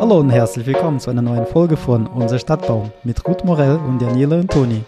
Hallo 0.00 0.18
und 0.18 0.28
herzlich 0.28 0.66
willkommen 0.66 1.00
zu 1.00 1.08
einer 1.08 1.22
neuen 1.22 1.46
Folge 1.46 1.78
von 1.78 2.06
Unser 2.06 2.38
Stadtbaum 2.38 2.92
mit 3.04 3.26
Ruth 3.26 3.42
Morell 3.42 3.76
und 3.76 4.02
Daniela 4.02 4.40
und 4.40 4.50
Toni. 4.50 4.84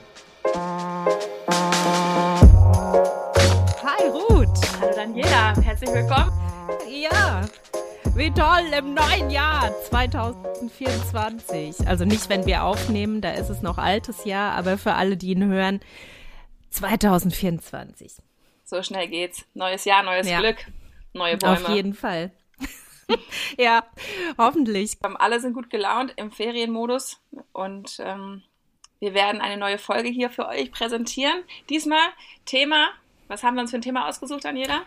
Hi 3.82 4.09
Ruth. 4.11 4.61
Hallo 4.79 4.93
Daniela, 4.95 5.56
herzlich 5.62 5.91
willkommen. 5.91 6.30
Ja, 6.91 7.41
wie 8.14 8.30
toll 8.30 8.66
im 8.79 8.93
neuen 8.93 9.30
Jahr 9.30 9.71
2024. 9.89 11.89
Also 11.89 12.05
nicht, 12.05 12.29
wenn 12.29 12.45
wir 12.45 12.64
aufnehmen, 12.64 13.23
da 13.23 13.30
ist 13.30 13.48
es 13.48 13.62
noch 13.62 13.79
altes 13.79 14.27
Jahr, 14.27 14.52
aber 14.52 14.77
für 14.77 14.93
alle, 14.93 15.16
die 15.16 15.30
ihn 15.30 15.46
hören, 15.46 15.80
2024. 16.68 18.18
So 18.71 18.84
schnell 18.84 19.09
geht's. 19.09 19.44
Neues 19.54 19.85
Jahr, 19.85 20.04
neues 20.04 20.31
ja. 20.31 20.39
Glück, 20.39 20.58
neue 21.13 21.36
Bäume. 21.36 21.67
Auf 21.67 21.75
jeden 21.75 21.93
Fall. 21.93 22.31
ja, 23.58 23.85
hoffentlich. 24.39 24.96
Ähm, 25.04 25.17
alle 25.17 25.40
sind 25.40 25.54
gut 25.54 25.71
gelaunt 25.71 26.13
im 26.14 26.31
Ferienmodus 26.31 27.21
und 27.53 27.96
ähm, 27.99 28.44
wir 29.00 29.13
werden 29.13 29.41
eine 29.41 29.57
neue 29.57 29.79
Folge 29.79 30.08
hier 30.08 30.30
für 30.30 30.46
euch 30.46 30.71
präsentieren. 30.71 31.43
Diesmal 31.68 31.99
Thema, 32.44 32.91
was 33.27 33.42
haben 33.42 33.56
wir 33.56 33.62
uns 33.62 33.72
für 33.72 33.78
ein 33.78 33.83
Thema 33.83 34.08
ausgesucht, 34.08 34.44
Daniela? 34.44 34.83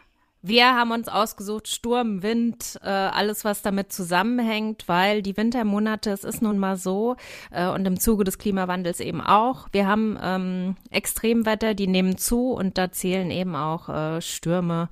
Wir 0.45 0.75
haben 0.75 0.91
uns 0.91 1.07
ausgesucht 1.07 1.69
Sturm, 1.69 2.21
Wind, 2.21 2.77
äh, 2.83 2.89
alles, 2.89 3.45
was 3.45 3.61
damit 3.61 3.93
zusammenhängt, 3.93 4.89
weil 4.89 5.21
die 5.21 5.37
Wintermonate, 5.37 6.11
es 6.11 6.25
ist 6.25 6.41
nun 6.41 6.57
mal 6.57 6.75
so, 6.75 7.15
äh, 7.49 7.65
und 7.69 7.85
im 7.85 7.97
Zuge 7.97 8.25
des 8.25 8.37
Klimawandels 8.37 8.99
eben 8.99 9.21
auch. 9.21 9.69
Wir 9.71 9.87
haben 9.87 10.19
ähm, 10.21 10.75
Extremwetter, 10.91 11.75
die 11.75 11.87
nehmen 11.87 12.17
zu 12.17 12.51
und 12.51 12.77
da 12.77 12.91
zählen 12.91 13.31
eben 13.31 13.55
auch 13.55 13.87
äh, 13.87 14.19
Stürme 14.19 14.89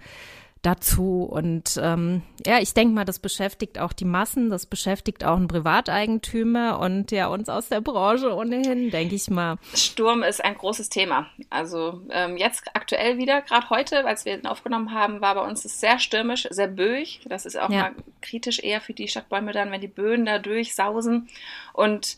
dazu. 0.61 1.23
Und 1.23 1.79
ähm, 1.81 2.21
ja, 2.45 2.59
ich 2.59 2.73
denke 2.73 2.93
mal, 2.93 3.05
das 3.05 3.19
beschäftigt 3.19 3.79
auch 3.79 3.93
die 3.93 4.05
Massen, 4.05 4.49
das 4.49 4.65
beschäftigt 4.65 5.23
auch 5.23 5.35
einen 5.35 5.47
Privateigentümer 5.47 6.79
und 6.79 7.11
ja 7.11 7.27
uns 7.27 7.49
aus 7.49 7.69
der 7.69 7.81
Branche 7.81 8.33
ohnehin, 8.33 8.91
denke 8.91 9.15
ich 9.15 9.29
mal. 9.29 9.57
Sturm 9.73 10.23
ist 10.23 10.43
ein 10.43 10.55
großes 10.55 10.89
Thema. 10.89 11.27
Also 11.49 12.01
ähm, 12.11 12.37
jetzt 12.37 12.63
aktuell 12.73 13.17
wieder, 13.17 13.41
gerade 13.41 13.69
heute, 13.69 14.05
als 14.05 14.25
wir 14.25 14.37
ihn 14.37 14.45
aufgenommen 14.45 14.93
haben, 14.93 15.21
war 15.21 15.35
bei 15.35 15.41
uns 15.41 15.65
es 15.65 15.79
sehr 15.79 15.99
stürmisch, 15.99 16.47
sehr 16.49 16.67
böig. 16.67 17.21
Das 17.25 17.45
ist 17.45 17.59
auch 17.59 17.69
ja. 17.69 17.81
mal 17.81 17.95
kritisch 18.21 18.59
eher 18.59 18.81
für 18.81 18.93
die 18.93 19.07
Stadtbäume 19.07 19.53
dann, 19.53 19.71
wenn 19.71 19.81
die 19.81 19.87
Böen 19.87 20.25
da 20.25 20.37
durchsausen. 20.37 21.27
Und 21.73 22.17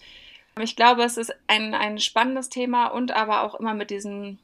ich 0.62 0.76
glaube, 0.76 1.04
es 1.04 1.18
ist 1.18 1.34
ein, 1.48 1.74
ein 1.74 1.98
spannendes 1.98 2.50
Thema 2.50 2.88
und 2.88 3.12
aber 3.12 3.44
auch 3.44 3.56
immer 3.56 3.74
mit 3.74 3.90
diesen 3.90 4.38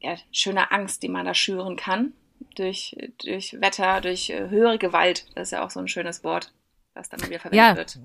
ja, 0.00 0.16
schöner 0.32 0.72
Angst, 0.72 1.02
die 1.02 1.08
man 1.08 1.24
da 1.24 1.34
schüren 1.34 1.76
kann 1.76 2.12
durch, 2.54 2.96
durch 3.24 3.60
Wetter, 3.60 4.00
durch 4.00 4.30
äh, 4.30 4.48
höhere 4.48 4.78
Gewalt. 4.78 5.26
Das 5.34 5.48
ist 5.48 5.52
ja 5.52 5.64
auch 5.64 5.70
so 5.70 5.80
ein 5.80 5.88
schönes 5.88 6.24
Wort, 6.24 6.52
was 6.94 7.08
dann 7.08 7.20
wieder 7.26 7.40
verwendet 7.40 7.66
ja. 7.66 7.76
wird 7.76 7.98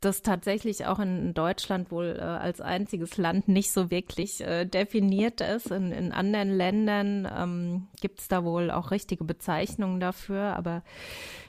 das 0.00 0.22
tatsächlich 0.22 0.86
auch 0.86 0.98
in 0.98 1.34
Deutschland 1.34 1.90
wohl 1.90 2.16
äh, 2.18 2.22
als 2.22 2.60
einziges 2.60 3.18
Land 3.18 3.48
nicht 3.48 3.70
so 3.70 3.90
wirklich 3.90 4.40
äh, 4.40 4.64
definiert 4.64 5.42
ist. 5.42 5.70
In, 5.70 5.92
in 5.92 6.12
anderen 6.12 6.56
Ländern 6.56 7.30
ähm, 7.30 7.88
gibt 8.00 8.20
es 8.20 8.28
da 8.28 8.42
wohl 8.42 8.70
auch 8.70 8.90
richtige 8.90 9.24
Bezeichnungen 9.24 10.00
dafür, 10.00 10.56
aber 10.56 10.82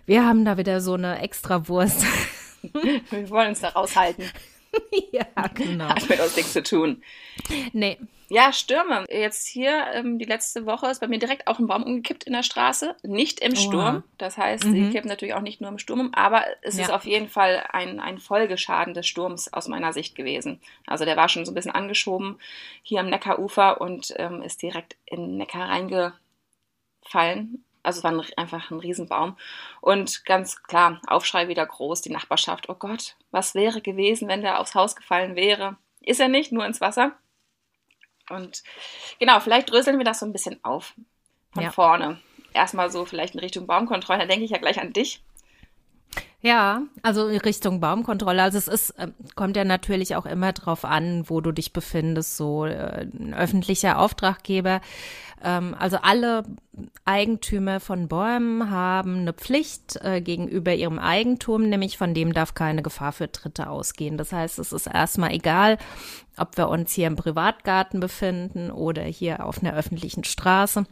wir 0.06 0.25
haben 0.25 0.44
da 0.44 0.58
wieder 0.58 0.81
so 0.81 0.96
eine 0.96 1.20
Extrawurst. 1.20 2.06
wir 2.62 3.30
wollen 3.30 3.50
uns 3.50 3.62
da 3.62 3.70
raushalten. 3.70 4.25
ja, 5.12 5.26
genau. 5.54 5.90
Hat 5.90 6.10
mit 6.10 6.20
uns 6.20 6.36
nichts 6.36 6.54
zu 6.54 6.64
tun. 6.64 7.04
Nee. 7.74 7.98
Ja, 8.30 8.54
Stürme. 8.54 9.04
Jetzt 9.10 9.46
hier, 9.46 9.88
ähm, 9.94 10.18
die 10.18 10.26
letzte 10.26 10.66
Woche 10.66 10.88
ist 10.88 11.02
bei 11.02 11.08
mir 11.08 11.20
direkt 11.20 11.48
auch 11.48 11.60
ein 11.60 11.68
Baum 11.68 11.84
umgekippt 11.84 12.24
in 12.24 12.32
der 12.32 12.44
Straße. 12.44 12.96
Nicht 13.04 13.42
im 13.42 13.58
Sturm. 13.58 13.98
Oha. 13.98 14.04
Das 14.18 14.38
heißt, 14.38 14.64
mhm. 14.64 14.72
sie 14.72 14.90
kippen 14.90 15.10
natürlich 15.10 15.34
auch 15.34 15.42
nicht 15.42 15.60
nur 15.60 15.70
im 15.70 15.80
Sturm 15.80 16.00
um, 16.00 16.14
aber 16.14 16.46
es 16.62 16.78
ja. 16.78 16.84
ist 16.84 16.92
auf 16.92 17.04
jeden 17.04 17.28
Fall 17.28 17.62
ein, 17.74 18.00
ein 18.00 18.20
Folgeschaden 18.20 18.94
des 18.94 19.06
Sturms 19.06 19.52
aus 19.52 19.68
meiner 19.68 19.92
Sicht 19.92 20.16
gewesen. 20.16 20.62
Also 20.88 21.04
der 21.04 21.18
war 21.18 21.28
schon 21.28 21.46
so 21.46 21.52
ein 21.52 21.56
bisschen 21.56 21.72
angeschoben 21.72 22.40
hier 22.84 23.02
am 23.02 23.10
Neckarufer 23.10 23.81
und 23.81 24.14
ähm, 24.16 24.42
ist 24.42 24.62
direkt 24.62 24.96
in 25.06 25.22
den 25.22 25.38
Neckar 25.38 25.68
reingefallen. 25.68 27.66
Also 27.84 28.00
es 28.00 28.03
war 28.03 28.12
ein, 28.12 28.22
einfach 28.38 28.72
ein 28.72 28.80
Riesenbaum. 28.80 29.38
Und 29.81 30.25
ganz 30.25 30.64
klar, 30.64 31.02
Aufschrei 31.08 31.47
wieder 31.47 31.66
groß, 31.66 32.02
die 32.02 32.12
Nachbarschaft. 32.12 32.69
Oh 32.69 32.75
Gott, 32.75 33.16
was 33.31 33.56
wäre 33.56 33.81
gewesen, 33.81 34.28
wenn 34.28 34.42
der 34.42 34.59
aufs 34.59 34.75
Haus 34.75 34.96
gefallen 34.96 35.36
wäre? 35.36 35.78
Ist 36.02 36.19
er 36.19 36.28
nicht, 36.28 36.52
nur 36.52 36.66
ins 36.66 36.81
Wasser. 36.81 37.14
Und 38.30 38.64
genau, 39.19 39.40
vielleicht 39.40 39.72
dröseln 39.72 39.97
wir 39.97 40.06
das 40.06 40.19
so 40.19 40.25
ein 40.25 40.34
bisschen 40.34 40.64
auf 40.64 40.94
von 41.53 41.64
ja. 41.64 41.72
vorne. 41.72 42.19
Erstmal 42.53 42.92
so 42.92 43.06
vielleicht 43.06 43.34
in 43.34 43.40
Richtung 43.40 43.68
Baumkontrolle. 43.68 44.19
Da 44.19 44.25
denke 44.25 44.46
ich 44.46 44.52
ja 44.52 44.58
gleich 44.58 44.80
an 44.80 44.94
dich. 44.94 45.22
Ja, 46.44 46.81
also 47.03 47.28
Richtung 47.28 47.79
Baumkontrolle. 47.79 48.41
Also 48.41 48.57
es 48.57 48.68
ist, 48.68 48.90
äh, 48.91 49.09
kommt 49.35 49.56
ja 49.56 49.63
natürlich 49.63 50.16
auch 50.16 50.25
immer 50.25 50.53
drauf 50.53 50.85
an, 50.85 51.29
wo 51.29 51.40
du 51.40 51.52
dich 51.52 51.72
befindest. 51.72 52.35
So 52.35 52.66
äh, 52.66 53.06
ein 53.13 53.35
öffentlicher 53.35 54.00
Auftraggeber. 54.00 54.81
Ähm, 55.44 55.75
also 55.78 55.97
alle 56.01 56.44
Eigentümer 57.06 57.80
von 57.80 58.07
Bäumen 58.07 58.72
haben 58.72 59.19
eine 59.19 59.34
Pflicht 59.34 59.97
äh, 60.01 60.19
gegenüber 60.19 60.74
ihrem 60.74 60.97
Eigentum, 60.97 61.69
nämlich 61.69 62.00
von 62.00 62.16
dem 62.16 62.34
darf 62.34 62.56
keine 62.56 62.81
Gefahr 62.81 63.12
für 63.12 63.28
Dritte 63.28 63.69
ausgehen. 63.69 64.18
Das 64.18 64.31
heißt, 64.31 64.57
es 64.57 64.72
ist 64.72 64.88
erstmal 64.88 65.34
egal, 65.34 65.78
ob 66.38 66.57
wir 66.57 66.69
uns 66.69 66.91
hier 66.94 67.06
im 67.06 67.18
Privatgarten 67.18 68.00
befinden 68.00 68.72
oder 68.72 69.03
hier 69.03 69.46
auf 69.46 69.62
einer 69.62 69.75
öffentlichen 69.75 70.24
Straße. 70.24 70.85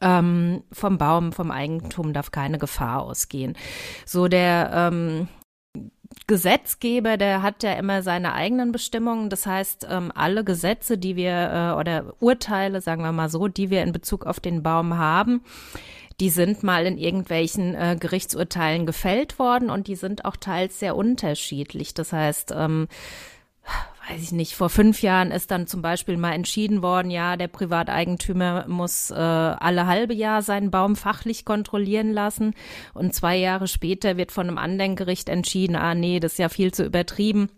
Ähm, 0.00 0.62
vom 0.70 0.96
Baum, 0.96 1.32
vom 1.32 1.50
Eigentum 1.50 2.12
darf 2.12 2.30
keine 2.30 2.58
Gefahr 2.58 3.02
ausgehen. 3.02 3.56
So 4.06 4.28
der 4.28 4.70
ähm, 4.72 5.28
Gesetzgeber, 6.26 7.16
der 7.16 7.42
hat 7.42 7.62
ja 7.62 7.72
immer 7.72 8.02
seine 8.02 8.34
eigenen 8.34 8.70
Bestimmungen. 8.70 9.30
Das 9.30 9.46
heißt, 9.46 9.86
ähm, 9.90 10.12
alle 10.14 10.44
Gesetze, 10.44 10.98
die 10.98 11.16
wir 11.16 11.32
äh, 11.74 11.80
oder 11.80 12.14
Urteile, 12.20 12.80
sagen 12.80 13.02
wir 13.02 13.12
mal 13.12 13.28
so, 13.28 13.48
die 13.48 13.70
wir 13.70 13.82
in 13.82 13.92
Bezug 13.92 14.26
auf 14.26 14.38
den 14.38 14.62
Baum 14.62 14.98
haben, 14.98 15.42
die 16.20 16.30
sind 16.30 16.62
mal 16.62 16.84
in 16.84 16.98
irgendwelchen 16.98 17.74
äh, 17.74 17.96
Gerichtsurteilen 17.98 18.86
gefällt 18.86 19.38
worden 19.38 19.70
und 19.70 19.86
die 19.86 19.96
sind 19.96 20.24
auch 20.24 20.36
teils 20.36 20.78
sehr 20.78 20.96
unterschiedlich. 20.96 21.94
Das 21.94 22.12
heißt, 22.12 22.52
ähm, 22.54 22.88
weiß 24.08 24.22
ich 24.22 24.32
nicht, 24.32 24.54
vor 24.54 24.70
fünf 24.70 25.02
Jahren 25.02 25.30
ist 25.30 25.50
dann 25.50 25.66
zum 25.66 25.82
Beispiel 25.82 26.16
mal 26.16 26.32
entschieden 26.32 26.82
worden, 26.82 27.10
ja, 27.10 27.36
der 27.36 27.48
Privateigentümer 27.48 28.66
muss 28.68 29.10
äh, 29.10 29.14
alle 29.14 29.86
halbe 29.86 30.14
Jahr 30.14 30.42
seinen 30.42 30.70
Baum 30.70 30.96
fachlich 30.96 31.44
kontrollieren 31.44 32.12
lassen. 32.12 32.54
Und 32.94 33.14
zwei 33.14 33.36
Jahre 33.36 33.68
später 33.68 34.16
wird 34.16 34.32
von 34.32 34.48
einem 34.48 34.58
anderen 34.58 34.96
Gericht 34.96 35.28
entschieden, 35.28 35.76
ah 35.76 35.94
nee, 35.94 36.20
das 36.20 36.32
ist 36.32 36.38
ja 36.38 36.48
viel 36.48 36.72
zu 36.72 36.84
übertrieben 36.84 37.50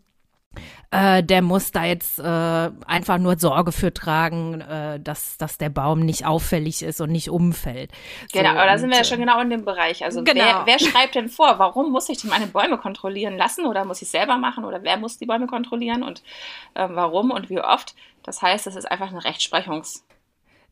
äh, 0.91 1.23
der 1.23 1.43
muss 1.43 1.71
da 1.71 1.85
jetzt 1.85 2.19
äh, 2.19 2.23
einfach 2.23 3.19
nur 3.19 3.39
Sorge 3.39 3.71
für 3.73 3.95
tragen, 3.95 4.61
äh, 4.61 4.99
dass, 4.99 5.37
dass 5.39 5.57
der 5.59 5.69
Baum 5.69 6.01
nicht 6.01 6.27
auffällig 6.27 6.83
ist 6.83 7.01
und 7.01 7.13
nicht 7.13 7.31
umfällt. 7.31 7.93
Genau, 8.33 8.51
aber 8.51 8.67
da 8.67 8.79
sind 8.79 8.91
wir 8.91 8.99
ja 8.99 9.05
schon 9.05 9.21
genau 9.21 9.41
in 9.41 9.51
dem 9.51 9.65
Bereich. 9.65 10.05
Also 10.05 10.25
genau. 10.25 10.45
wer, 10.45 10.63
wer 10.67 10.79
schreibt 10.81 11.15
denn 11.15 11.29
vor, 11.29 11.59
warum 11.59 11.93
muss 11.93 12.09
ich 12.09 12.21
denn 12.21 12.31
meine 12.31 12.49
Bäume 12.49 12.77
kontrollieren 12.79 13.37
lassen 13.37 13.67
oder 13.67 13.85
muss 13.85 14.03
ich 14.03 14.09
selber 14.09 14.37
machen 14.37 14.65
oder 14.65 14.83
wer 14.83 14.97
muss 14.97 15.19
die 15.19 15.27
Bäume 15.27 15.47
kontrollieren 15.47 16.03
und 16.03 16.23
äh, 16.75 16.89
warum 16.91 17.31
und 17.31 17.51
wie 17.51 17.61
oft? 17.61 17.95
Das 18.25 18.43
heißt, 18.43 18.67
es 18.67 18.77
ist 18.77 18.91
einfach 18.91 19.11
eine 19.11 19.21
Rechtsprechungs- 19.21 20.03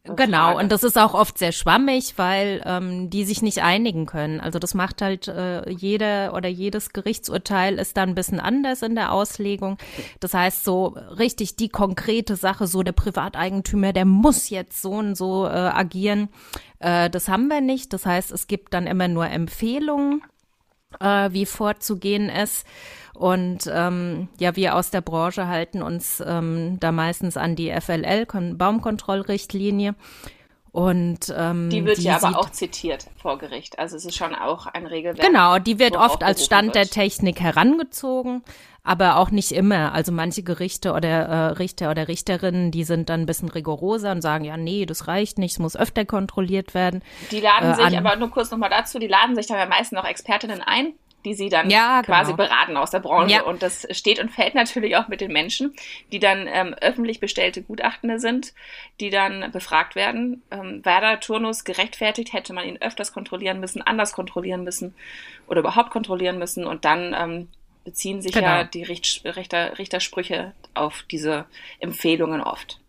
Genau, 0.04 0.58
und 0.58 0.72
das 0.72 0.84
ist 0.84 0.96
auch 0.96 1.12
oft 1.12 1.38
sehr 1.38 1.52
schwammig, 1.52 2.14
weil 2.16 2.62
ähm, 2.64 3.10
die 3.10 3.24
sich 3.24 3.42
nicht 3.42 3.62
einigen 3.62 4.06
können. 4.06 4.40
Also 4.40 4.58
das 4.58 4.74
macht 4.74 5.02
halt 5.02 5.28
äh, 5.28 5.68
jeder 5.68 6.32
oder 6.34 6.48
jedes 6.48 6.92
Gerichtsurteil 6.92 7.78
ist 7.78 7.96
dann 7.96 8.10
ein 8.10 8.14
bisschen 8.14 8.40
anders 8.40 8.82
in 8.82 8.94
der 8.94 9.12
Auslegung. 9.12 9.76
Das 10.20 10.32
heißt, 10.34 10.64
so 10.64 10.96
richtig 11.18 11.56
die 11.56 11.68
konkrete 11.68 12.36
Sache, 12.36 12.66
so 12.66 12.82
der 12.82 12.92
Privateigentümer, 12.92 13.92
der 13.92 14.06
muss 14.06 14.48
jetzt 14.48 14.80
so 14.80 14.92
und 14.92 15.14
so 15.14 15.46
äh, 15.46 15.50
agieren, 15.50 16.28
äh, 16.78 17.10
das 17.10 17.28
haben 17.28 17.48
wir 17.48 17.60
nicht. 17.60 17.92
Das 17.92 18.06
heißt, 18.06 18.32
es 18.32 18.46
gibt 18.46 18.74
dann 18.74 18.86
immer 18.86 19.08
nur 19.08 19.28
Empfehlungen, 19.28 20.22
äh, 21.00 21.30
wie 21.32 21.46
vorzugehen 21.46 22.28
ist. 22.30 22.66
Und 23.18 23.68
ähm, 23.72 24.28
ja, 24.38 24.54
wir 24.54 24.76
aus 24.76 24.90
der 24.90 25.00
Branche 25.00 25.48
halten 25.48 25.82
uns 25.82 26.22
ähm, 26.24 26.78
da 26.78 26.92
meistens 26.92 27.36
an 27.36 27.56
die 27.56 27.72
FLL, 27.72 28.26
Baumkontrollrichtlinie. 28.54 29.96
Und 30.70 31.34
ähm, 31.36 31.68
die 31.68 31.84
wird 31.84 31.98
die 31.98 32.02
ja 32.02 32.22
aber 32.22 32.38
auch 32.38 32.50
zitiert 32.50 33.06
vor 33.20 33.38
Gericht. 33.38 33.80
Also 33.80 33.96
es 33.96 34.04
ist 34.04 34.16
schon 34.16 34.36
auch 34.36 34.66
ein 34.68 34.86
Regelwerk. 34.86 35.26
Genau, 35.26 35.58
die 35.58 35.80
wird 35.80 35.96
oft 35.96 36.22
als 36.22 36.44
Stand 36.44 36.68
wird. 36.68 36.76
der 36.76 36.86
Technik 36.86 37.40
herangezogen, 37.40 38.44
aber 38.84 39.16
auch 39.16 39.32
nicht 39.32 39.50
immer. 39.50 39.92
Also 39.92 40.12
manche 40.12 40.44
Gerichte 40.44 40.92
oder 40.92 41.08
äh, 41.08 41.46
Richter 41.54 41.90
oder 41.90 42.06
Richterinnen, 42.06 42.70
die 42.70 42.84
sind 42.84 43.08
dann 43.08 43.22
ein 43.22 43.26
bisschen 43.26 43.48
rigoroser 43.48 44.12
und 44.12 44.22
sagen, 44.22 44.44
ja, 44.44 44.56
nee, 44.56 44.86
das 44.86 45.08
reicht 45.08 45.38
nicht, 45.38 45.54
es 45.54 45.58
muss 45.58 45.74
öfter 45.74 46.04
kontrolliert 46.04 46.72
werden. 46.74 47.02
Die 47.32 47.40
laden 47.40 47.72
äh, 47.72 47.74
sich, 47.74 47.98
aber 47.98 48.14
nur 48.14 48.30
kurz 48.30 48.52
nochmal 48.52 48.70
dazu, 48.70 49.00
die 49.00 49.08
laden 49.08 49.34
sich 49.34 49.48
da 49.48 49.58
ja 49.58 49.66
meistens 49.66 49.98
noch 49.98 50.04
Expertinnen 50.04 50.62
ein, 50.62 50.92
die 51.24 51.34
sie 51.34 51.48
dann 51.48 51.68
ja, 51.68 52.02
quasi 52.02 52.32
genau. 52.32 52.44
beraten 52.44 52.76
aus 52.76 52.90
der 52.90 53.00
Branche. 53.00 53.34
Ja. 53.34 53.42
Und 53.42 53.62
das 53.62 53.86
steht 53.90 54.18
und 54.20 54.30
fällt 54.30 54.54
natürlich 54.54 54.96
auch 54.96 55.08
mit 55.08 55.20
den 55.20 55.32
Menschen, 55.32 55.74
die 56.12 56.20
dann 56.20 56.46
ähm, 56.46 56.74
öffentlich 56.80 57.20
bestellte 57.20 57.62
Gutachtende 57.62 58.20
sind, 58.20 58.54
die 59.00 59.10
dann 59.10 59.50
befragt 59.50 59.94
werden. 59.94 60.42
Ähm, 60.50 60.84
war 60.84 61.00
der 61.00 61.20
Turnus 61.20 61.64
gerechtfertigt? 61.64 62.32
Hätte 62.32 62.52
man 62.52 62.66
ihn 62.66 62.80
öfters 62.80 63.12
kontrollieren 63.12 63.60
müssen, 63.60 63.82
anders 63.82 64.12
kontrollieren 64.12 64.64
müssen 64.64 64.94
oder 65.48 65.60
überhaupt 65.60 65.90
kontrollieren 65.90 66.38
müssen? 66.38 66.64
Und 66.64 66.84
dann 66.84 67.14
ähm, 67.18 67.48
beziehen 67.84 68.22
sich 68.22 68.32
genau. 68.32 68.46
ja 68.46 68.64
die 68.64 68.84
Richt 68.84 69.22
Richter 69.24 69.78
Richtersprüche 69.78 70.52
auf 70.74 71.04
diese 71.10 71.46
Empfehlungen 71.80 72.42
oft. 72.42 72.80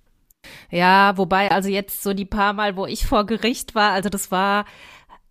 Ja, 0.69 1.17
wobei, 1.17 1.51
also 1.51 1.69
jetzt 1.69 2.03
so 2.03 2.13
die 2.13 2.25
paar 2.25 2.53
Mal, 2.53 2.75
wo 2.75 2.85
ich 2.85 3.05
vor 3.05 3.25
Gericht 3.25 3.75
war, 3.75 3.91
also 3.91 4.09
das 4.09 4.31
war 4.31 4.65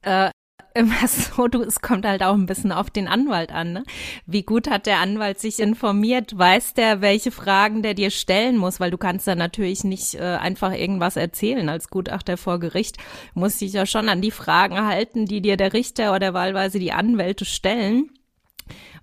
äh, 0.03 0.31
immer 0.79 1.07
so, 1.09 1.49
du, 1.49 1.63
es 1.63 1.81
kommt 1.81 2.07
halt 2.07 2.23
auch 2.23 2.35
ein 2.35 2.47
bisschen 2.47 2.73
auf 2.73 2.89
den 2.89 3.09
Anwalt 3.09 3.53
an. 3.53 3.73
Ne? 3.73 3.85
Wie 4.27 4.43
gut 4.43 4.71
hat 4.71 4.87
der 4.87 4.99
Anwalt 4.99 5.39
sich 5.39 5.59
informiert? 5.59 6.39
Weiß 6.39 6.75
der, 6.75 7.01
welche 7.01 7.31
Fragen 7.31 7.83
der 7.83 7.95
dir 7.95 8.11
stellen 8.11 8.57
muss? 8.57 8.81
Weil 8.81 8.91
du 8.91 8.99
kannst 8.99 9.27
da 9.27 9.35
natürlich 9.35 9.85
nicht 9.85 10.15
äh, 10.15 10.23
einfach 10.23 10.73
irgendwas 10.73 11.17
erzählen 11.17 11.69
als 11.69 11.91
Gutachter 11.91 12.37
vor 12.37 12.61
Gericht. 12.61 12.97
Du 13.35 13.41
musst 13.41 13.61
dich 13.61 13.73
ja 13.73 13.85
schon 13.85 14.09
an 14.09 14.23
die 14.23 14.31
Fragen 14.31 14.87
halten, 14.87 15.27
die 15.27 15.43
dir 15.43 15.57
der 15.57 15.73
Richter 15.73 16.15
oder 16.15 16.33
wahlweise 16.33 16.79
die 16.79 16.93
Anwälte 16.93 17.45
stellen. 17.45 18.11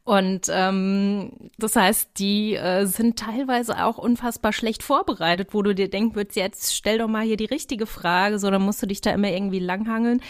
Und 0.06 0.52
ähm, 0.52 1.31
das 1.57 1.75
heißt, 1.75 2.12
die 2.19 2.54
äh, 2.54 2.86
sind 2.86 3.18
teilweise 3.18 3.84
auch 3.84 3.98
unfassbar 3.98 4.54
schlecht 4.54 4.84
vorbereitet, 4.84 5.50
wo 5.52 5.63
du 5.63 5.74
dir 5.74 5.90
denken 5.90 6.16
würdest, 6.16 6.36
jetzt 6.36 6.75
stell 6.75 7.00
doch 7.00 7.07
mal 7.07 7.24
hier 7.24 7.38
die 7.38 7.46
richtige 7.46 7.88
Frage, 7.88 8.38
so 8.38 8.52
dann 8.52 8.62
musst 8.62 8.84
du 8.84 8.86
dich 8.86 9.02
da 9.02 9.10
immer 9.10 9.30
irgendwie 9.30 9.57
langhangeln. 9.57 10.22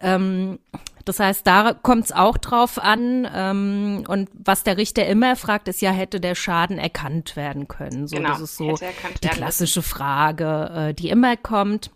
Ähm, 0.00 0.58
das 1.04 1.20
heißt, 1.20 1.46
da 1.46 1.74
kommt 1.74 2.06
es 2.06 2.12
auch 2.12 2.38
drauf 2.38 2.78
an. 2.78 3.28
Ähm, 3.34 4.04
und 4.08 4.30
was 4.32 4.62
der 4.62 4.78
Richter 4.78 5.06
immer 5.06 5.36
fragt, 5.36 5.68
ist 5.68 5.82
ja, 5.82 5.90
hätte 5.90 6.20
der 6.20 6.34
Schaden 6.34 6.78
erkannt 6.78 7.36
werden 7.36 7.68
können? 7.68 8.08
So, 8.08 8.16
genau, 8.16 8.30
das 8.30 8.40
ist 8.40 8.56
so 8.56 8.78
die 9.22 9.28
klassische 9.28 9.82
Frage, 9.82 10.88
äh, 10.88 10.94
die 10.94 11.10
immer 11.10 11.36
kommt. 11.36 11.90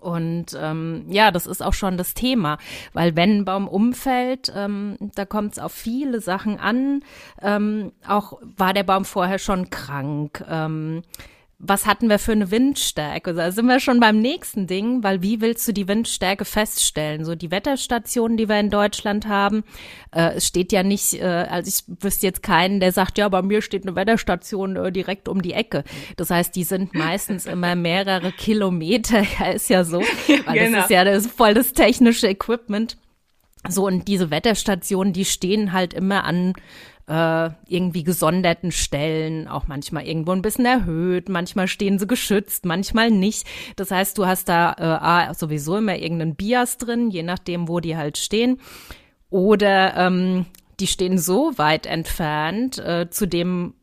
Und 0.00 0.56
ähm, 0.60 1.06
ja, 1.08 1.30
das 1.30 1.46
ist 1.46 1.62
auch 1.62 1.74
schon 1.74 1.96
das 1.96 2.14
Thema, 2.14 2.58
weil 2.92 3.16
wenn 3.16 3.38
ein 3.38 3.44
Baum 3.44 3.68
umfällt, 3.68 4.52
ähm, 4.54 4.96
da 5.14 5.24
kommt 5.24 5.52
es 5.52 5.58
auf 5.58 5.72
viele 5.72 6.20
Sachen 6.20 6.58
an. 6.58 7.02
Ähm, 7.42 7.92
auch 8.06 8.38
war 8.56 8.72
der 8.72 8.84
Baum 8.84 9.04
vorher 9.04 9.38
schon 9.38 9.70
krank. 9.70 10.44
Ähm, 10.48 11.02
was 11.58 11.86
hatten 11.86 12.10
wir 12.10 12.18
für 12.18 12.32
eine 12.32 12.50
Windstärke? 12.50 13.32
Da 13.32 13.50
sind 13.50 13.66
wir 13.66 13.80
schon 13.80 13.98
beim 13.98 14.20
nächsten 14.20 14.66
Ding, 14.66 15.02
weil 15.02 15.22
wie 15.22 15.40
willst 15.40 15.66
du 15.66 15.72
die 15.72 15.88
Windstärke 15.88 16.44
feststellen? 16.44 17.24
So 17.24 17.34
die 17.34 17.50
Wetterstationen, 17.50 18.36
die 18.36 18.48
wir 18.48 18.60
in 18.60 18.68
Deutschland 18.68 19.26
haben, 19.26 19.64
äh, 20.14 20.34
es 20.34 20.46
steht 20.46 20.70
ja 20.70 20.82
nicht, 20.82 21.14
äh, 21.14 21.24
also 21.24 21.68
ich 21.68 22.02
wüsste 22.02 22.26
jetzt 22.26 22.42
keinen, 22.42 22.78
der 22.78 22.92
sagt, 22.92 23.16
ja, 23.16 23.28
bei 23.30 23.40
mir 23.40 23.62
steht 23.62 23.86
eine 23.86 23.96
Wetterstation 23.96 24.76
äh, 24.76 24.92
direkt 24.92 25.28
um 25.28 25.40
die 25.40 25.54
Ecke. 25.54 25.84
Das 26.16 26.30
heißt, 26.30 26.54
die 26.54 26.64
sind 26.64 26.94
meistens 26.94 27.46
immer 27.46 27.74
mehrere 27.74 28.32
Kilometer, 28.32 29.24
ja, 29.38 29.46
ist 29.46 29.70
ja 29.70 29.84
so, 29.84 30.00
weil 30.00 30.58
genau. 30.58 30.76
das 30.76 30.84
ist 30.84 30.90
ja 30.90 31.04
das 31.04 31.26
voll 31.26 31.54
das 31.54 31.72
technische 31.72 32.28
Equipment. 32.28 32.98
So, 33.70 33.86
und 33.86 34.08
diese 34.08 34.30
Wetterstationen, 34.30 35.12
die 35.12 35.24
stehen 35.24 35.72
halt 35.72 35.94
immer 35.94 36.24
an 36.24 36.54
äh, 37.08 37.50
irgendwie 37.68 38.02
gesonderten 38.02 38.72
Stellen, 38.72 39.48
auch 39.48 39.68
manchmal 39.68 40.06
irgendwo 40.06 40.32
ein 40.32 40.42
bisschen 40.42 40.66
erhöht, 40.66 41.28
manchmal 41.28 41.68
stehen 41.68 41.98
sie 41.98 42.06
geschützt, 42.06 42.64
manchmal 42.64 43.10
nicht. 43.10 43.46
Das 43.76 43.90
heißt, 43.90 44.18
du 44.18 44.26
hast 44.26 44.48
da 44.48 45.28
äh, 45.30 45.34
sowieso 45.34 45.76
immer 45.76 45.96
irgendeinen 45.96 46.34
Bias 46.34 46.78
drin, 46.78 47.10
je 47.10 47.22
nachdem, 47.22 47.68
wo 47.68 47.80
die 47.80 47.96
halt 47.96 48.18
stehen. 48.18 48.60
Oder 49.30 49.96
ähm, 49.96 50.46
die 50.80 50.86
stehen 50.86 51.18
so 51.18 51.56
weit 51.56 51.86
entfernt 51.86 52.78
äh, 52.78 53.08
zu 53.10 53.26
dem 53.26 53.74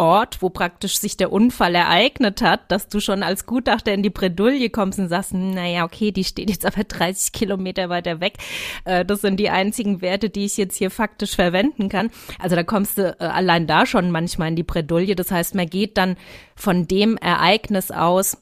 Ort, 0.00 0.40
wo 0.40 0.48
praktisch 0.48 0.98
sich 0.98 1.18
der 1.18 1.30
Unfall 1.30 1.74
ereignet 1.74 2.40
hat, 2.40 2.72
dass 2.72 2.88
du 2.88 3.00
schon 3.00 3.22
als 3.22 3.44
Gutachter 3.44 3.92
in 3.92 4.02
die 4.02 4.08
Bredouille 4.08 4.70
kommst 4.70 4.98
und 4.98 5.10
sagst, 5.10 5.34
naja, 5.34 5.84
okay, 5.84 6.10
die 6.10 6.24
steht 6.24 6.48
jetzt 6.48 6.64
aber 6.64 6.84
30 6.88 7.32
Kilometer 7.32 7.90
weiter 7.90 8.18
weg. 8.18 8.38
Äh, 8.86 9.04
das 9.04 9.20
sind 9.20 9.38
die 9.38 9.50
einzigen 9.50 10.00
Werte, 10.00 10.30
die 10.30 10.46
ich 10.46 10.56
jetzt 10.56 10.76
hier 10.76 10.90
faktisch 10.90 11.36
verwenden 11.36 11.90
kann. 11.90 12.10
Also 12.38 12.56
da 12.56 12.62
kommst 12.62 12.96
du 12.96 13.14
äh, 13.20 13.24
allein 13.24 13.66
da 13.66 13.84
schon 13.84 14.10
manchmal 14.10 14.48
in 14.48 14.56
die 14.56 14.62
Bredouille. 14.62 15.14
Das 15.14 15.30
heißt, 15.30 15.54
man 15.54 15.68
geht 15.68 15.98
dann 15.98 16.16
von 16.56 16.88
dem 16.88 17.18
Ereignis 17.18 17.90
aus, 17.90 18.38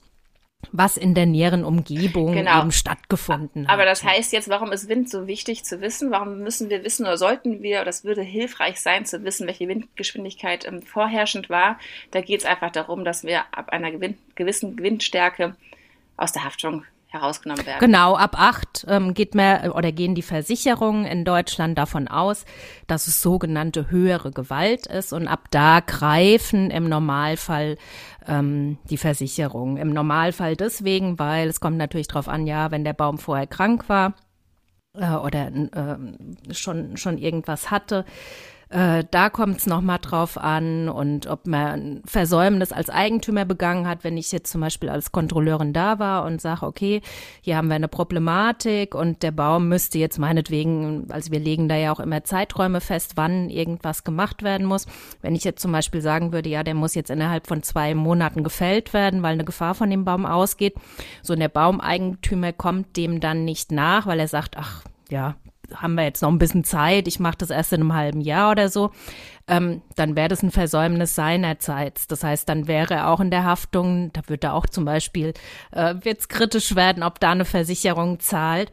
was 0.72 0.96
in 0.96 1.14
der 1.14 1.26
näheren 1.26 1.64
Umgebung 1.64 2.32
genau. 2.32 2.60
eben 2.60 2.72
stattgefunden 2.72 3.66
hat. 3.66 3.72
Aber 3.72 3.84
das 3.84 4.02
heißt 4.02 4.32
jetzt, 4.32 4.49
warum 4.49 4.72
ist 4.72 4.88
Wind 4.88 5.08
so 5.08 5.26
wichtig 5.26 5.64
zu 5.64 5.81
wissen? 5.81 6.10
Warum 6.10 6.40
müssen 6.40 6.69
wir 6.69 6.84
wissen 6.84 7.06
oder 7.06 7.16
sollten 7.16 7.62
wir, 7.62 7.76
oder 7.76 7.87
das 7.87 8.05
würde 8.05 8.22
hilfreich 8.22 8.81
sein 8.81 9.06
zu 9.06 9.22
wissen, 9.25 9.46
welche 9.46 9.69
Windgeschwindigkeit 9.69 10.66
ähm, 10.66 10.82
vorherrschend 10.82 11.49
war? 11.49 11.78
Da 12.10 12.20
geht 12.20 12.40
es 12.40 12.46
einfach 12.46 12.70
darum, 12.70 13.05
dass 13.05 13.25
wir 13.25 13.44
ab 13.52 13.70
einer 13.70 13.93
gewissen 14.34 14.78
Windstärke 14.78 15.56
aus 16.16 16.32
der 16.32 16.44
Haftung 16.44 16.84
herausgenommen 17.08 17.64
werden. 17.64 17.81
Genau, 17.81 18.14
ab 18.14 18.38
acht 18.38 18.84
ähm, 18.88 19.14
geht 19.14 19.34
mehr 19.34 19.75
oder 19.75 19.93
gehen 19.93 20.14
die 20.14 20.22
Versicherungen 20.22 21.06
in 21.06 21.25
Deutschland 21.25 21.78
davon 21.78 22.06
aus, 22.06 22.44
dass 22.87 23.08
es 23.08 23.22
sogenannte 23.22 23.90
höhere 23.90 24.31
Gewalt 24.31 24.87
ist 24.87 25.12
und 25.12 25.26
ab 25.26 25.46
da 25.50 25.81
greifen 25.81 26.70
im 26.70 26.88
Normalfall 26.88 27.78
ähm, 28.26 28.78
die 28.90 28.99
Versicherungen. 28.99 29.78
Im 29.78 29.93
Normalfall 29.93 30.55
deswegen, 30.55 31.19
weil 31.19 31.49
es 31.49 31.60
kommt 31.60 31.78
natürlich 31.78 32.08
darauf 32.08 32.28
an, 32.28 32.46
ja, 32.46 32.70
wenn 32.70 32.84
der 32.84 32.93
Baum 32.93 33.19
vorher 33.19 33.46
krank 33.46 33.88
war 33.88 34.14
äh, 34.94 35.11
oder 35.11 35.49
äh, 35.49 36.54
schon 36.54 36.96
schon 36.99 37.16
irgendwas 37.16 37.70
hatte 37.70 38.04
äh, 38.70 39.04
da 39.10 39.30
kommt 39.30 39.58
es 39.58 39.66
nochmal 39.66 39.98
drauf 39.98 40.36
an 40.36 40.90
und 40.90 41.26
ob 41.26 41.46
man 41.46 42.02
Versäumnis 42.04 42.70
als 42.70 42.90
Eigentümer 42.90 43.46
begangen 43.46 43.88
hat, 43.88 44.04
wenn 44.04 44.18
ich 44.18 44.30
jetzt 44.30 44.50
zum 44.52 44.60
Beispiel 44.60 44.90
als 44.90 45.10
Kontrolleurin 45.10 45.72
da 45.72 45.98
war 45.98 46.24
und 46.24 46.40
sage, 46.42 46.66
okay, 46.66 47.00
hier 47.40 47.56
haben 47.56 47.68
wir 47.68 47.76
eine 47.76 47.88
Problematik 47.88 48.94
und 48.94 49.22
der 49.22 49.30
Baum 49.30 49.68
müsste 49.68 49.98
jetzt 49.98 50.18
meinetwegen, 50.18 51.06
also 51.10 51.32
wir 51.32 51.40
legen 51.40 51.68
da 51.68 51.76
ja 51.76 51.92
auch 51.92 52.00
immer 52.00 52.24
Zeiträume 52.24 52.82
fest, 52.82 53.12
wann 53.14 53.48
irgendwas 53.48 54.04
gemacht 54.04 54.42
werden 54.42 54.66
muss. 54.66 54.86
Wenn 55.22 55.34
ich 55.34 55.44
jetzt 55.44 55.62
zum 55.62 55.72
Beispiel 55.72 56.02
sagen 56.02 56.32
würde, 56.32 56.50
ja, 56.50 56.62
der 56.62 56.74
muss 56.74 56.94
jetzt 56.94 57.10
innerhalb 57.10 57.46
von 57.46 57.62
zwei 57.62 57.94
Monaten 57.94 58.44
gefällt 58.44 58.92
werden, 58.92 59.22
weil 59.22 59.32
eine 59.32 59.44
Gefahr 59.44 59.74
von 59.74 59.88
dem 59.88 60.04
Baum 60.04 60.26
ausgeht, 60.26 60.74
so 61.22 61.32
und 61.32 61.40
der 61.40 61.48
Baumeigentümer 61.48 62.52
kommt 62.52 62.96
dem 62.98 63.20
dann 63.20 63.46
nicht 63.46 63.72
nach, 63.72 64.06
weil 64.06 64.20
er 64.20 64.28
sagt, 64.28 64.56
ach, 64.58 64.82
ja, 65.08 65.36
haben 65.74 65.94
wir 65.94 66.04
jetzt 66.04 66.22
noch 66.22 66.30
ein 66.30 66.38
bisschen 66.38 66.64
Zeit, 66.64 67.08
ich 67.08 67.20
mache 67.20 67.38
das 67.38 67.50
erst 67.50 67.72
in 67.72 67.80
einem 67.80 67.94
halben 67.94 68.20
Jahr 68.20 68.50
oder 68.50 68.68
so, 68.68 68.90
ähm, 69.46 69.82
dann 69.96 70.16
wäre 70.16 70.28
das 70.28 70.42
ein 70.42 70.50
Versäumnis 70.50 71.14
seinerseits. 71.14 72.06
Das 72.06 72.24
heißt, 72.24 72.48
dann 72.48 72.66
wäre 72.66 72.94
er 72.94 73.08
auch 73.08 73.20
in 73.20 73.30
der 73.30 73.44
Haftung, 73.44 74.12
da 74.12 74.22
würde 74.26 74.52
auch 74.52 74.66
zum 74.66 74.84
Beispiel, 74.84 75.34
äh, 75.72 75.94
wird 76.02 76.20
es 76.20 76.28
kritisch 76.28 76.74
werden, 76.74 77.02
ob 77.02 77.20
da 77.20 77.32
eine 77.32 77.44
Versicherung 77.44 78.20
zahlt. 78.20 78.72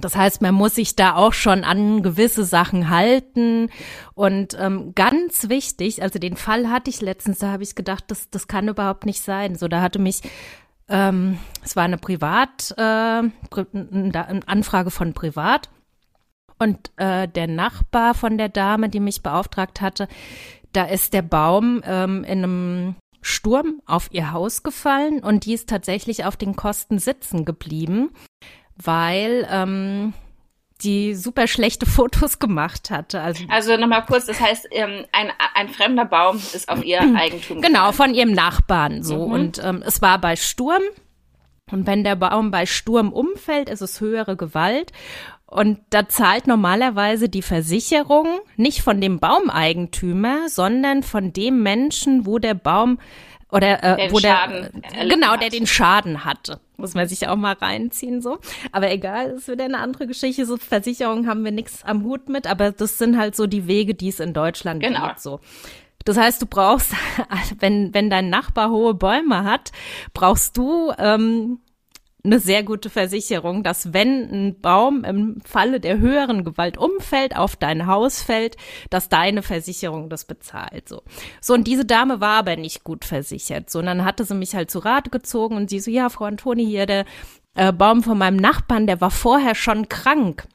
Das 0.00 0.16
heißt, 0.16 0.42
man 0.42 0.54
muss 0.54 0.74
sich 0.74 0.96
da 0.96 1.14
auch 1.14 1.32
schon 1.32 1.64
an 1.64 2.02
gewisse 2.02 2.44
Sachen 2.44 2.90
halten. 2.90 3.70
Und 4.14 4.56
ähm, 4.60 4.92
ganz 4.94 5.48
wichtig, 5.48 6.02
also 6.02 6.18
den 6.18 6.36
Fall 6.36 6.68
hatte 6.68 6.90
ich 6.90 7.00
letztens, 7.00 7.38
da 7.38 7.52
habe 7.52 7.62
ich 7.62 7.74
gedacht, 7.74 8.04
das, 8.08 8.28
das 8.28 8.48
kann 8.48 8.68
überhaupt 8.68 9.06
nicht 9.06 9.22
sein. 9.22 9.56
So, 9.56 9.66
da 9.66 9.80
hatte 9.80 9.98
mich 9.98 10.20
ähm, 10.88 11.38
es 11.62 11.76
war 11.76 11.84
eine 11.84 11.98
Privat, 11.98 12.74
äh, 12.76 12.82
eine 12.82 14.40
Anfrage 14.46 14.90
von 14.90 15.12
Privat. 15.12 15.68
Und 16.58 16.90
äh, 16.96 17.28
der 17.28 17.46
Nachbar 17.46 18.14
von 18.14 18.38
der 18.38 18.48
Dame, 18.48 18.88
die 18.88 19.00
mich 19.00 19.22
beauftragt 19.22 19.80
hatte, 19.80 20.08
da 20.72 20.84
ist 20.84 21.12
der 21.12 21.22
Baum 21.22 21.82
ähm, 21.84 22.24
in 22.24 22.44
einem 22.44 22.94
Sturm 23.20 23.82
auf 23.86 24.08
ihr 24.12 24.32
Haus 24.32 24.62
gefallen 24.62 25.20
und 25.20 25.44
die 25.44 25.54
ist 25.54 25.68
tatsächlich 25.68 26.24
auf 26.24 26.36
den 26.36 26.56
Kosten 26.56 26.98
sitzen 26.98 27.44
geblieben, 27.44 28.10
weil 28.76 29.46
ähm, 29.50 30.14
die 30.82 31.14
super 31.14 31.46
schlechte 31.46 31.86
Fotos 31.86 32.38
gemacht 32.38 32.90
hatte. 32.90 33.20
Also, 33.20 33.44
also 33.48 33.76
nochmal 33.76 34.04
kurz, 34.04 34.26
das 34.26 34.40
heißt, 34.40 34.68
ähm, 34.70 35.04
ein, 35.12 35.30
ein 35.54 35.68
fremder 35.68 36.04
Baum 36.04 36.36
ist 36.36 36.68
auf 36.68 36.84
ihr 36.84 37.00
Eigentum. 37.16 37.60
Genau, 37.60 37.92
von 37.92 38.14
ihrem 38.14 38.32
Nachbarn 38.32 39.02
so. 39.02 39.26
Mhm. 39.26 39.32
Und 39.32 39.64
ähm, 39.64 39.82
es 39.84 40.00
war 40.02 40.20
bei 40.20 40.36
Sturm. 40.36 40.82
Und 41.70 41.86
wenn 41.86 42.02
der 42.02 42.16
Baum 42.16 42.50
bei 42.50 42.64
Sturm 42.64 43.12
umfällt, 43.12 43.68
ist 43.68 43.82
es 43.82 44.00
höhere 44.00 44.36
Gewalt. 44.36 44.92
Und 45.50 45.80
da 45.88 46.08
zahlt 46.08 46.46
normalerweise 46.46 47.30
die 47.30 47.40
Versicherung 47.40 48.26
nicht 48.56 48.82
von 48.82 49.00
dem 49.00 49.18
Baumeigentümer, 49.18 50.48
sondern 50.50 51.02
von 51.02 51.32
dem 51.32 51.62
Menschen, 51.62 52.26
wo 52.26 52.38
der 52.38 52.52
Baum 52.52 52.98
oder 53.50 53.82
äh, 53.82 54.12
wo 54.12 54.18
der 54.18 54.70
genau, 55.08 55.36
der 55.36 55.48
den 55.48 55.66
Schaden 55.66 56.26
hatte. 56.26 56.60
Muss 56.76 56.92
man 56.92 57.08
sich 57.08 57.28
auch 57.28 57.36
mal 57.36 57.54
reinziehen 57.54 58.20
so. 58.20 58.38
Aber 58.72 58.90
egal, 58.90 59.30
ist 59.30 59.48
wieder 59.48 59.64
eine 59.64 59.78
andere 59.78 60.06
Geschichte. 60.06 60.44
So 60.44 60.58
Versicherungen 60.58 61.26
haben 61.26 61.44
wir 61.44 61.50
nichts 61.50 61.82
am 61.82 62.04
Hut 62.04 62.28
mit, 62.28 62.46
aber 62.46 62.72
das 62.72 62.98
sind 62.98 63.16
halt 63.16 63.34
so 63.34 63.46
die 63.46 63.66
Wege, 63.66 63.94
die 63.94 64.08
es 64.08 64.20
in 64.20 64.34
Deutschland 64.34 64.82
genau. 64.82 65.08
gibt. 65.08 65.20
So. 65.20 65.40
Das 66.04 66.18
heißt, 66.18 66.42
du 66.42 66.46
brauchst, 66.46 66.92
wenn, 67.58 67.94
wenn 67.94 68.10
dein 68.10 68.28
Nachbar 68.28 68.70
hohe 68.70 68.92
Bäume 68.92 69.44
hat, 69.44 69.72
brauchst 70.12 70.58
du 70.58 70.92
ähm, 70.98 71.58
eine 72.28 72.40
sehr 72.40 72.62
gute 72.62 72.90
Versicherung, 72.90 73.62
dass 73.62 73.92
wenn 73.92 74.30
ein 74.30 74.60
Baum 74.60 75.04
im 75.04 75.40
Falle 75.44 75.80
der 75.80 75.98
höheren 75.98 76.44
Gewalt 76.44 76.78
umfällt, 76.78 77.36
auf 77.36 77.56
dein 77.56 77.86
Haus 77.86 78.22
fällt, 78.22 78.56
dass 78.90 79.08
deine 79.08 79.42
Versicherung 79.42 80.08
das 80.08 80.24
bezahlt. 80.24 80.88
So, 80.88 81.02
so 81.40 81.54
und 81.54 81.66
diese 81.66 81.84
Dame 81.84 82.20
war 82.20 82.38
aber 82.38 82.56
nicht 82.56 82.84
gut 82.84 83.04
versichert. 83.04 83.70
So, 83.70 83.80
und 83.80 83.86
dann 83.86 84.04
hatte 84.04 84.24
sie 84.24 84.34
mich 84.34 84.54
halt 84.54 84.70
zu 84.70 84.78
Rate 84.78 85.10
gezogen 85.10 85.56
und 85.56 85.70
sie 85.70 85.80
so, 85.80 85.90
ja, 85.90 86.08
Frau 86.08 86.26
Antoni, 86.26 86.64
hier 86.64 86.86
der 86.86 87.04
äh, 87.54 87.72
Baum 87.72 88.02
von 88.02 88.18
meinem 88.18 88.36
Nachbarn, 88.36 88.86
der 88.86 89.00
war 89.00 89.10
vorher 89.10 89.54
schon 89.54 89.88
krank. 89.88 90.46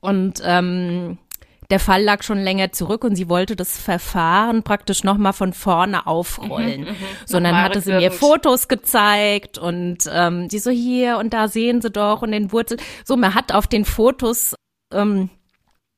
Und 0.00 0.42
ähm, 0.44 1.18
der 1.70 1.80
Fall 1.80 2.02
lag 2.02 2.22
schon 2.22 2.38
länger 2.38 2.72
zurück 2.72 3.04
und 3.04 3.16
sie 3.16 3.28
wollte 3.28 3.56
das 3.56 3.78
Verfahren 3.78 4.62
praktisch 4.62 5.04
nochmal 5.04 5.32
von 5.32 5.52
vorne 5.52 6.06
aufrollen. 6.06 6.82
Mhm, 6.82 6.88
mhm. 6.88 6.96
so, 7.24 7.40
dann 7.40 7.56
hatte 7.56 7.80
sie 7.80 7.92
mir 7.92 8.10
Fotos 8.10 8.68
gezeigt 8.68 9.58
und 9.58 9.98
ähm, 10.10 10.48
die 10.48 10.58
so 10.58 10.70
hier 10.70 11.18
und 11.18 11.32
da 11.32 11.48
sehen 11.48 11.80
sie 11.80 11.90
doch 11.90 12.22
und 12.22 12.32
den 12.32 12.52
Wurzel. 12.52 12.78
So, 13.04 13.16
man 13.16 13.34
hat 13.34 13.52
auf 13.52 13.66
den 13.66 13.84
Fotos 13.84 14.54
ähm, 14.92 15.30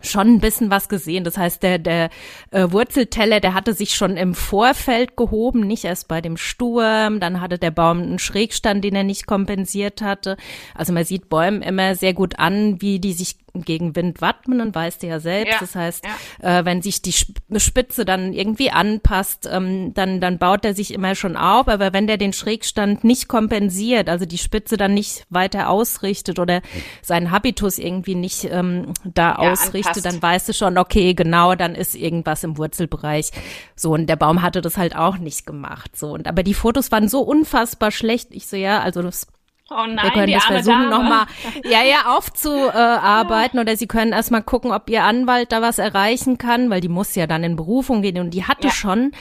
schon 0.00 0.34
ein 0.34 0.40
bisschen 0.40 0.70
was 0.70 0.88
gesehen. 0.88 1.24
Das 1.24 1.36
heißt, 1.36 1.62
der, 1.62 1.78
der 1.78 2.10
äh, 2.50 2.70
Wurzelteller, 2.70 3.40
der 3.40 3.54
hatte 3.54 3.74
sich 3.74 3.94
schon 3.94 4.16
im 4.16 4.34
Vorfeld 4.34 5.16
gehoben, 5.16 5.60
nicht 5.60 5.84
erst 5.84 6.06
bei 6.06 6.20
dem 6.20 6.36
Sturm. 6.36 7.18
Dann 7.20 7.40
hatte 7.40 7.58
der 7.58 7.72
Baum 7.72 8.00
einen 8.00 8.18
Schrägstand, 8.18 8.84
den 8.84 8.94
er 8.94 9.04
nicht 9.04 9.26
kompensiert 9.26 10.00
hatte. 10.00 10.36
Also 10.74 10.92
man 10.92 11.04
sieht 11.04 11.28
Bäumen 11.28 11.62
immer 11.62 11.96
sehr 11.96 12.14
gut 12.14 12.38
an, 12.38 12.80
wie 12.80 13.00
die 13.00 13.12
sich 13.12 13.36
gegen 13.54 13.96
Wind 13.96 14.20
wappnen 14.20 14.60
und 14.60 14.74
weißt 14.74 15.02
du 15.02 15.06
ja 15.06 15.20
selbst. 15.20 15.54
Ja, 15.54 15.58
das 15.60 15.74
heißt, 15.74 16.04
ja. 16.42 16.60
äh, 16.60 16.64
wenn 16.64 16.82
sich 16.82 17.02
die 17.02 17.12
Spitze 17.12 18.04
dann 18.04 18.32
irgendwie 18.32 18.70
anpasst, 18.70 19.48
ähm, 19.50 19.94
dann, 19.94 20.20
dann 20.20 20.38
baut 20.38 20.64
er 20.64 20.74
sich 20.74 20.92
immer 20.92 21.14
schon 21.14 21.36
auf. 21.36 21.68
Aber 21.68 21.92
wenn 21.92 22.06
der 22.06 22.16
den 22.16 22.32
Schrägstand 22.32 23.04
nicht 23.04 23.28
kompensiert, 23.28 24.08
also 24.08 24.26
die 24.26 24.38
Spitze 24.38 24.76
dann 24.76 24.94
nicht 24.94 25.24
weiter 25.30 25.68
ausrichtet 25.68 26.38
oder 26.38 26.62
seinen 27.02 27.30
Habitus 27.30 27.78
irgendwie 27.78 28.14
nicht 28.14 28.44
ähm, 28.44 28.92
da 29.04 29.30
ja, 29.30 29.52
ausrichtet, 29.52 29.98
anpasst. 29.98 30.06
dann 30.06 30.22
weißt 30.22 30.48
du 30.48 30.52
schon, 30.52 30.78
okay, 30.78 31.14
genau, 31.14 31.54
dann 31.54 31.74
ist 31.74 31.94
irgendwas 31.94 32.44
im 32.44 32.58
Wurzelbereich. 32.58 33.30
So, 33.74 33.92
und 33.92 34.06
der 34.06 34.16
Baum 34.16 34.42
hatte 34.42 34.60
das 34.60 34.76
halt 34.76 34.96
auch 34.96 35.18
nicht 35.18 35.46
gemacht. 35.46 35.96
So, 35.96 36.12
und 36.12 36.26
aber 36.26 36.42
die 36.42 36.54
Fotos 36.54 36.92
waren 36.92 37.08
so 37.08 37.20
unfassbar 37.22 37.90
schlecht. 37.90 38.28
Ich 38.30 38.46
so, 38.46 38.56
ja, 38.56 38.80
also 38.80 39.02
das 39.02 39.26
Oh 39.70 39.84
nein, 39.86 39.98
wir 40.02 40.10
können 40.12 40.32
das 40.32 40.44
versuchen, 40.46 40.88
nochmal 40.88 41.26
ja, 41.64 41.82
ja, 41.82 42.16
aufzuarbeiten. 42.16 43.60
Oder 43.60 43.76
Sie 43.76 43.86
können 43.86 44.12
erstmal 44.12 44.42
gucken, 44.42 44.72
ob 44.72 44.88
Ihr 44.88 45.04
Anwalt 45.04 45.52
da 45.52 45.60
was 45.60 45.78
erreichen 45.78 46.38
kann, 46.38 46.70
weil 46.70 46.80
die 46.80 46.88
muss 46.88 47.14
ja 47.14 47.26
dann 47.26 47.44
in 47.44 47.56
Berufung 47.56 48.00
gehen. 48.00 48.18
Und 48.18 48.30
die 48.30 48.44
hatte 48.44 48.68
ja. 48.68 48.72
schon 48.72 49.12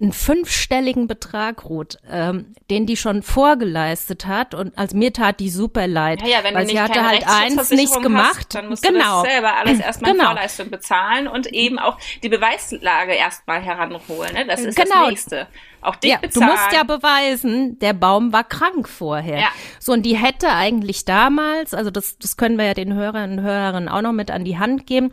einen 0.00 0.12
fünfstelligen 0.12 1.06
Betrag, 1.06 1.64
Ruth, 1.64 1.98
ähm, 2.10 2.54
den 2.70 2.86
die 2.86 2.96
schon 2.96 3.22
vorgeleistet 3.22 4.26
hat. 4.26 4.54
Und 4.54 4.76
als 4.76 4.92
mir 4.92 5.12
tat 5.12 5.38
die 5.40 5.48
super 5.48 5.86
leid. 5.86 6.20
Ja, 6.22 6.28
ja, 6.28 6.44
wenn 6.44 6.54
weil 6.54 6.68
sie 6.68 6.80
hatte 6.80 7.06
halt 7.06 7.24
eins 7.26 7.70
nicht 7.70 8.02
gemacht. 8.02 8.36
Hast, 8.36 8.54
dann 8.54 8.68
musst 8.68 8.82
genau. 8.82 9.22
du 9.22 9.24
das 9.24 9.32
selber 9.32 9.56
alles 9.56 9.80
erstmal 9.84 10.12
genau. 10.12 10.26
Vorleistung 10.26 10.70
bezahlen 10.70 11.28
und 11.28 11.46
eben 11.46 11.78
auch 11.78 11.98
die 12.22 12.28
Beweislage 12.28 13.12
erstmal 13.12 13.62
heranholen. 13.62 14.34
Ne? 14.34 14.46
Das 14.46 14.60
ist 14.60 14.76
genau. 14.76 15.02
das 15.02 15.10
Nächste. 15.10 15.46
Auch 15.80 15.96
dich 15.96 16.10
ja, 16.10 16.18
bezahlen. 16.18 16.46
Du 16.46 16.52
musst 16.52 16.72
ja 16.72 16.82
beweisen, 16.82 17.78
der 17.78 17.92
Baum 17.92 18.32
war 18.32 18.44
krank 18.44 18.88
vorher. 18.88 19.38
Ja. 19.38 19.48
So, 19.78 19.92
und 19.92 20.02
die 20.02 20.16
hätte 20.16 20.48
eigentlich 20.48 21.04
damals, 21.04 21.74
also 21.74 21.90
das, 21.90 22.18
das 22.18 22.36
können 22.36 22.58
wir 22.58 22.64
ja 22.64 22.74
den 22.74 22.94
Hörern 22.94 23.38
und 23.38 23.40
Hörerinnen 23.42 23.88
auch 23.88 24.02
noch 24.02 24.12
mit 24.12 24.30
an 24.30 24.44
die 24.44 24.58
Hand 24.58 24.86
geben, 24.86 25.12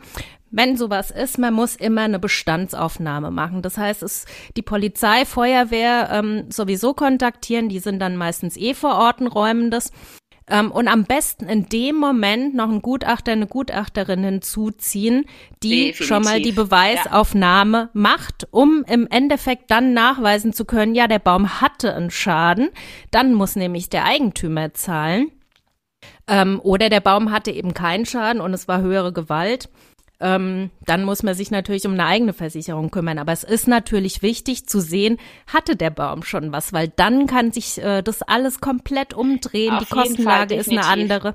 wenn 0.52 0.76
sowas 0.76 1.10
ist, 1.10 1.38
man 1.38 1.54
muss 1.54 1.74
immer 1.74 2.02
eine 2.02 2.18
Bestandsaufnahme 2.18 3.30
machen. 3.30 3.62
Das 3.62 3.78
heißt, 3.78 4.02
es 4.02 4.26
die 4.56 4.62
Polizei, 4.62 5.24
Feuerwehr 5.24 6.10
ähm, 6.12 6.50
sowieso 6.50 6.92
kontaktieren, 6.92 7.70
die 7.70 7.78
sind 7.78 7.98
dann 7.98 8.16
meistens 8.16 8.56
eh 8.56 8.74
vor 8.74 8.94
Ort 8.94 9.20
und 9.20 9.28
räumen 9.28 9.70
das. 9.70 9.90
Ähm, 10.48 10.70
und 10.70 10.88
am 10.88 11.04
besten 11.04 11.46
in 11.46 11.68
dem 11.70 11.96
Moment 11.96 12.54
noch 12.54 12.68
einen 12.68 12.82
Gutachter, 12.82 13.32
eine 13.32 13.46
Gutachterin 13.46 14.24
hinzuziehen, 14.24 15.24
die 15.62 15.86
Definitiv. 15.86 16.06
schon 16.06 16.22
mal 16.22 16.42
die 16.42 16.52
Beweisaufnahme 16.52 17.78
ja. 17.78 17.90
macht, 17.94 18.46
um 18.50 18.84
im 18.86 19.06
Endeffekt 19.06 19.70
dann 19.70 19.94
nachweisen 19.94 20.52
zu 20.52 20.66
können, 20.66 20.94
ja, 20.94 21.08
der 21.08 21.20
Baum 21.20 21.62
hatte 21.62 21.94
einen 21.94 22.10
Schaden. 22.10 22.68
Dann 23.10 23.32
muss 23.32 23.56
nämlich 23.56 23.88
der 23.88 24.04
Eigentümer 24.04 24.74
zahlen. 24.74 25.30
Ähm, 26.26 26.60
oder 26.62 26.90
der 26.90 27.00
Baum 27.00 27.30
hatte 27.30 27.52
eben 27.52 27.72
keinen 27.72 28.04
Schaden 28.04 28.42
und 28.42 28.52
es 28.52 28.68
war 28.68 28.82
höhere 28.82 29.12
Gewalt 29.12 29.70
ähm, 30.22 30.70
dann 30.86 31.04
muss 31.04 31.22
man 31.22 31.34
sich 31.34 31.50
natürlich 31.50 31.86
um 31.86 31.92
eine 31.92 32.06
eigene 32.06 32.32
Versicherung 32.32 32.90
kümmern. 32.90 33.18
Aber 33.18 33.32
es 33.32 33.44
ist 33.44 33.68
natürlich 33.68 34.22
wichtig 34.22 34.66
zu 34.66 34.80
sehen, 34.80 35.18
hatte 35.52 35.76
der 35.76 35.90
Baum 35.90 36.22
schon 36.22 36.52
was, 36.52 36.72
weil 36.72 36.88
dann 36.88 37.26
kann 37.26 37.52
sich 37.52 37.82
äh, 37.82 38.02
das 38.02 38.22
alles 38.22 38.60
komplett 38.60 39.12
umdrehen. 39.12 39.74
Auf 39.74 39.84
Die 39.84 39.94
Kostenlage 39.94 40.54
ist 40.54 40.70
eine 40.70 40.86
andere. 40.86 41.34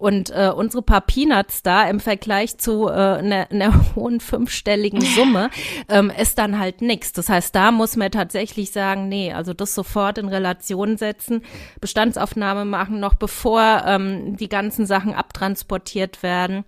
Und 0.00 0.30
äh, 0.30 0.50
unsere 0.56 0.82
paar 0.82 1.02
Peanuts 1.02 1.62
da 1.62 1.86
im 1.86 2.00
Vergleich 2.00 2.56
zu 2.56 2.88
äh, 2.88 2.92
einer, 2.92 3.50
einer 3.50 3.94
hohen 3.94 4.20
fünfstelligen 4.20 5.02
Summe 5.02 5.50
ähm, 5.90 6.10
ist 6.10 6.38
dann 6.38 6.58
halt 6.58 6.80
nichts. 6.80 7.12
Das 7.12 7.28
heißt, 7.28 7.54
da 7.54 7.70
muss 7.70 7.96
man 7.96 8.10
tatsächlich 8.10 8.72
sagen, 8.72 9.10
nee, 9.10 9.30
also 9.34 9.52
das 9.52 9.74
sofort 9.74 10.16
in 10.16 10.28
Relation 10.28 10.96
setzen, 10.96 11.42
Bestandsaufnahme 11.82 12.64
machen, 12.64 12.98
noch 12.98 13.12
bevor 13.12 13.82
ähm, 13.86 14.38
die 14.38 14.48
ganzen 14.48 14.86
Sachen 14.86 15.12
abtransportiert 15.12 16.22
werden. 16.22 16.64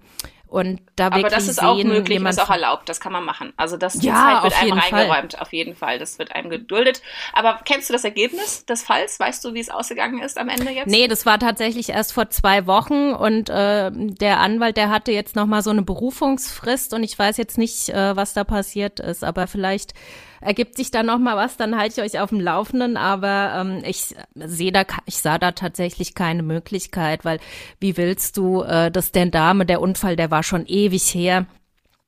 Und 0.53 0.83
da 0.97 1.07
Aber 1.07 1.31
das 1.31 1.49
ist 1.49 1.61
sehen, 1.61 1.65
auch 1.65 1.83
möglich, 1.83 2.23
ist 2.23 2.39
auch 2.39 2.51
erlaubt, 2.51 2.87
das 2.87 3.01
kann 3.01 3.11
man 3.11 3.25
machen. 3.25 3.55
Also 3.57 3.79
das 3.79 3.95
die 3.95 4.09
ja, 4.09 4.43
Zeit 4.43 4.43
wird 4.43 4.63
einem 4.63 4.79
reingeräumt, 4.79 5.33
Fall. 5.33 5.41
auf 5.41 5.51
jeden 5.55 5.75
Fall. 5.75 5.99
Das 5.99 6.19
wird 6.19 6.35
einem 6.35 6.51
geduldet. 6.51 7.01
Aber 7.33 7.61
kennst 7.65 7.89
du 7.89 7.95
das 7.95 8.05
Ergebnis 8.05 8.67
des 8.67 8.83
Falls? 8.83 9.19
Weißt 9.19 9.43
du, 9.47 9.55
wie 9.55 9.61
es 9.61 9.71
ausgegangen 9.71 10.21
ist 10.21 10.37
am 10.37 10.51
Ende 10.51 10.71
jetzt? 10.71 10.89
Nee, 10.89 11.09
das 11.09 11.25
war 11.25 11.39
tatsächlich 11.39 11.89
erst 11.89 12.13
vor 12.13 12.29
zwei 12.29 12.67
Wochen 12.67 13.15
und 13.15 13.49
äh, 13.49 13.91
der 13.95 14.41
Anwalt, 14.41 14.77
der 14.77 14.91
hatte 14.91 15.11
jetzt 15.11 15.37
nochmal 15.37 15.63
so 15.63 15.71
eine 15.71 15.81
Berufungsfrist 15.81 16.93
und 16.93 17.03
ich 17.03 17.19
weiß 17.19 17.39
jetzt 17.39 17.57
nicht, 17.57 17.89
äh, 17.89 18.15
was 18.15 18.35
da 18.35 18.45
passiert 18.45 19.01
ist, 19.01 19.25
aber 19.25 19.47
vielleicht 19.47 19.95
ergibt 20.43 20.77
sich 20.77 20.91
da 20.91 21.03
noch 21.03 21.19
mal 21.19 21.37
was, 21.37 21.57
dann 21.57 21.77
halte 21.79 22.01
ich 22.01 22.15
euch 22.15 22.21
auf 22.21 22.31
dem 22.31 22.41
Laufenden. 22.41 22.97
Aber 22.97 23.55
ähm, 23.57 23.83
ich 23.85 24.15
sehe 24.35 24.73
da, 24.73 24.85
ich 25.07 25.19
sah 25.19 25.39
da 25.39 25.53
tatsächlich 25.53 26.15
keine 26.15 26.43
Möglichkeit, 26.43 27.25
weil 27.25 27.41
wie 27.81 27.97
willst 27.97 28.37
du 28.37 28.63
äh, 28.63 28.91
das 28.91 29.13
denn 29.13 29.31
Dame, 29.31 29.67
der 29.67 29.81
Unfall, 29.81 30.17
der 30.17 30.31
war 30.31 30.43
schon 30.43 30.67
ewig 30.67 31.15
her. 31.15 31.47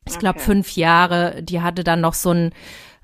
Ich 0.07 0.19
glaube 0.19 0.39
okay. 0.39 0.47
fünf 0.47 0.77
Jahre. 0.77 1.43
Die 1.43 1.63
hatte 1.63 1.83
dann 1.83 2.01
noch 2.01 2.15
so 2.15 2.31
ein 2.31 2.53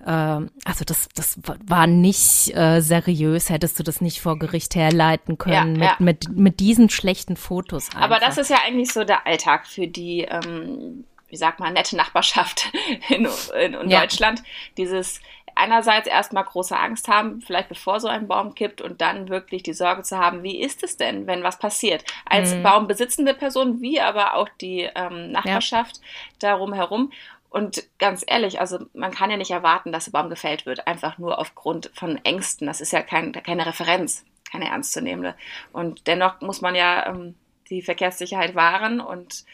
äh, 0.05 0.11
also 0.11 0.85
das, 0.87 1.09
das 1.15 1.39
war 1.67 1.87
nicht 1.87 2.55
äh, 2.57 2.81
seriös, 2.81 3.51
hättest 3.51 3.79
du 3.79 3.83
das 3.83 4.01
nicht 4.01 4.21
vor 4.21 4.39
Gericht 4.39 4.75
herleiten 4.75 5.39
können 5.39 5.77
ja, 5.77 5.81
mit, 5.81 5.83
ja. 5.83 5.97
mit, 5.99 6.37
mit 6.37 6.61
diesen 6.61 6.91
schlechten 6.91 7.37
Fotos. 7.37 7.89
Einfach. 7.89 8.03
Aber 8.03 8.19
das 8.19 8.39
ist 8.39 8.51
ja 8.51 8.59
eigentlich 8.67 8.93
so 8.93 9.05
der 9.05 9.27
Alltag 9.27 9.67
für 9.67 9.87
die 9.87 10.23
ähm, 10.23 11.05
wie 11.31 11.37
sagt 11.37 11.61
man, 11.61 11.73
nette 11.73 11.97
Nachbarschaft 11.97 12.71
in, 13.09 13.27
in, 13.61 13.75
in 13.75 13.91
ja. 13.91 14.01
Deutschland. 14.01 14.43
Dieses 14.77 15.21
einerseits 15.55 16.09
erstmal 16.09 16.45
große 16.45 16.77
Angst 16.77 17.09
haben, 17.09 17.41
vielleicht 17.41 17.69
bevor 17.69 18.01
so 18.01 18.09
ein 18.09 18.29
Baum 18.29 18.55
kippt 18.55 18.81
und 18.81 19.01
dann 19.01 19.29
wirklich 19.29 19.63
die 19.63 19.73
Sorge 19.73 20.03
zu 20.03 20.19
haben, 20.19 20.43
wie 20.43 20.61
ist 20.61 20.83
es 20.83 20.97
denn, 20.97 21.27
wenn 21.27 21.43
was 21.43 21.59
passiert? 21.59 22.05
Als 22.25 22.55
mhm. 22.55 22.63
baumbesitzende 22.63 23.35
Person, 23.35 23.81
wie 23.81 24.01
aber 24.01 24.35
auch 24.35 24.49
die 24.61 24.89
ähm, 24.95 25.33
Nachbarschaft 25.33 25.97
ja. 25.97 26.03
darum 26.39 26.73
herum. 26.73 27.13
Und 27.51 27.85
ganz 27.99 28.25
ehrlich, 28.27 28.61
also 28.61 28.79
man 28.95 29.11
kann 29.11 29.31
ja 29.31 29.37
nicht 29.37 29.51
erwarten, 29.51 29.93
dass 29.93 30.05
der 30.05 30.13
Baum 30.13 30.31
gefällt 30.31 30.67
wird, 30.67 30.87
einfach 30.87 31.19
nur 31.19 31.39
aufgrund 31.39 31.91
von 31.95 32.25
Ängsten. 32.25 32.67
Das 32.67 32.81
ist 32.81 32.93
ja 32.93 33.03
kein, 33.03 33.33
keine 33.33 33.67
Referenz, 33.67 34.25
keine 34.51 34.69
ernstzunehmende. 34.69 35.35
Und 35.73 36.07
dennoch 36.07 36.41
muss 36.41 36.61
man 36.61 36.77
ja 36.77 37.07
ähm, 37.07 37.35
die 37.69 37.83
Verkehrssicherheit 37.83 38.55
wahren 38.55 39.01
und 39.01 39.45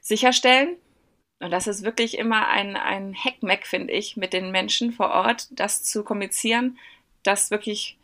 sicherstellen. 0.00 0.76
Und 1.38 1.50
das 1.50 1.66
ist 1.66 1.82
wirklich 1.82 2.16
immer 2.16 2.48
ein, 2.48 2.76
ein 2.76 3.12
Heckmeck, 3.12 3.66
finde 3.66 3.92
ich, 3.92 4.16
mit 4.16 4.32
den 4.32 4.50
Menschen 4.50 4.92
vor 4.92 5.10
Ort, 5.10 5.48
das 5.50 5.84
zu 5.84 6.02
kommunizieren, 6.02 6.78
das 7.22 7.50
wirklich 7.50 7.98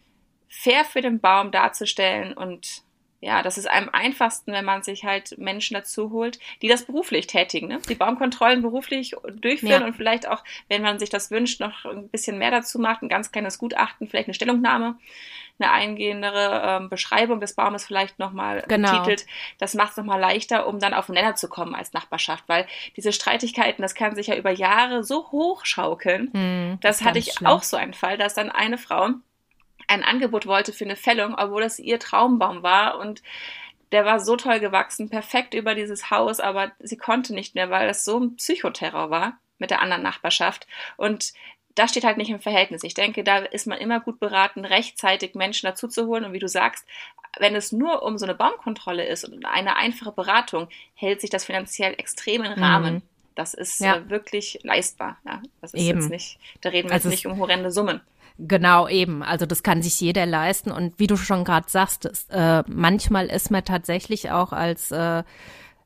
fair 0.48 0.84
für 0.84 1.00
den 1.00 1.20
Baum 1.20 1.50
darzustellen 1.50 2.34
und 2.34 2.82
ja, 3.22 3.42
das 3.42 3.56
ist 3.56 3.70
am 3.70 3.88
einfachsten, 3.88 4.52
wenn 4.52 4.64
man 4.64 4.82
sich 4.82 5.04
halt 5.04 5.38
Menschen 5.38 5.74
dazu 5.74 6.10
holt, 6.10 6.40
die 6.60 6.68
das 6.68 6.84
beruflich 6.84 7.28
tätigen, 7.28 7.68
ne? 7.68 7.80
die 7.88 7.94
Baumkontrollen 7.94 8.62
beruflich 8.62 9.14
durchführen 9.40 9.82
ja. 9.82 9.86
und 9.86 9.94
vielleicht 9.94 10.28
auch, 10.28 10.42
wenn 10.68 10.82
man 10.82 10.98
sich 10.98 11.08
das 11.08 11.30
wünscht, 11.30 11.60
noch 11.60 11.84
ein 11.84 12.08
bisschen 12.08 12.36
mehr 12.36 12.50
dazu 12.50 12.80
macht, 12.80 13.02
ein 13.02 13.08
ganz 13.08 13.30
kleines 13.30 13.58
Gutachten, 13.58 14.08
vielleicht 14.08 14.26
eine 14.26 14.34
Stellungnahme 14.34 14.96
eine 15.60 15.70
eingehendere 15.70 16.62
ähm, 16.64 16.88
Beschreibung 16.88 17.40
des 17.40 17.54
Baumes 17.54 17.84
vielleicht 17.84 18.18
nochmal 18.18 18.64
genau. 18.66 18.90
betitelt. 18.90 19.26
Das 19.58 19.74
macht 19.74 19.92
es 19.92 19.96
nochmal 19.98 20.18
leichter, 20.18 20.66
um 20.66 20.80
dann 20.80 20.94
auf 20.94 21.06
den 21.06 21.14
Nenner 21.14 21.36
zu 21.36 21.48
kommen 21.48 21.74
als 21.74 21.92
Nachbarschaft, 21.92 22.44
weil 22.48 22.66
diese 22.96 23.12
Streitigkeiten, 23.12 23.82
das 23.82 23.94
kann 23.94 24.16
sich 24.16 24.28
ja 24.28 24.36
über 24.36 24.50
Jahre 24.50 25.04
so 25.04 25.30
hochschaukeln. 25.30 26.32
Hm, 26.32 26.78
das, 26.80 27.02
hatte 27.02 27.18
ich 27.18 27.34
schlimm. 27.34 27.46
auch 27.46 27.62
so 27.62 27.76
einen 27.76 27.94
Fall, 27.94 28.18
dass 28.18 28.34
dann 28.34 28.50
eine 28.50 28.78
Frau 28.78 29.10
ein 29.92 30.04
Angebot 30.04 30.46
wollte 30.46 30.72
für 30.72 30.84
eine 30.84 30.96
Fällung, 30.96 31.34
obwohl 31.36 31.62
das 31.62 31.78
ihr 31.78 31.98
Traumbaum 31.98 32.62
war 32.62 32.98
und 32.98 33.22
der 33.92 34.04
war 34.06 34.20
so 34.20 34.36
toll 34.36 34.58
gewachsen, 34.58 35.10
perfekt 35.10 35.52
über 35.52 35.74
dieses 35.74 36.10
Haus, 36.10 36.40
aber 36.40 36.72
sie 36.78 36.96
konnte 36.96 37.34
nicht 37.34 37.54
mehr, 37.54 37.68
weil 37.68 37.86
das 37.86 38.04
so 38.04 38.18
ein 38.18 38.36
Psychoterror 38.36 39.10
war 39.10 39.38
mit 39.58 39.70
der 39.70 39.82
anderen 39.82 40.02
Nachbarschaft. 40.02 40.66
Und 40.96 41.34
das 41.74 41.90
steht 41.90 42.04
halt 42.04 42.16
nicht 42.16 42.30
im 42.30 42.40
Verhältnis. 42.40 42.84
Ich 42.84 42.94
denke, 42.94 43.22
da 43.22 43.38
ist 43.38 43.66
man 43.66 43.78
immer 43.78 44.00
gut 44.00 44.18
beraten, 44.18 44.64
rechtzeitig 44.64 45.34
Menschen 45.34 45.66
dazu 45.66 45.88
zu 45.88 46.06
holen. 46.06 46.24
Und 46.24 46.32
wie 46.32 46.38
du 46.38 46.48
sagst, 46.48 46.86
wenn 47.38 47.54
es 47.54 47.70
nur 47.70 48.02
um 48.02 48.16
so 48.18 48.24
eine 48.24 48.34
Baumkontrolle 48.34 49.04
ist 49.06 49.24
und 49.24 49.44
eine 49.44 49.76
einfache 49.76 50.12
Beratung, 50.12 50.68
hält 50.94 51.20
sich 51.20 51.30
das 51.30 51.44
finanziell 51.44 51.94
extrem 51.98 52.44
im 52.44 52.52
Rahmen. 52.52 52.94
Mhm. 52.94 53.02
Das 53.34 53.54
ist 53.54 53.80
ja. 53.80 53.96
äh, 53.96 54.10
wirklich 54.10 54.58
leistbar. 54.62 55.18
Ja, 55.24 55.42
das 55.60 55.74
ist 55.74 55.82
Eben. 55.82 56.00
jetzt 56.00 56.10
nicht, 56.10 56.38
da 56.60 56.70
reden 56.70 56.88
wir 56.88 56.94
also 56.94 57.08
jetzt 57.08 57.16
nicht 57.16 57.26
um 57.26 57.38
horrende 57.38 57.70
Summen. 57.70 58.00
Genau, 58.38 58.88
eben. 58.88 59.22
Also 59.22 59.46
das 59.46 59.62
kann 59.62 59.82
sich 59.82 60.00
jeder 60.00 60.26
leisten. 60.26 60.70
Und 60.70 60.98
wie 60.98 61.06
du 61.06 61.16
schon 61.16 61.44
gerade 61.44 61.68
sagst, 61.68 62.04
ist, 62.04 62.30
äh, 62.30 62.62
manchmal 62.66 63.26
ist 63.26 63.50
man 63.50 63.64
tatsächlich 63.64 64.30
auch 64.30 64.52
als 64.52 64.90
äh, 64.90 65.22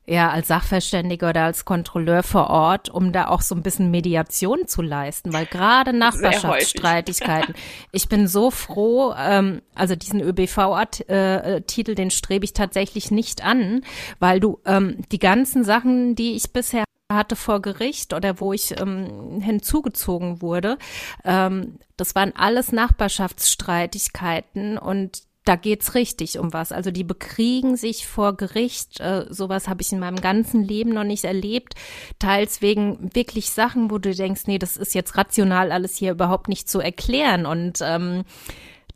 ja, 0.09 0.29
als 0.29 0.47
Sachverständiger 0.47 1.29
oder 1.31 1.43
als 1.43 1.65
Kontrolleur 1.65 2.23
vor 2.23 2.49
Ort, 2.49 2.89
um 2.89 3.11
da 3.11 3.27
auch 3.27 3.41
so 3.41 3.53
ein 3.53 3.61
bisschen 3.61 3.91
Mediation 3.91 4.65
zu 4.65 4.81
leisten, 4.81 5.33
weil 5.33 5.45
gerade 5.45 5.91
Nachbarschaftsstreitigkeiten, 5.91 7.53
ich 7.91 8.07
bin 8.07 8.25
so 8.25 8.49
froh, 8.49 9.13
ähm, 9.17 9.61
also 9.75 9.97
diesen 9.97 10.21
ÖBV-Titel, 10.21 11.91
äh, 11.91 11.95
den 11.95 12.09
strebe 12.09 12.45
ich 12.45 12.53
tatsächlich 12.53 13.11
nicht 13.11 13.43
an, 13.43 13.81
weil 14.19 14.39
du 14.39 14.59
ähm, 14.65 14.99
die 15.11 15.19
ganzen 15.19 15.65
Sachen, 15.65 16.15
die 16.15 16.37
ich 16.37 16.53
bisher 16.53 16.85
hatte 17.11 17.35
vor 17.35 17.61
Gericht 17.61 18.13
oder 18.13 18.39
wo 18.39 18.53
ich 18.53 18.79
ähm, 18.79 19.41
hinzugezogen 19.41 20.41
wurde. 20.41 20.77
Ähm, 21.23 21.79
das 21.95 22.15
waren 22.15 22.35
alles 22.35 22.71
Nachbarschaftsstreitigkeiten 22.71 24.77
und 24.77 25.23
da 25.45 25.55
geht's 25.55 25.95
richtig 25.95 26.39
um 26.39 26.51
was. 26.51 26.73
Also 26.73 26.91
die 26.91 27.05
bekriegen 27.05 27.77
sich 27.77 28.05
vor 28.05 28.35
Gericht. 28.35 28.99
Äh, 28.99 29.27
sowas 29.29 29.69
habe 29.69 29.81
ich 29.81 29.93
in 29.93 29.99
meinem 29.99 30.19
ganzen 30.19 30.61
Leben 30.61 30.89
noch 30.89 31.05
nicht 31.05 31.23
erlebt. 31.23 31.75
Teils 32.19 32.61
wegen 32.61 33.15
wirklich 33.15 33.51
Sachen, 33.51 33.89
wo 33.89 33.97
du 33.97 34.13
denkst, 34.13 34.41
nee, 34.47 34.59
das 34.59 34.75
ist 34.75 34.93
jetzt 34.93 35.17
rational 35.17 35.71
alles 35.71 35.95
hier 35.95 36.11
überhaupt 36.11 36.49
nicht 36.49 36.67
zu 36.67 36.81
erklären. 36.81 37.45
Und 37.45 37.79
ähm, 37.81 38.25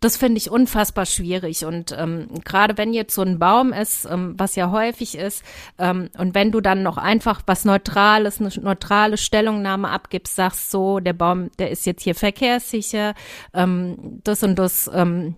das 0.02 0.18
finde 0.18 0.40
ich 0.40 0.50
unfassbar 0.50 1.06
schwierig. 1.06 1.64
Und 1.64 1.96
ähm, 1.98 2.28
gerade 2.44 2.78
wenn 2.78 2.92
jetzt 2.92 3.14
so 3.14 3.22
ein 3.22 3.40
Baum 3.40 3.72
ist, 3.72 4.06
ähm, 4.06 4.34
was 4.36 4.56
ja 4.56 4.72
häufig 4.72 5.16
ist, 5.16 5.44
ähm, 5.78 6.10
und 6.18 6.34
wenn 6.36 6.52
du 6.52 6.60
dann 6.60 6.84
noch 6.84 6.98
einfach 6.98 7.42
was 7.46 7.66
Neutrales, 7.66 8.42
eine 8.42 8.50
neutrale 8.62 9.18
Stellungnahme 9.18 9.90
abgibst, 9.90 10.36
sagst 10.36 10.72
so, 10.72 11.00
der 11.00 11.14
Baum, 11.14 11.52
der 11.60 11.70
ist 11.70 11.86
jetzt 11.86 12.02
hier 12.02 12.16
verkehrssicher, 12.16 13.14
ähm, 13.54 14.20
das 14.24 14.42
und 14.42 14.58
das 14.58 14.90
ähm, 14.94 15.36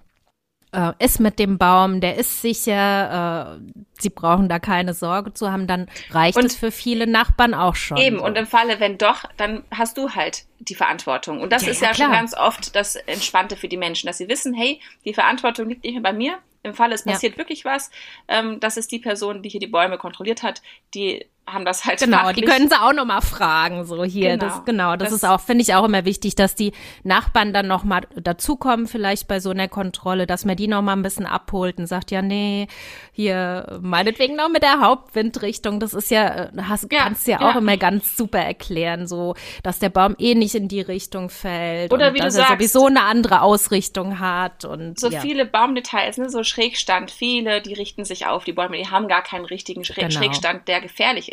äh, 0.73 0.93
ist 0.99 1.19
mit 1.19 1.39
dem 1.39 1.57
Baum, 1.57 2.01
der 2.01 2.15
ist 2.17 2.41
sicher, 2.41 3.57
äh, 3.57 3.83
sie 3.99 4.09
brauchen 4.09 4.49
da 4.49 4.59
keine 4.59 4.93
Sorge 4.93 5.33
zu 5.33 5.51
haben, 5.51 5.67
dann 5.67 5.87
reicht 6.11 6.37
und 6.37 6.45
es 6.45 6.55
für 6.55 6.71
viele 6.71 7.07
Nachbarn 7.07 7.53
auch 7.53 7.75
schon. 7.75 7.97
Eben, 7.97 8.19
so. 8.19 8.25
und 8.25 8.37
im 8.37 8.45
Falle, 8.45 8.79
wenn 8.79 8.97
doch, 8.97 9.23
dann 9.37 9.63
hast 9.71 9.97
du 9.97 10.11
halt 10.11 10.45
die 10.59 10.75
Verantwortung. 10.75 11.41
Und 11.41 11.51
das 11.51 11.63
ja, 11.65 11.71
ist 11.71 11.81
ja, 11.81 11.89
ja 11.89 11.93
schon 11.93 12.11
ganz 12.11 12.35
oft 12.35 12.75
das 12.75 12.95
Entspannte 12.95 13.55
für 13.55 13.67
die 13.67 13.77
Menschen, 13.77 14.07
dass 14.07 14.17
sie 14.17 14.27
wissen, 14.27 14.53
hey, 14.53 14.79
die 15.05 15.13
Verantwortung 15.13 15.69
liegt 15.69 15.83
nicht 15.83 15.93
mehr 15.93 16.03
bei 16.03 16.13
mir. 16.13 16.37
Im 16.63 16.73
Falle, 16.73 16.95
es 16.95 17.03
passiert 17.03 17.33
ja. 17.33 17.37
wirklich 17.37 17.65
was, 17.65 17.91
ähm, 18.29 18.61
das 18.61 18.77
ist 18.77 18.91
die 18.93 18.99
Person, 18.99 19.43
die 19.43 19.49
hier 19.49 19.59
die 19.59 19.67
Bäume 19.67 19.97
kontrolliert 19.97 20.43
hat, 20.43 20.61
die 20.93 21.25
haben 21.45 21.65
das 21.65 21.83
halt 21.83 21.99
genau 21.99 22.19
fachlich. 22.19 22.37
die 22.37 22.41
können 22.43 22.69
sie 22.69 22.75
auch 22.75 22.93
noch 22.93 23.05
mal 23.05 23.19
fragen 23.19 23.85
so 23.85 24.03
hier 24.05 24.37
genau. 24.37 24.45
das 24.45 24.65
genau 24.65 24.95
das, 24.95 25.09
das 25.09 25.17
ist 25.17 25.25
auch 25.25 25.41
finde 25.41 25.63
ich 25.63 25.75
auch 25.75 25.83
immer 25.83 26.05
wichtig 26.05 26.35
dass 26.35 26.55
die 26.55 26.71
Nachbarn 27.03 27.51
dann 27.51 27.67
noch 27.67 27.83
mal 27.83 28.01
dazukommen 28.15 28.87
vielleicht 28.87 29.27
bei 29.27 29.41
so 29.41 29.49
einer 29.49 29.67
Kontrolle 29.67 30.25
dass 30.25 30.45
man 30.45 30.55
die 30.55 30.67
noch 30.67 30.81
mal 30.81 30.93
ein 30.93 31.01
bisschen 31.01 31.25
abholt 31.25 31.79
und 31.79 31.87
sagt 31.87 32.11
ja 32.11 32.21
nee 32.21 32.67
hier 33.11 33.79
meinetwegen 33.81 34.37
noch 34.37 34.47
mit 34.47 34.63
der 34.63 34.79
Hauptwindrichtung 34.79 35.81
das 35.81 35.93
ist 35.93 36.11
ja 36.11 36.49
hast 36.61 36.91
ja, 36.91 37.03
kannst 37.03 37.27
ja, 37.27 37.41
ja 37.41 37.51
auch 37.51 37.55
immer 37.57 37.75
ganz 37.75 38.15
super 38.15 38.39
erklären 38.39 39.05
so 39.05 39.35
dass 39.63 39.79
der 39.79 39.89
Baum 39.89 40.15
eh 40.19 40.35
nicht 40.35 40.55
in 40.55 40.69
die 40.69 40.81
Richtung 40.81 41.29
fällt 41.29 41.91
oder 41.91 42.13
wie 42.13 42.19
du 42.19 42.31
sagst, 42.31 42.51
sowieso 42.51 42.85
eine 42.85 43.01
andere 43.01 43.41
Ausrichtung 43.41 44.19
hat 44.19 44.63
und 44.63 44.97
so 44.97 45.09
ja. 45.09 45.19
viele 45.19 45.45
Baumdetails 45.45 46.17
ne 46.17 46.29
so 46.29 46.43
Schrägstand 46.43 47.11
viele 47.11 47.61
die 47.61 47.73
richten 47.73 48.05
sich 48.05 48.27
auf 48.27 48.45
die 48.45 48.53
Bäume 48.53 48.77
die 48.77 48.87
haben 48.87 49.09
gar 49.09 49.23
keinen 49.23 49.43
richtigen 49.43 49.83
Schräg 49.83 50.07
genau. 50.07 50.11
Schrägstand 50.11 50.69
der 50.69 50.79
gefährlich 50.79 51.32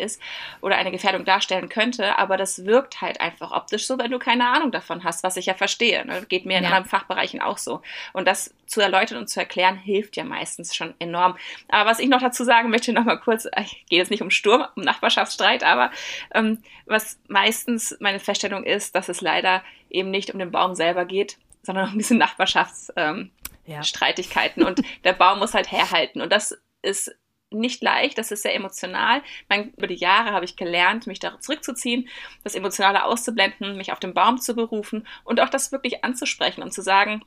oder 0.61 0.77
eine 0.77 0.91
Gefährdung 0.91 1.25
darstellen 1.25 1.69
könnte, 1.69 2.17
aber 2.17 2.37
das 2.37 2.65
wirkt 2.65 3.01
halt 3.01 3.21
einfach 3.21 3.51
optisch 3.51 3.85
so, 3.85 3.97
wenn 3.97 4.11
du 4.11 4.19
keine 4.19 4.47
Ahnung 4.47 4.71
davon 4.71 5.03
hast, 5.03 5.23
was 5.23 5.37
ich 5.37 5.45
ja 5.45 5.53
verstehe. 5.53 6.05
Ne? 6.05 6.25
Geht 6.27 6.45
mir 6.45 6.57
in 6.57 6.63
ja. 6.63 6.69
anderen 6.69 6.85
Fachbereichen 6.85 7.41
auch 7.41 7.57
so. 7.57 7.81
Und 8.13 8.27
das 8.27 8.53
zu 8.65 8.81
erläutern 8.81 9.17
und 9.17 9.27
zu 9.27 9.39
erklären, 9.39 9.77
hilft 9.77 10.17
ja 10.17 10.23
meistens 10.23 10.75
schon 10.75 10.93
enorm. 10.99 11.37
Aber 11.69 11.89
was 11.89 11.99
ich 11.99 12.09
noch 12.09 12.21
dazu 12.21 12.43
sagen 12.43 12.69
möchte, 12.69 12.93
noch 12.93 13.03
mal 13.03 13.19
kurz, 13.19 13.47
ich 13.59 13.85
gehe 13.89 13.99
jetzt 13.99 14.11
nicht 14.11 14.21
um 14.21 14.31
Sturm, 14.31 14.65
um 14.75 14.83
Nachbarschaftsstreit, 14.83 15.63
aber 15.63 15.91
ähm, 16.33 16.63
was 16.85 17.19
meistens 17.27 17.97
meine 17.99 18.19
Feststellung 18.19 18.63
ist, 18.63 18.95
dass 18.95 19.09
es 19.09 19.21
leider 19.21 19.63
eben 19.89 20.09
nicht 20.09 20.31
um 20.31 20.39
den 20.39 20.51
Baum 20.51 20.75
selber 20.75 21.05
geht, 21.05 21.37
sondern 21.63 21.91
um 21.91 21.97
diese 21.97 22.15
Nachbarschaftsstreitigkeiten. 22.15 24.61
Ähm, 24.61 24.63
ja. 24.63 24.67
Und 24.67 24.81
der 25.03 25.13
Baum 25.13 25.39
muss 25.39 25.53
halt 25.53 25.71
herhalten. 25.71 26.21
Und 26.21 26.31
das 26.31 26.57
ist 26.81 27.15
nicht 27.51 27.83
leicht, 27.83 28.17
das 28.17 28.31
ist 28.31 28.43
sehr 28.43 28.55
emotional. 28.55 29.21
Mein, 29.49 29.73
über 29.77 29.87
die 29.87 29.95
Jahre 29.95 30.31
habe 30.31 30.45
ich 30.45 30.55
gelernt, 30.55 31.07
mich 31.07 31.19
da 31.19 31.39
zurückzuziehen, 31.39 32.07
das 32.43 32.55
Emotionale 32.55 33.05
auszublenden, 33.05 33.77
mich 33.77 33.91
auf 33.91 33.99
den 33.99 34.13
Baum 34.13 34.39
zu 34.39 34.55
berufen 34.55 35.07
und 35.23 35.39
auch 35.39 35.49
das 35.49 35.71
wirklich 35.71 36.03
anzusprechen 36.03 36.63
und 36.63 36.73
zu 36.73 36.81
sagen, 36.81 37.23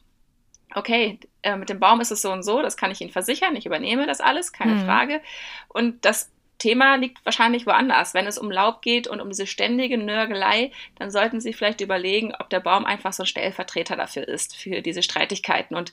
okay, 0.74 1.20
äh, 1.42 1.56
mit 1.56 1.68
dem 1.68 1.78
Baum 1.78 2.00
ist 2.00 2.10
es 2.10 2.22
so 2.22 2.32
und 2.32 2.42
so, 2.42 2.62
das 2.62 2.76
kann 2.76 2.90
ich 2.90 3.00
Ihnen 3.00 3.10
versichern, 3.10 3.56
ich 3.56 3.66
übernehme 3.66 4.06
das 4.06 4.20
alles, 4.20 4.52
keine 4.52 4.74
mhm. 4.74 4.84
Frage. 4.84 5.20
Und 5.68 6.04
das 6.04 6.30
Thema 6.59 6.97
liegt 6.97 7.25
wahrscheinlich 7.25 7.67
woanders. 7.67 8.14
Wenn 8.14 8.27
es 8.27 8.38
um 8.38 8.51
Laub 8.51 8.83
geht 8.83 9.07
und 9.07 9.21
um 9.21 9.29
diese 9.29 9.47
ständige 9.47 9.99
Nörgelei, 9.99 10.73
dann 10.99 11.11
sollten 11.11 11.40
Sie 11.40 11.53
vielleicht 11.53 11.81
überlegen, 11.81 12.35
ob 12.38 12.51
der 12.51 12.61
Baum 12.61 12.85
einfach 12.85 13.12
so 13.12 13.23
ein 13.23 13.27
Stellvertreter 13.27 13.97
dafür 13.97 14.27
ist, 14.27 14.57
für 14.57 14.83
diese 14.83 15.03
Streitigkeiten. 15.03 15.77
Und 15.77 15.93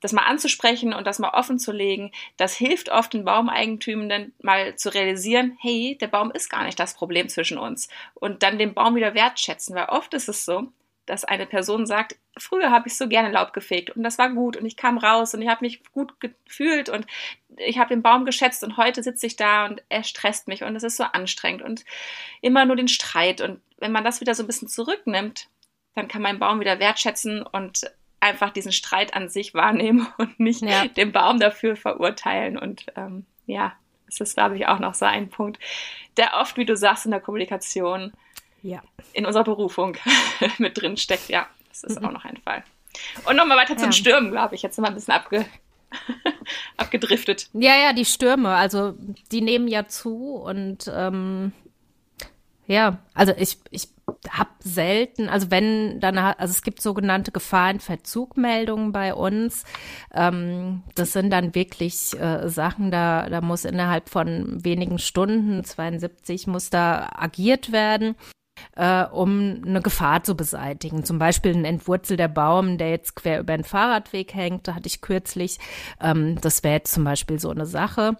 das 0.00 0.12
mal 0.12 0.22
anzusprechen 0.22 0.92
und 0.92 1.06
das 1.06 1.18
mal 1.18 1.30
offen 1.30 1.58
zu 1.58 1.72
legen, 1.72 2.12
das 2.36 2.56
hilft 2.56 2.90
oft 2.90 3.12
den 3.12 3.24
Baumeigentümern 3.24 4.32
mal 4.42 4.76
zu 4.76 4.92
realisieren, 4.92 5.56
hey, 5.60 5.98
der 6.00 6.08
Baum 6.08 6.30
ist 6.30 6.50
gar 6.50 6.64
nicht 6.64 6.78
das 6.78 6.94
Problem 6.94 7.28
zwischen 7.28 7.58
uns. 7.58 7.88
Und 8.14 8.42
dann 8.42 8.58
den 8.58 8.74
Baum 8.74 8.94
wieder 8.94 9.14
wertschätzen, 9.14 9.74
weil 9.74 9.86
oft 9.86 10.14
ist 10.14 10.28
es 10.28 10.44
so, 10.44 10.68
dass 11.08 11.24
eine 11.24 11.46
Person 11.46 11.86
sagt, 11.86 12.16
früher 12.36 12.70
habe 12.70 12.88
ich 12.88 12.96
so 12.96 13.08
gerne 13.08 13.30
Laub 13.30 13.52
gefegt 13.52 13.90
und 13.90 14.02
das 14.02 14.18
war 14.18 14.30
gut 14.30 14.56
und 14.56 14.66
ich 14.66 14.76
kam 14.76 14.98
raus 14.98 15.34
und 15.34 15.42
ich 15.42 15.48
habe 15.48 15.64
mich 15.64 15.82
gut 15.92 16.20
gefühlt 16.20 16.88
und 16.88 17.06
ich 17.56 17.78
habe 17.78 17.88
den 17.88 18.02
Baum 18.02 18.24
geschätzt 18.24 18.62
und 18.62 18.76
heute 18.76 19.02
sitze 19.02 19.26
ich 19.26 19.36
da 19.36 19.66
und 19.66 19.82
er 19.88 20.04
stresst 20.04 20.48
mich 20.48 20.62
und 20.62 20.76
es 20.76 20.82
ist 20.82 20.96
so 20.96 21.04
anstrengend 21.04 21.62
und 21.62 21.84
immer 22.42 22.64
nur 22.64 22.76
den 22.76 22.88
Streit 22.88 23.40
und 23.40 23.60
wenn 23.78 23.92
man 23.92 24.04
das 24.04 24.20
wieder 24.20 24.34
so 24.34 24.42
ein 24.42 24.46
bisschen 24.46 24.68
zurücknimmt, 24.68 25.48
dann 25.94 26.08
kann 26.08 26.22
man 26.22 26.38
Baum 26.38 26.60
wieder 26.60 26.78
wertschätzen 26.78 27.42
und 27.42 27.90
einfach 28.20 28.50
diesen 28.50 28.72
Streit 28.72 29.14
an 29.14 29.28
sich 29.28 29.54
wahrnehmen 29.54 30.06
und 30.18 30.38
nicht 30.38 30.62
ja. 30.62 30.86
den 30.86 31.12
Baum 31.12 31.40
dafür 31.40 31.76
verurteilen 31.76 32.58
und 32.58 32.86
ähm, 32.96 33.24
ja, 33.46 33.72
das 34.06 34.20
ist 34.20 34.36
glaube 34.36 34.56
ich 34.56 34.66
auch 34.66 34.78
noch 34.78 34.94
so 34.94 35.06
ein 35.06 35.30
Punkt, 35.30 35.58
der 36.16 36.34
oft, 36.34 36.56
wie 36.56 36.66
du 36.66 36.76
sagst, 36.76 37.06
in 37.06 37.12
der 37.12 37.20
Kommunikation 37.20 38.12
ja. 38.68 38.82
in 39.12 39.26
unserer 39.26 39.44
Berufung 39.44 39.96
mit 40.58 40.80
drin 40.80 40.96
steckt. 40.96 41.28
Ja, 41.28 41.46
das 41.68 41.84
ist 41.84 42.00
mhm. 42.00 42.08
auch 42.08 42.12
noch 42.12 42.24
ein 42.24 42.36
Fall. 42.36 42.62
Und 43.26 43.36
nochmal 43.36 43.58
weiter 43.58 43.74
ja. 43.74 43.78
zum 43.78 43.92
Stürmen, 43.92 44.30
glaube 44.30 44.54
ich. 44.54 44.62
Jetzt 44.62 44.76
sind 44.76 44.84
wir 44.84 44.88
ein 44.88 44.94
bisschen 44.94 45.14
abge 45.14 45.46
abgedriftet. 46.76 47.48
Ja, 47.54 47.74
ja, 47.76 47.92
die 47.92 48.04
Stürme, 48.04 48.50
also 48.50 48.94
die 49.32 49.40
nehmen 49.40 49.68
ja 49.68 49.88
zu 49.88 50.34
und 50.34 50.90
ähm, 50.94 51.52
ja, 52.66 52.98
also 53.14 53.32
ich, 53.38 53.56
ich 53.70 53.88
habe 54.28 54.50
selten, 54.60 55.30
also 55.30 55.50
wenn 55.50 56.00
dann, 56.00 56.18
also 56.18 56.50
es 56.50 56.62
gibt 56.62 56.82
sogenannte 56.82 57.32
Gefahrenverzugmeldungen 57.32 58.92
bei 58.92 59.14
uns. 59.14 59.64
Ähm, 60.14 60.82
das 60.94 61.14
sind 61.14 61.30
dann 61.30 61.54
wirklich 61.54 62.18
äh, 62.20 62.48
Sachen, 62.48 62.90
da, 62.90 63.28
da 63.30 63.40
muss 63.40 63.64
innerhalb 63.64 64.10
von 64.10 64.62
wenigen 64.62 64.98
Stunden, 64.98 65.64
72, 65.64 66.46
muss 66.46 66.68
da 66.68 67.08
agiert 67.16 67.72
werden 67.72 68.16
äh, 68.76 69.04
um 69.04 69.62
eine 69.66 69.80
Gefahr 69.80 70.22
zu 70.22 70.36
beseitigen. 70.36 71.04
Zum 71.04 71.18
Beispiel 71.18 71.54
ein 71.54 71.64
entwurzelter 71.64 72.28
Baum, 72.28 72.78
der 72.78 72.90
jetzt 72.90 73.16
quer 73.16 73.40
über 73.40 73.56
den 73.56 73.64
Fahrradweg 73.64 74.34
hängt, 74.34 74.68
da 74.68 74.74
hatte 74.74 74.86
ich 74.86 75.00
kürzlich. 75.00 75.58
Ähm, 76.00 76.40
das 76.40 76.62
wäre 76.62 76.74
jetzt 76.74 76.92
zum 76.92 77.04
Beispiel 77.04 77.38
so 77.38 77.50
eine 77.50 77.66
Sache. 77.66 78.16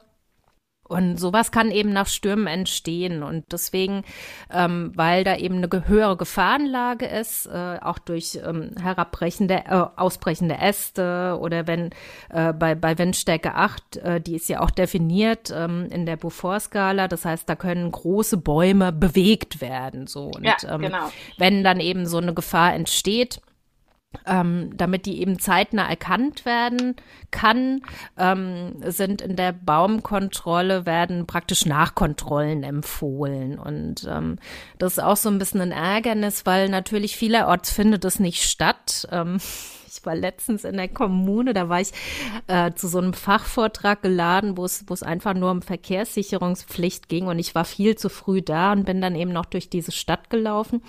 Und 0.89 1.19
sowas 1.19 1.53
kann 1.53 1.71
eben 1.71 1.93
nach 1.93 2.07
Stürmen 2.07 2.47
entstehen. 2.47 3.23
Und 3.23 3.45
deswegen, 3.53 4.05
ähm, 4.51 4.93
weil 4.95 5.23
da 5.23 5.37
eben 5.37 5.57
eine 5.57 5.69
höhere 5.87 6.17
Gefahrenlage 6.17 7.07
ist, 7.07 7.47
äh, 7.47 7.79
auch 7.81 7.99
durch 7.99 8.41
ähm, 8.45 8.71
herabbrechende, 8.81 9.65
äh, 9.67 9.85
ausbrechende 9.97 10.57
Äste 10.57 11.39
oder 11.41 11.67
wenn 11.67 11.91
äh, 12.31 12.55
bei, 12.55 12.75
bei 12.75 12.97
Windstärke 12.97 13.55
8, 13.55 13.97
äh, 13.97 14.21
die 14.21 14.37
ist 14.37 14.49
ja 14.49 14.61
auch 14.61 14.71
definiert 14.71 15.53
ähm, 15.55 15.89
in 15.91 16.07
der 16.07 16.17
Beaufort-Skala. 16.17 17.07
Das 17.07 17.27
heißt, 17.27 17.49
da 17.49 17.55
können 17.55 17.91
große 17.91 18.39
Bäume 18.39 18.91
bewegt 18.91 19.61
werden. 19.61 20.07
So. 20.07 20.31
Und 20.35 20.45
ja, 20.45 20.57
ähm, 20.67 20.81
genau. 20.81 21.11
wenn 21.37 21.63
dann 21.63 21.81
eben 21.81 22.07
so 22.07 22.17
eine 22.17 22.33
Gefahr 22.33 22.75
entsteht, 22.75 23.43
ähm, 24.27 24.71
damit 24.77 25.05
die 25.07 25.21
eben 25.21 25.39
zeitnah 25.39 25.89
erkannt 25.89 26.47
werden 26.47 26.97
kann, 27.31 27.83
ähm, 28.17 28.77
sind 28.87 29.21
in 29.21 29.37
der 29.37 29.53
Baumkontrolle 29.53 30.87
werden 30.87 31.27
praktisch 31.27 31.67
Nachkontrollen 31.67 32.63
empfohlen. 32.63 33.59
Und 33.59 34.07
ähm, 34.09 34.39
das 34.79 34.95
ist 34.95 35.05
auch 35.05 35.17
so 35.17 35.29
ein 35.29 35.39
bisschen 35.39 35.61
ein 35.61 35.73
Ärgernis, 35.73 36.47
weil 36.47 36.69
natürlich 36.71 37.17
vielerorts 37.17 37.71
findet 37.71 38.05
es 38.07 38.19
nicht 38.19 38.45
statt. 38.45 39.07
Ähm, 39.13 39.39
ich 39.87 40.07
war 40.07 40.15
letztens 40.15 40.65
in 40.65 40.77
der 40.79 40.89
Kommune, 40.89 41.53
da 41.53 41.69
war 41.69 41.81
ich 41.81 41.93
äh, 42.47 42.73
zu 42.73 42.89
so 42.89 42.99
einem 42.99 43.13
Fachvortrag 43.13 44.01
geladen, 44.01 44.57
wo 44.57 44.65
es 44.65 44.85
wo 44.87 44.95
es 44.95 45.03
einfach 45.03 45.35
nur 45.35 45.51
um 45.51 45.61
Verkehrssicherungspflicht 45.61 47.11
ging 47.11 47.27
und 47.27 47.39
ich 47.39 47.55
war 47.55 47.67
viel 47.67 47.97
zu 47.97 48.09
früh 48.09 48.41
da 48.41 48.73
und 48.73 48.85
bin 48.85 49.03
dann 49.03 49.17
eben 49.17 49.33
noch 49.33 49.47
durch 49.47 49.69
diese 49.69 49.93
Stadt 49.93 50.31
gelaufen. 50.31 50.83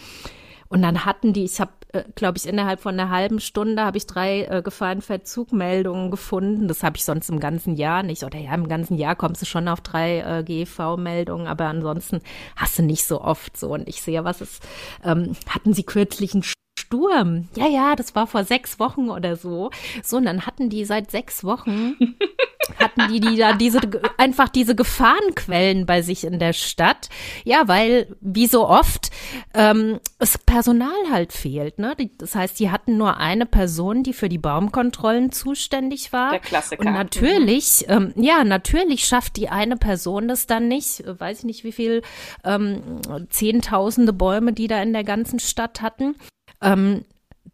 Und 0.70 0.84
dann 0.84 1.04
hatten 1.04 1.34
die, 1.34 1.44
ich 1.44 1.60
habe, 1.60 1.72
äh, 1.94 2.04
glaube 2.16 2.38
ich, 2.38 2.48
innerhalb 2.48 2.80
von 2.80 2.98
einer 2.98 3.10
halben 3.10 3.40
Stunde 3.40 3.84
habe 3.84 3.98
ich 3.98 4.06
drei 4.06 4.44
äh, 4.44 4.62
Gefahrenverzugmeldungen 4.62 6.12
gefunden. 6.12 6.68
Das 6.68 6.84
habe 6.84 6.98
ich 6.98 7.06
sonst 7.06 7.30
im 7.30 7.40
ganzen 7.40 7.76
Jahr 7.76 8.04
nicht. 8.04 8.24
Oder 8.24 8.38
ja, 8.38 8.54
im 8.54 8.68
ganzen 8.68 8.96
Jahr 8.96 9.16
kommst 9.16 9.42
du 9.42 9.46
schon 9.48 9.68
auf 9.68 9.82
drei 9.82 10.20
äh, 10.20 10.44
GV-Meldungen, 10.44 11.48
aber 11.48 11.66
ansonsten 11.66 12.22
hast 12.56 12.78
du 12.78 12.84
nicht 12.84 13.06
so 13.06 13.20
oft 13.22 13.58
so. 13.58 13.74
Und 13.74 13.88
ich 13.90 14.02
sehe, 14.02 14.24
was 14.24 14.42
ist, 14.42 14.64
ähm, 15.04 15.36
hatten 15.50 15.74
sie 15.74 15.84
kürzlich 15.84 16.34
einen 16.34 16.44
Sturm. 16.90 17.48
Ja, 17.56 17.68
ja, 17.68 17.96
das 17.96 18.16
war 18.16 18.26
vor 18.26 18.44
sechs 18.44 18.80
Wochen 18.80 19.10
oder 19.10 19.36
so. 19.36 19.70
So, 20.04 20.18
und 20.18 20.26
dann 20.26 20.48
hatten 20.48 20.70
die 20.70 20.86
seit 20.86 21.12
sechs 21.12 21.44
Wochen, 21.44 21.96
hatten 22.80 23.14
die, 23.14 23.20
die 23.20 23.38
da 23.38 23.54
diese, 23.54 23.80
einfach 24.18 24.50
diese 24.50 24.74
Gefahrenquellen 24.74 25.86
bei 25.86 26.02
sich 26.02 26.24
in 26.24 26.40
der 26.40 26.54
Stadt. 26.54 27.10
Ja, 27.44 27.68
weil, 27.68 28.16
wie 28.22 28.48
so 28.48 28.68
oft, 28.68 29.12
ähm, 29.54 30.00
es 30.18 30.40
Personal 30.40 30.90
halt 31.12 31.32
fehlt, 31.32 31.78
ne? 31.78 31.96
Das 32.18 32.34
heißt, 32.34 32.60
die 32.60 32.72
hatten 32.72 32.98
nur 32.98 33.18
eine 33.18 33.46
Person, 33.46 34.02
die 34.02 34.14
für 34.14 34.30
die 34.30 34.40
Baumkontrollen 34.40 35.32
zuständig 35.32 36.12
war. 36.12 36.32
Der 36.32 36.40
Klassiker. 36.40 36.84
Und 36.84 36.94
natürlich, 36.94 37.86
mhm. 37.88 37.94
ähm, 37.94 38.14
ja, 38.16 38.44
natürlich 38.44 39.06
schafft 39.06 39.38
die 39.38 39.50
eine 39.50 39.78
Person 39.78 40.28
das 40.28 40.48
dann 40.48 40.68
nicht. 40.68 41.04
Weiß 41.06 41.40
ich 41.40 41.46
nicht, 41.46 41.64
wie 41.64 41.72
viel, 41.72 42.02
ähm, 42.44 42.82
zehntausende 43.30 44.12
Bäume, 44.12 44.54
die 44.54 44.68
da 44.68 44.82
in 44.82 44.94
der 44.94 45.04
ganzen 45.04 45.40
Stadt 45.40 45.84
hatten 45.84 46.16
ähm, 46.62 47.06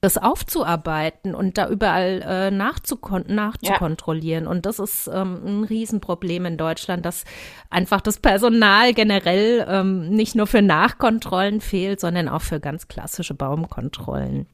das 0.02 0.18
aufzuarbeiten 0.18 1.34
und 1.34 1.58
da 1.58 1.68
überall 1.70 2.22
äh, 2.28 2.52
nachzukon 2.52 3.26
nachzukontrollieren. 3.28 4.46
Ja. 4.46 4.50
Und 4.50 4.66
das 4.66 4.80
ist 4.80 5.08
ähm, 5.08 5.42
ein 5.46 5.64
Riesenproblem 5.64 6.46
in 6.46 6.58
Deutschland, 6.58 7.06
dass 7.06 7.26
einfach 7.70 8.02
das 8.02 8.20
Personal 8.20 8.94
generell 8.94 9.66
ähm, 9.68 10.10
nicht 10.10 10.36
nur 10.36 10.48
für 10.48 10.62
Nachkontrollen 10.62 11.62
fehlt, 11.62 12.00
sondern 12.00 12.30
auch 12.30 12.42
für 12.42 12.60
ganz 12.60 12.88
klassische 12.88 13.34
Baumkontrollen. 13.34 14.48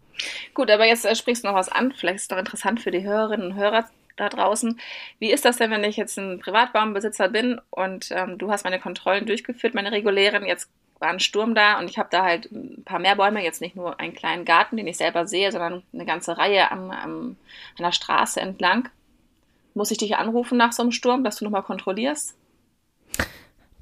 Gut, 0.54 0.70
aber 0.70 0.86
jetzt 0.86 1.06
äh, 1.06 1.16
sprichst 1.16 1.44
du 1.44 1.50
noch 1.50 1.56
was 1.56 1.70
an. 1.70 1.92
Vielleicht 1.92 2.18
ist 2.18 2.22
es 2.24 2.28
doch 2.30 2.38
interessant 2.38 2.80
für 2.80 2.92
die 2.92 3.04
Hörerinnen 3.04 3.52
und 3.52 3.56
Hörer 3.56 3.86
da 4.18 4.30
draußen. 4.30 4.80
Wie 5.20 5.32
ist 5.32 5.46
das 5.46 5.58
denn, 5.58 5.72
wenn 5.72 5.84
ich 5.84 5.98
jetzt 5.98 6.18
ein 6.18 6.40
Privatbaumbesitzer 6.40 7.30
bin 7.30 7.60
und 7.70 8.10
ähm, 8.12 8.38
du 8.38 8.52
hast 8.52 8.64
meine 8.64 8.80
Kontrollen 8.80 9.26
durchgeführt, 9.26 9.74
meine 9.74 9.92
regulären, 9.92 10.46
jetzt 10.46 10.70
war 11.02 11.10
ein 11.10 11.20
Sturm 11.20 11.56
da 11.56 11.80
und 11.80 11.90
ich 11.90 11.98
habe 11.98 12.10
da 12.12 12.24
halt 12.24 12.52
ein 12.52 12.84
paar 12.86 13.00
mehr 13.00 13.16
Bäume, 13.16 13.44
jetzt 13.44 13.62
nicht 13.62 13.76
nur 13.76 14.00
einen 14.00 14.14
kleinen 14.14 14.46
Garten, 14.46 14.78
den 14.78 14.88
ich 14.88 14.98
selber 14.98 15.28
sehe, 15.28 15.52
sondern 15.52 15.84
eine 15.94 16.06
ganze 16.06 16.38
Reihe 16.38 16.72
am, 16.72 16.92
am, 16.92 17.36
an 17.78 17.84
der 17.84 17.92
Straße 17.92 18.40
entlang. 18.40 18.88
Muss 19.74 19.92
ich 19.92 19.98
dich 19.98 20.18
anrufen 20.18 20.58
nach 20.58 20.74
so 20.74 20.84
einem 20.84 20.92
Sturm, 20.92 21.24
dass 21.24 21.38
du 21.38 21.46
nochmal 21.46 21.64
kontrollierst? 21.64 22.36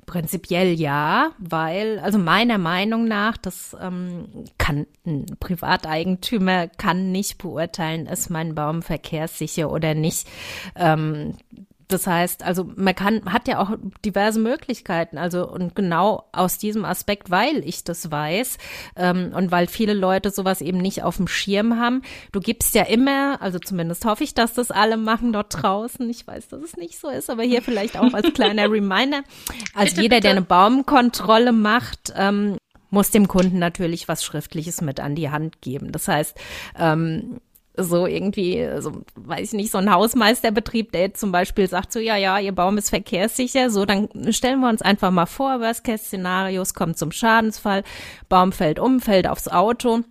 Prinzipiell 0.05 0.73
ja, 0.73 1.31
weil, 1.37 1.99
also 1.99 2.17
meiner 2.17 2.57
Meinung 2.57 3.05
nach, 3.05 3.37
das 3.37 3.75
ähm, 3.79 4.45
kann 4.57 4.87
ein 5.05 5.25
Privateigentümer 5.39 6.67
kann 6.67 7.11
nicht 7.11 7.37
beurteilen, 7.37 8.07
ist 8.07 8.29
mein 8.29 8.55
Baum 8.55 8.81
verkehrssicher 8.81 9.69
oder 9.69 9.93
nicht. 9.93 10.27
Ähm, 10.75 11.35
das 11.89 12.05
heißt, 12.05 12.43
also 12.43 12.69
man 12.75 12.93
kann, 12.93 13.33
hat 13.33 13.47
ja 13.47 13.59
auch 13.59 13.71
diverse 14.05 14.39
Möglichkeiten. 14.39 15.17
Also 15.17 15.49
und 15.49 15.75
genau 15.75 16.25
aus 16.31 16.59
diesem 16.59 16.85
Aspekt, 16.85 17.31
weil 17.31 17.67
ich 17.67 17.83
das 17.83 18.11
weiß 18.11 18.59
ähm, 18.95 19.31
und 19.35 19.51
weil 19.51 19.65
viele 19.65 19.95
Leute 19.95 20.29
sowas 20.29 20.61
eben 20.61 20.77
nicht 20.77 21.01
auf 21.01 21.17
dem 21.17 21.27
Schirm 21.27 21.79
haben. 21.79 22.03
Du 22.31 22.41
gibst 22.41 22.75
ja 22.75 22.83
immer, 22.83 23.41
also 23.41 23.57
zumindest 23.57 24.05
hoffe 24.05 24.23
ich, 24.23 24.35
dass 24.35 24.53
das 24.53 24.69
alle 24.69 24.97
machen 24.97 25.33
dort 25.33 25.63
draußen. 25.63 26.07
Ich 26.11 26.27
weiß, 26.27 26.49
dass 26.49 26.61
es 26.61 26.77
nicht 26.77 26.99
so 26.99 27.09
ist, 27.09 27.29
aber 27.29 27.41
hier 27.41 27.63
vielleicht 27.63 27.97
auch 27.97 28.13
als 28.13 28.33
kleiner 28.33 28.63
Reminder. 28.71 29.23
Also 29.73 29.95
bitte, 29.95 30.01
jeder, 30.01 30.15
bitte. 30.17 30.21
der 30.21 30.31
eine 30.31 30.41
Baumkontrolle 30.43 31.51
macht, 31.53 32.13
ähm, 32.15 32.57
muss 32.91 33.09
dem 33.09 33.27
Kunden 33.27 33.57
natürlich 33.57 34.07
was 34.07 34.23
Schriftliches 34.23 34.81
mit 34.81 34.99
an 34.99 35.15
die 35.15 35.31
Hand 35.31 35.61
geben. 35.61 35.91
Das 35.91 36.07
heißt, 36.07 36.37
ähm, 36.77 37.39
so 37.83 38.05
irgendwie, 38.05 38.67
so, 38.79 39.01
weiß 39.15 39.49
ich 39.49 39.53
nicht, 39.53 39.71
so 39.71 39.77
ein 39.77 39.91
Hausmeisterbetrieb, 39.91 40.91
der 40.91 41.01
jetzt 41.01 41.19
zum 41.19 41.31
Beispiel 41.31 41.67
sagt 41.67 41.91
so, 41.91 41.99
ja, 41.99 42.15
ja, 42.15 42.39
ihr 42.39 42.53
Baum 42.53 42.77
ist 42.77 42.89
verkehrssicher, 42.89 43.69
so, 43.69 43.85
dann 43.85 44.09
stellen 44.31 44.59
wir 44.59 44.69
uns 44.69 44.81
einfach 44.81 45.11
mal 45.11 45.25
vor, 45.25 45.59
Worst-Case-Szenarios 45.59 46.73
kommt 46.73 46.97
zum 46.97 47.11
Schadensfall, 47.11 47.83
Baum 48.27 48.51
fällt 48.51 48.79
um, 48.79 48.99
fällt 48.99 49.27
aufs 49.27 49.47
Auto. 49.47 50.01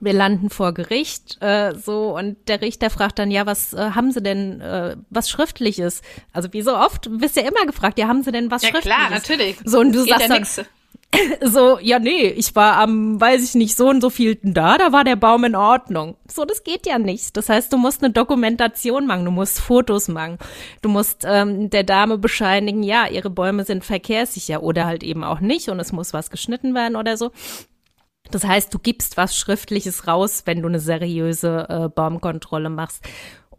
Wir 0.00 0.12
landen 0.12 0.50
vor 0.50 0.74
Gericht, 0.74 1.40
äh, 1.40 1.74
so 1.76 2.16
und 2.18 2.48
der 2.48 2.60
Richter 2.60 2.90
fragt 2.90 3.20
dann, 3.20 3.30
ja, 3.30 3.46
was 3.46 3.72
äh, 3.72 3.90
haben 3.94 4.10
Sie 4.10 4.20
denn, 4.20 4.60
äh, 4.60 4.96
was 5.10 5.30
schriftliches? 5.30 6.02
Also 6.32 6.52
wie 6.52 6.62
so 6.62 6.76
oft 6.76 7.08
bist 7.18 7.36
ja 7.36 7.42
immer 7.42 7.66
gefragt, 7.66 8.00
ja, 8.00 8.08
haben 8.08 8.24
Sie 8.24 8.32
denn 8.32 8.50
was 8.50 8.62
ja, 8.62 8.70
schriftliches? 8.70 8.98
Ja 8.98 9.08
klar, 9.08 9.10
natürlich. 9.10 9.56
So 9.64 9.78
und 9.78 9.92
du 9.94 10.04
Geht 10.04 10.18
sagst 10.18 10.58
dann, 10.58 10.66
so, 11.42 11.78
ja, 11.80 11.98
nee, 11.98 12.28
ich 12.28 12.54
war 12.56 12.76
am, 12.76 13.20
weiß 13.20 13.42
ich 13.44 13.54
nicht, 13.54 13.76
so 13.76 13.88
und 13.88 14.00
so 14.00 14.10
vielten 14.10 14.54
da, 14.54 14.78
da 14.78 14.92
war 14.92 15.04
der 15.04 15.16
Baum 15.16 15.44
in 15.44 15.54
Ordnung. 15.54 16.16
So, 16.30 16.44
das 16.44 16.64
geht 16.64 16.86
ja 16.86 16.98
nicht. 16.98 17.36
Das 17.36 17.48
heißt, 17.48 17.72
du 17.72 17.76
musst 17.76 18.02
eine 18.02 18.12
Dokumentation 18.12 19.06
machen, 19.06 19.24
du 19.24 19.30
musst 19.30 19.60
Fotos 19.60 20.08
machen, 20.08 20.38
du 20.80 20.88
musst 20.88 21.24
ähm, 21.26 21.70
der 21.70 21.84
Dame 21.84 22.18
bescheinigen, 22.18 22.82
ja, 22.82 23.06
ihre 23.06 23.30
Bäume 23.30 23.64
sind 23.64 23.84
verkehrssicher 23.84 24.62
oder 24.62 24.86
halt 24.86 25.02
eben 25.02 25.24
auch 25.24 25.40
nicht 25.40 25.68
und 25.68 25.80
es 25.80 25.92
muss 25.92 26.12
was 26.12 26.30
geschnitten 26.30 26.74
werden 26.74 26.96
oder 26.96 27.16
so. 27.16 27.30
Das 28.30 28.44
heißt, 28.44 28.72
du 28.72 28.78
gibst 28.78 29.16
was 29.16 29.36
Schriftliches 29.36 30.06
raus, 30.06 30.42
wenn 30.46 30.62
du 30.62 30.68
eine 30.68 30.80
seriöse 30.80 31.66
äh, 31.68 31.88
Baumkontrolle 31.88 32.70
machst. 32.70 33.04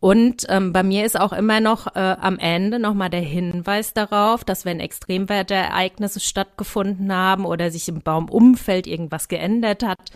Und 0.03 0.45
ähm, 0.49 0.73
bei 0.73 0.83
mir 0.83 1.05
ist 1.05 1.17
auch 1.17 1.31
immer 1.31 1.61
noch 1.61 1.95
äh, 1.95 1.99
am 1.99 2.37
Ende 2.37 2.77
nochmal 2.77 3.09
der 3.09 3.21
Hinweis 3.21 3.93
darauf, 3.93 4.43
dass 4.43 4.65
wenn 4.65 4.81
Extremwetterereignisse 4.81 6.19
stattgefunden 6.19 7.13
haben 7.13 7.45
oder 7.45 7.71
sich 7.71 7.87
im 7.87 8.01
Baumumfeld 8.01 8.85
irgendwas 8.85 9.29
geändert 9.29 9.81
hat, 9.81 10.11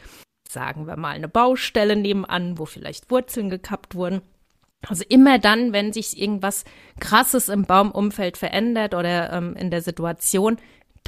sagen 0.45 0.87
wir 0.87 0.97
mal 0.97 1.15
eine 1.15 1.29
Baustelle 1.29 1.95
nebenan, 1.95 2.59
wo 2.59 2.65
vielleicht 2.65 3.09
Wurzeln 3.09 3.49
gekappt 3.49 3.95
wurden, 3.95 4.23
also 4.85 5.05
immer 5.07 5.39
dann, 5.39 5.71
wenn 5.71 5.93
sich 5.93 6.21
irgendwas 6.21 6.65
Krasses 6.99 7.47
im 7.47 7.63
Baumumfeld 7.63 8.35
verändert 8.35 8.93
oder 8.93 9.31
ähm, 9.31 9.55
in 9.55 9.71
der 9.71 9.81
Situation, 9.81 10.57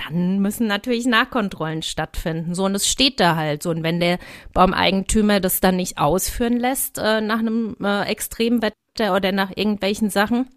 dann 0.06 0.40
müssen 0.40 0.68
natürlich 0.68 1.06
Nachkontrollen 1.06 1.82
stattfinden. 1.82 2.56
So, 2.56 2.66
und 2.66 2.76
es 2.76 2.88
steht 2.88 3.20
da 3.20 3.36
halt 3.36 3.64
so. 3.64 3.70
Und 3.70 3.84
wenn 3.84 4.00
der 4.00 4.20
Baumeigentümer 4.54 5.40
das 5.40 5.60
dann 5.60 5.76
nicht 5.76 5.98
ausführen 5.98 6.58
lässt 6.58 6.98
äh, 6.98 7.22
nach 7.22 7.40
einem 7.40 7.76
äh, 7.82 8.04
Extremwetter 8.04 9.16
oder 9.16 9.32
nach 9.32 9.52
irgendwelchen 9.56 10.10
Sachen, 10.10 10.50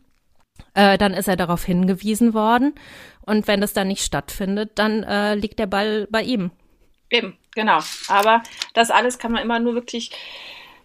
äh, 0.75 0.99
dann 0.99 1.15
ist 1.15 1.29
er 1.29 1.37
darauf 1.37 1.65
hingewiesen 1.65 2.35
worden. 2.35 2.75
Und 3.25 3.47
wenn 3.49 3.61
das 3.61 3.73
dann 3.73 3.89
nicht 3.89 4.05
stattfindet, 4.05 4.73
dann 4.77 5.03
äh, 5.03 5.35
liegt 5.35 5.59
der 5.59 5.67
Ball 5.67 6.07
bei 6.11 6.23
ihm. 6.23 6.51
Eben, 7.11 7.37
genau. 7.55 7.79
Aber 8.09 8.43
das 8.75 8.91
alles 8.91 9.19
kann 9.19 9.33
man 9.33 9.43
immer 9.43 9.59
nur 9.59 9.75
wirklich 9.75 10.11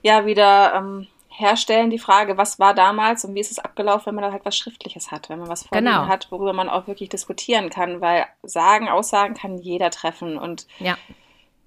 ja 0.01 0.25
wieder 0.25 0.73
ähm, 0.75 1.07
herstellen, 1.37 1.91
die 1.91 1.99
Frage, 1.99 2.35
was 2.37 2.57
war 2.57 2.73
damals 2.73 3.23
und 3.23 3.35
wie 3.35 3.39
ist 3.39 3.51
es 3.51 3.59
abgelaufen, 3.59 4.07
wenn 4.07 4.15
man 4.15 4.23
da 4.23 4.31
halt 4.31 4.43
was 4.43 4.57
Schriftliches 4.57 5.11
hat, 5.11 5.29
wenn 5.29 5.37
man 5.37 5.49
was 5.49 5.67
vorliegen 5.67 5.91
genau. 5.91 6.07
hat, 6.07 6.31
worüber 6.31 6.51
man 6.51 6.67
auch 6.67 6.87
wirklich 6.87 7.09
diskutieren 7.09 7.69
kann, 7.69 8.01
weil 8.01 8.25
Sagen, 8.41 8.89
Aussagen 8.89 9.35
kann 9.35 9.59
jeder 9.59 9.91
treffen 9.91 10.37
und 10.37 10.67
ja. 10.79 10.97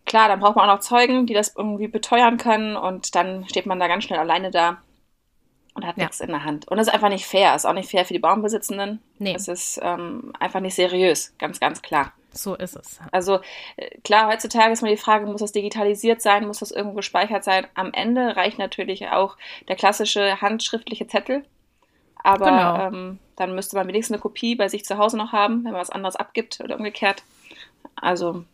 klar, 0.07 0.27
dann 0.27 0.41
braucht 0.41 0.57
man 0.57 0.69
auch 0.69 0.75
noch 0.75 0.81
Zeugen, 0.81 1.27
die 1.27 1.35
das 1.35 1.55
irgendwie 1.57 1.87
beteuern 1.87 2.37
können 2.37 2.77
und 2.77 3.15
dann 3.15 3.49
steht 3.49 3.67
man 3.67 3.79
da 3.79 3.87
ganz 3.87 4.05
schnell 4.05 4.19
alleine 4.19 4.51
da 4.51 4.79
und 5.75 5.87
hat 5.87 5.97
ja. 5.97 6.05
nichts 6.05 6.21
in 6.21 6.31
der 6.31 6.43
Hand. 6.43 6.67
Und 6.67 6.77
das 6.79 6.89
ist 6.89 6.93
einfach 6.93 7.09
nicht 7.09 7.27
fair, 7.27 7.55
ist 7.55 7.65
auch 7.65 7.73
nicht 7.73 7.91
fair 7.91 8.05
für 8.05 8.13
die 8.13 8.19
Baumbesitzenden. 8.19 9.01
Nee. 9.19 9.35
Es 9.35 9.47
ist 9.47 9.79
ähm, 9.83 10.33
einfach 10.41 10.61
nicht 10.61 10.75
seriös, 10.75 11.33
ganz, 11.39 11.61
ganz 11.61 11.81
klar. 11.81 12.13
So 12.33 12.55
ist 12.55 12.77
es. 12.77 13.01
Also 13.13 13.41
äh, 13.77 13.99
klar, 14.03 14.29
heutzutage 14.29 14.73
ist 14.73 14.83
mal 14.83 14.91
die 14.91 14.97
Frage, 14.97 15.27
muss 15.27 15.41
das 15.41 15.53
digitalisiert 15.53 16.23
sein, 16.23 16.47
muss 16.47 16.61
das 16.61 16.71
irgendwo 16.71 16.97
gespeichert 16.97 17.45
sein? 17.45 17.67
Am 17.75 17.93
Ende 17.93 18.37
reicht 18.37 18.59
natürlich 18.59 19.09
auch 19.09 19.37
der 19.69 19.77
klassische 19.77 20.41
handschriftliche 20.41 21.07
Zettel. 21.07 21.45
Aber 22.23 22.51
genau. 22.51 22.87
ähm, 22.87 23.19
dann 23.37 23.55
müsste 23.55 23.77
man 23.77 23.89
wenigstens 23.89 24.15
eine 24.15 24.21
Kopie 24.21 24.55
bei 24.55 24.69
sich 24.69 24.85
zu 24.85 24.99
Hause 24.99 25.17
noch 25.17 25.33
haben, 25.33 25.65
wenn 25.65 25.73
man 25.73 25.81
was 25.81 25.91
anderes 25.91 26.17
abgibt 26.17 26.61
oder 26.61 26.77
umgekehrt. 26.77 27.23
Also 27.97 28.45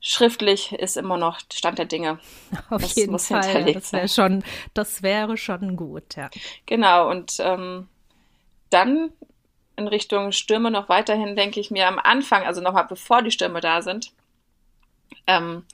schriftlich 0.00 0.72
ist 0.72 0.96
immer 0.96 1.18
noch 1.18 1.40
Stand 1.52 1.78
der 1.78 1.84
Dinge. 1.84 2.18
Auf 2.70 2.80
das 2.80 2.94
jeden 2.96 3.18
Fall. 3.18 3.72
Das 3.72 3.92
wäre 3.92 4.08
schon, 4.08 4.44
das 4.74 5.02
wäre 5.02 5.36
schon 5.36 5.76
gut, 5.76 6.16
ja. 6.16 6.30
Genau, 6.66 7.10
und 7.10 7.34
ähm, 7.40 7.88
dann 8.70 9.12
in 9.80 9.88
Richtung 9.88 10.32
Stürme 10.32 10.70
noch 10.70 10.88
weiterhin, 10.88 11.36
denke 11.36 11.60
ich 11.60 11.70
mir 11.70 11.88
am 11.88 11.98
Anfang, 11.98 12.44
also 12.44 12.60
nochmal 12.60 12.86
bevor 12.86 13.22
die 13.22 13.30
Stürme 13.30 13.60
da 13.60 13.82
sind, 13.82 14.12
ähm, 15.26 15.64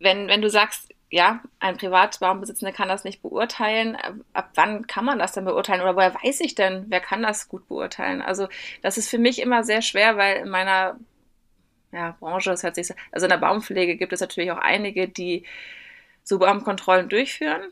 wenn, 0.00 0.28
wenn 0.28 0.42
du 0.42 0.50
sagst, 0.50 0.88
ja, 1.10 1.42
ein 1.58 1.78
Privatbaumbesitzender 1.78 2.72
kann 2.72 2.88
das 2.88 3.04
nicht 3.04 3.22
beurteilen. 3.22 3.96
Ab 4.34 4.50
wann 4.54 4.86
kann 4.86 5.06
man 5.06 5.18
das 5.18 5.32
denn 5.32 5.46
beurteilen? 5.46 5.80
Oder 5.80 5.96
woher 5.96 6.14
weiß 6.14 6.40
ich 6.40 6.54
denn, 6.54 6.84
wer 6.88 7.00
kann 7.00 7.22
das 7.22 7.48
gut 7.48 7.66
beurteilen? 7.68 8.20
Also 8.20 8.48
das 8.82 8.98
ist 8.98 9.08
für 9.08 9.18
mich 9.18 9.40
immer 9.40 9.64
sehr 9.64 9.80
schwer, 9.80 10.18
weil 10.18 10.36
in 10.36 10.50
meiner 10.50 10.98
ja, 11.92 12.14
Branche, 12.20 12.50
das 12.50 12.62
hört 12.62 12.74
sich 12.74 12.88
so, 12.88 12.94
also 13.10 13.24
in 13.24 13.30
der 13.30 13.38
Baumpflege 13.38 13.96
gibt 13.96 14.12
es 14.12 14.20
natürlich 14.20 14.50
auch 14.50 14.58
einige, 14.58 15.08
die 15.08 15.44
so 16.24 16.38
Baumkontrollen 16.38 17.08
durchführen. 17.08 17.62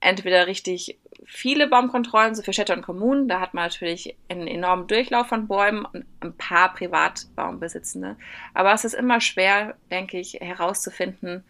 Entweder 0.00 0.48
richtig 0.48 0.98
viele 1.24 1.66
Baumkontrollen, 1.66 2.34
so 2.34 2.42
für 2.42 2.52
Städte 2.52 2.74
und 2.74 2.82
Kommunen, 2.82 3.28
da 3.28 3.40
hat 3.40 3.54
man 3.54 3.64
natürlich 3.64 4.16
einen 4.28 4.46
enormen 4.46 4.86
Durchlauf 4.86 5.28
von 5.28 5.46
Bäumen 5.46 5.84
und 5.84 6.04
ein 6.20 6.32
paar 6.36 6.74
Privatbaumbesitzende. 6.74 8.16
Aber 8.54 8.72
es 8.72 8.84
ist 8.84 8.94
immer 8.94 9.20
schwer, 9.20 9.74
denke 9.90 10.18
ich, 10.18 10.34
herauszufinden, 10.34 11.44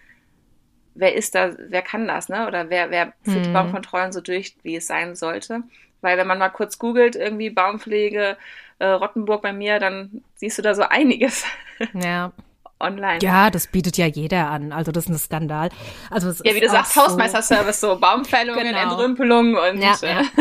wer 0.94 1.14
ist 1.14 1.34
da, 1.34 1.54
wer 1.58 1.82
kann 1.82 2.06
das, 2.06 2.28
ne? 2.28 2.46
Oder 2.46 2.70
wer, 2.70 2.90
wer 2.90 3.12
führt 3.22 3.44
die 3.44 3.48
mhm. 3.48 3.54
Baumkontrollen 3.54 4.12
so 4.12 4.20
durch, 4.20 4.54
wie 4.62 4.76
es 4.76 4.86
sein 4.86 5.16
sollte. 5.16 5.62
Weil 6.00 6.18
wenn 6.18 6.26
man 6.26 6.38
mal 6.38 6.48
kurz 6.50 6.78
googelt, 6.78 7.16
irgendwie 7.16 7.50
Baumpflege, 7.50 8.36
äh, 8.78 8.86
Rottenburg 8.86 9.42
bei 9.42 9.52
mir, 9.52 9.78
dann 9.78 10.22
siehst 10.34 10.58
du 10.58 10.62
da 10.62 10.74
so 10.74 10.82
einiges. 10.82 11.44
Ja. 11.94 12.32
Online. 12.80 13.18
Ja, 13.22 13.50
das 13.50 13.66
bietet 13.66 13.96
ja 13.96 14.06
jeder 14.06 14.48
an. 14.48 14.72
Also 14.72 14.92
das 14.92 15.04
ist 15.04 15.10
ein 15.10 15.18
Skandal. 15.18 15.68
Also 16.10 16.30
ja, 16.44 16.54
wie 16.54 16.60
du 16.60 16.68
sagst, 16.68 16.94
so 16.94 17.02
Hausmeisterservice, 17.02 17.80
so 17.80 17.98
Baumfällungen, 17.98 18.64
genau. 18.64 18.90
Entrümpelungen 18.90 19.56
und 19.56 19.82
ja, 19.82 19.96
ja. 20.02 20.22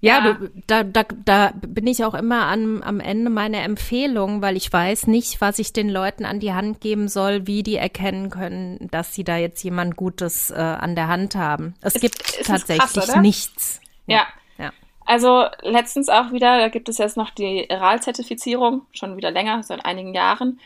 Ja, 0.00 0.24
ja. 0.24 0.32
Du, 0.34 0.50
da, 0.66 0.84
da, 0.84 1.04
da 1.24 1.52
bin 1.66 1.86
ich 1.86 2.04
auch 2.04 2.14
immer 2.14 2.46
am, 2.46 2.82
am 2.82 3.00
Ende 3.00 3.30
meiner 3.30 3.62
Empfehlung, 3.62 4.42
weil 4.42 4.56
ich 4.56 4.70
weiß 4.70 5.06
nicht, 5.06 5.40
was 5.40 5.58
ich 5.58 5.72
den 5.72 5.88
Leuten 5.88 6.24
an 6.24 6.38
die 6.38 6.52
Hand 6.52 6.80
geben 6.80 7.08
soll, 7.08 7.46
wie 7.46 7.62
die 7.62 7.76
erkennen 7.76 8.28
können, 8.30 8.88
dass 8.90 9.14
sie 9.14 9.24
da 9.24 9.36
jetzt 9.36 9.62
jemand 9.64 9.96
Gutes 9.96 10.50
äh, 10.50 10.54
an 10.54 10.94
der 10.94 11.08
Hand 11.08 11.34
haben. 11.34 11.74
Es 11.80 11.94
ist, 11.94 12.02
gibt 12.02 12.20
ist 12.20 12.46
tatsächlich 12.46 13.04
krass, 13.04 13.16
nichts. 13.16 13.80
Ja. 14.06 14.26
ja. 14.58 14.70
Also 15.06 15.46
letztens 15.62 16.08
auch 16.08 16.30
wieder, 16.30 16.58
da 16.58 16.68
gibt 16.68 16.88
es 16.88 16.98
jetzt 16.98 17.16
noch 17.16 17.30
die 17.30 17.66
RAL-Zertifizierung, 17.70 18.82
schon 18.92 19.16
wieder 19.16 19.30
länger, 19.30 19.62
seit 19.62 19.84
einigen 19.86 20.12
Jahren. 20.12 20.60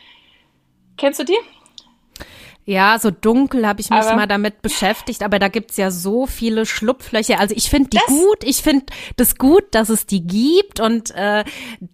Kennst 1.01 1.19
du 1.19 1.23
die? 1.23 1.37
Ja, 2.63 2.99
so 2.99 3.09
dunkel 3.09 3.67
habe 3.67 3.81
ich 3.81 3.89
mich 3.89 3.99
aber, 3.99 4.15
mal 4.15 4.27
damit 4.27 4.61
beschäftigt, 4.61 5.23
aber 5.23 5.39
da 5.39 5.47
gibt's 5.47 5.77
ja 5.77 5.89
so 5.89 6.27
viele 6.27 6.67
Schlupflöcher. 6.67 7.39
Also 7.39 7.55
ich 7.57 7.71
finde 7.71 7.89
die 7.89 7.97
das, 7.97 8.05
gut, 8.05 8.43
ich 8.43 8.61
finde 8.61 8.85
das 9.17 9.35
gut, 9.39 9.63
dass 9.71 9.89
es 9.89 10.05
die 10.05 10.21
gibt 10.21 10.79
und 10.79 11.09
äh, 11.15 11.43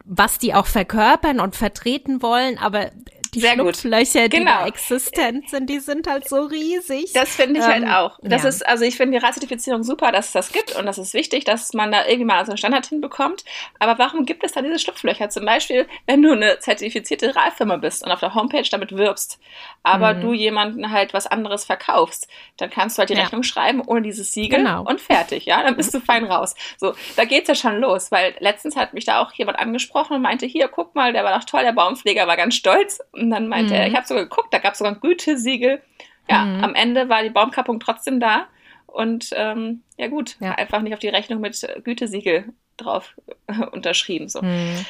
was 0.03 0.39
die 0.39 0.53
auch 0.53 0.65
verkörpern 0.65 1.39
und 1.39 1.55
vertreten 1.55 2.21
wollen, 2.21 2.57
aber 2.57 2.91
Sehr 3.39 3.53
Schlupflöcher, 3.53 4.23
gut. 4.23 4.31
genau. 4.31 4.63
die 4.63 4.69
existent 4.69 5.49
sind, 5.49 5.69
die 5.69 5.79
sind 5.79 6.07
halt 6.07 6.27
so 6.27 6.41
riesig. 6.41 7.13
Das 7.13 7.35
finde 7.35 7.59
ich 7.59 7.65
halt 7.65 7.83
ähm, 7.83 7.91
halt 7.91 8.13
auch. 8.13 8.19
Das 8.21 8.43
ja. 8.43 8.49
ist, 8.49 8.67
also 8.67 8.83
ich 8.83 8.95
finde 8.95 9.19
die 9.19 9.25
Razzertifizierung 9.25 9.83
super, 9.83 10.11
dass 10.11 10.27
es 10.27 10.31
das 10.33 10.51
gibt 10.51 10.75
und 10.75 10.85
das 10.85 10.97
ist 10.97 11.13
wichtig, 11.13 11.45
dass 11.45 11.73
man 11.73 11.91
da 11.91 12.05
irgendwie 12.05 12.25
mal 12.25 12.45
so 12.45 12.51
einen 12.51 12.57
Standard 12.57 12.85
hinbekommt. 12.87 13.45
Aber 13.79 13.99
warum 13.99 14.25
gibt 14.25 14.43
es 14.43 14.53
da 14.53 14.61
diese 14.61 14.79
Schlupflöcher? 14.79 15.29
Zum 15.29 15.45
Beispiel, 15.45 15.87
wenn 16.05 16.21
du 16.21 16.31
eine 16.31 16.59
zertifizierte 16.59 17.35
Ralfirma 17.35 17.77
bist 17.77 18.03
und 18.03 18.11
auf 18.11 18.19
der 18.19 18.33
Homepage 18.33 18.67
damit 18.69 18.95
wirbst, 18.95 19.39
aber 19.83 20.13
mhm. 20.13 20.21
du 20.21 20.33
jemanden 20.33 20.91
halt 20.91 21.13
was 21.13 21.27
anderes 21.27 21.65
verkaufst, 21.65 22.27
dann 22.57 22.69
kannst 22.69 22.97
du 22.97 22.99
halt 22.99 23.09
die 23.09 23.13
ja. 23.13 23.21
Rechnung 23.21 23.43
schreiben 23.43 23.81
ohne 23.85 24.01
dieses 24.01 24.31
Siegel 24.31 24.59
genau. 24.59 24.83
und 24.83 24.99
fertig, 24.99 25.45
ja, 25.45 25.61
dann 25.61 25.75
bist 25.75 25.93
du 25.93 25.99
fein 25.99 26.25
raus. 26.25 26.55
So, 26.77 26.93
da 27.15 27.25
geht's 27.25 27.47
ja 27.47 27.55
schon 27.55 27.79
los, 27.79 28.11
weil 28.11 28.35
letztens 28.39 28.75
hat 28.75 28.93
mich 28.93 29.05
da 29.05 29.21
auch 29.21 29.31
jemand 29.33 29.59
angesprochen 29.59 30.15
und 30.15 30.21
meinte, 30.21 30.45
hier, 30.45 30.67
guck 30.67 30.95
mal, 30.95 31.13
der 31.13 31.23
war 31.23 31.37
doch 31.37 31.45
toll, 31.45 31.63
der 31.63 31.73
Baumpfleger 31.73 32.27
war 32.27 32.37
ganz 32.37 32.55
stolz 32.55 32.99
und 33.11 33.26
dann 33.29 33.47
meinte 33.47 33.73
mhm. 33.73 33.79
er, 33.79 33.87
ich 33.87 33.95
habe 33.95 34.07
sogar 34.07 34.23
geguckt, 34.23 34.53
da 34.53 34.59
gab 34.59 34.73
es 34.73 34.79
sogar 34.79 34.93
ein 34.93 35.01
Gütesiegel. 35.01 35.81
Ja, 36.29 36.45
mhm. 36.45 36.63
am 36.63 36.75
Ende 36.75 37.09
war 37.09 37.23
die 37.23 37.29
Baumkappung 37.29 37.79
trotzdem 37.79 38.19
da. 38.19 38.47
Und 38.85 39.29
ähm, 39.33 39.83
ja 39.97 40.07
gut, 40.07 40.37
ja. 40.39 40.53
einfach 40.53 40.81
nicht 40.81 40.93
auf 40.93 40.99
die 40.99 41.07
Rechnung 41.07 41.41
mit 41.41 41.67
Gütesiegel 41.83 42.53
drauf 42.77 43.15
äh, 43.47 43.65
unterschrieben. 43.71 44.29
So. 44.29 44.41
Mhm. 44.41 44.85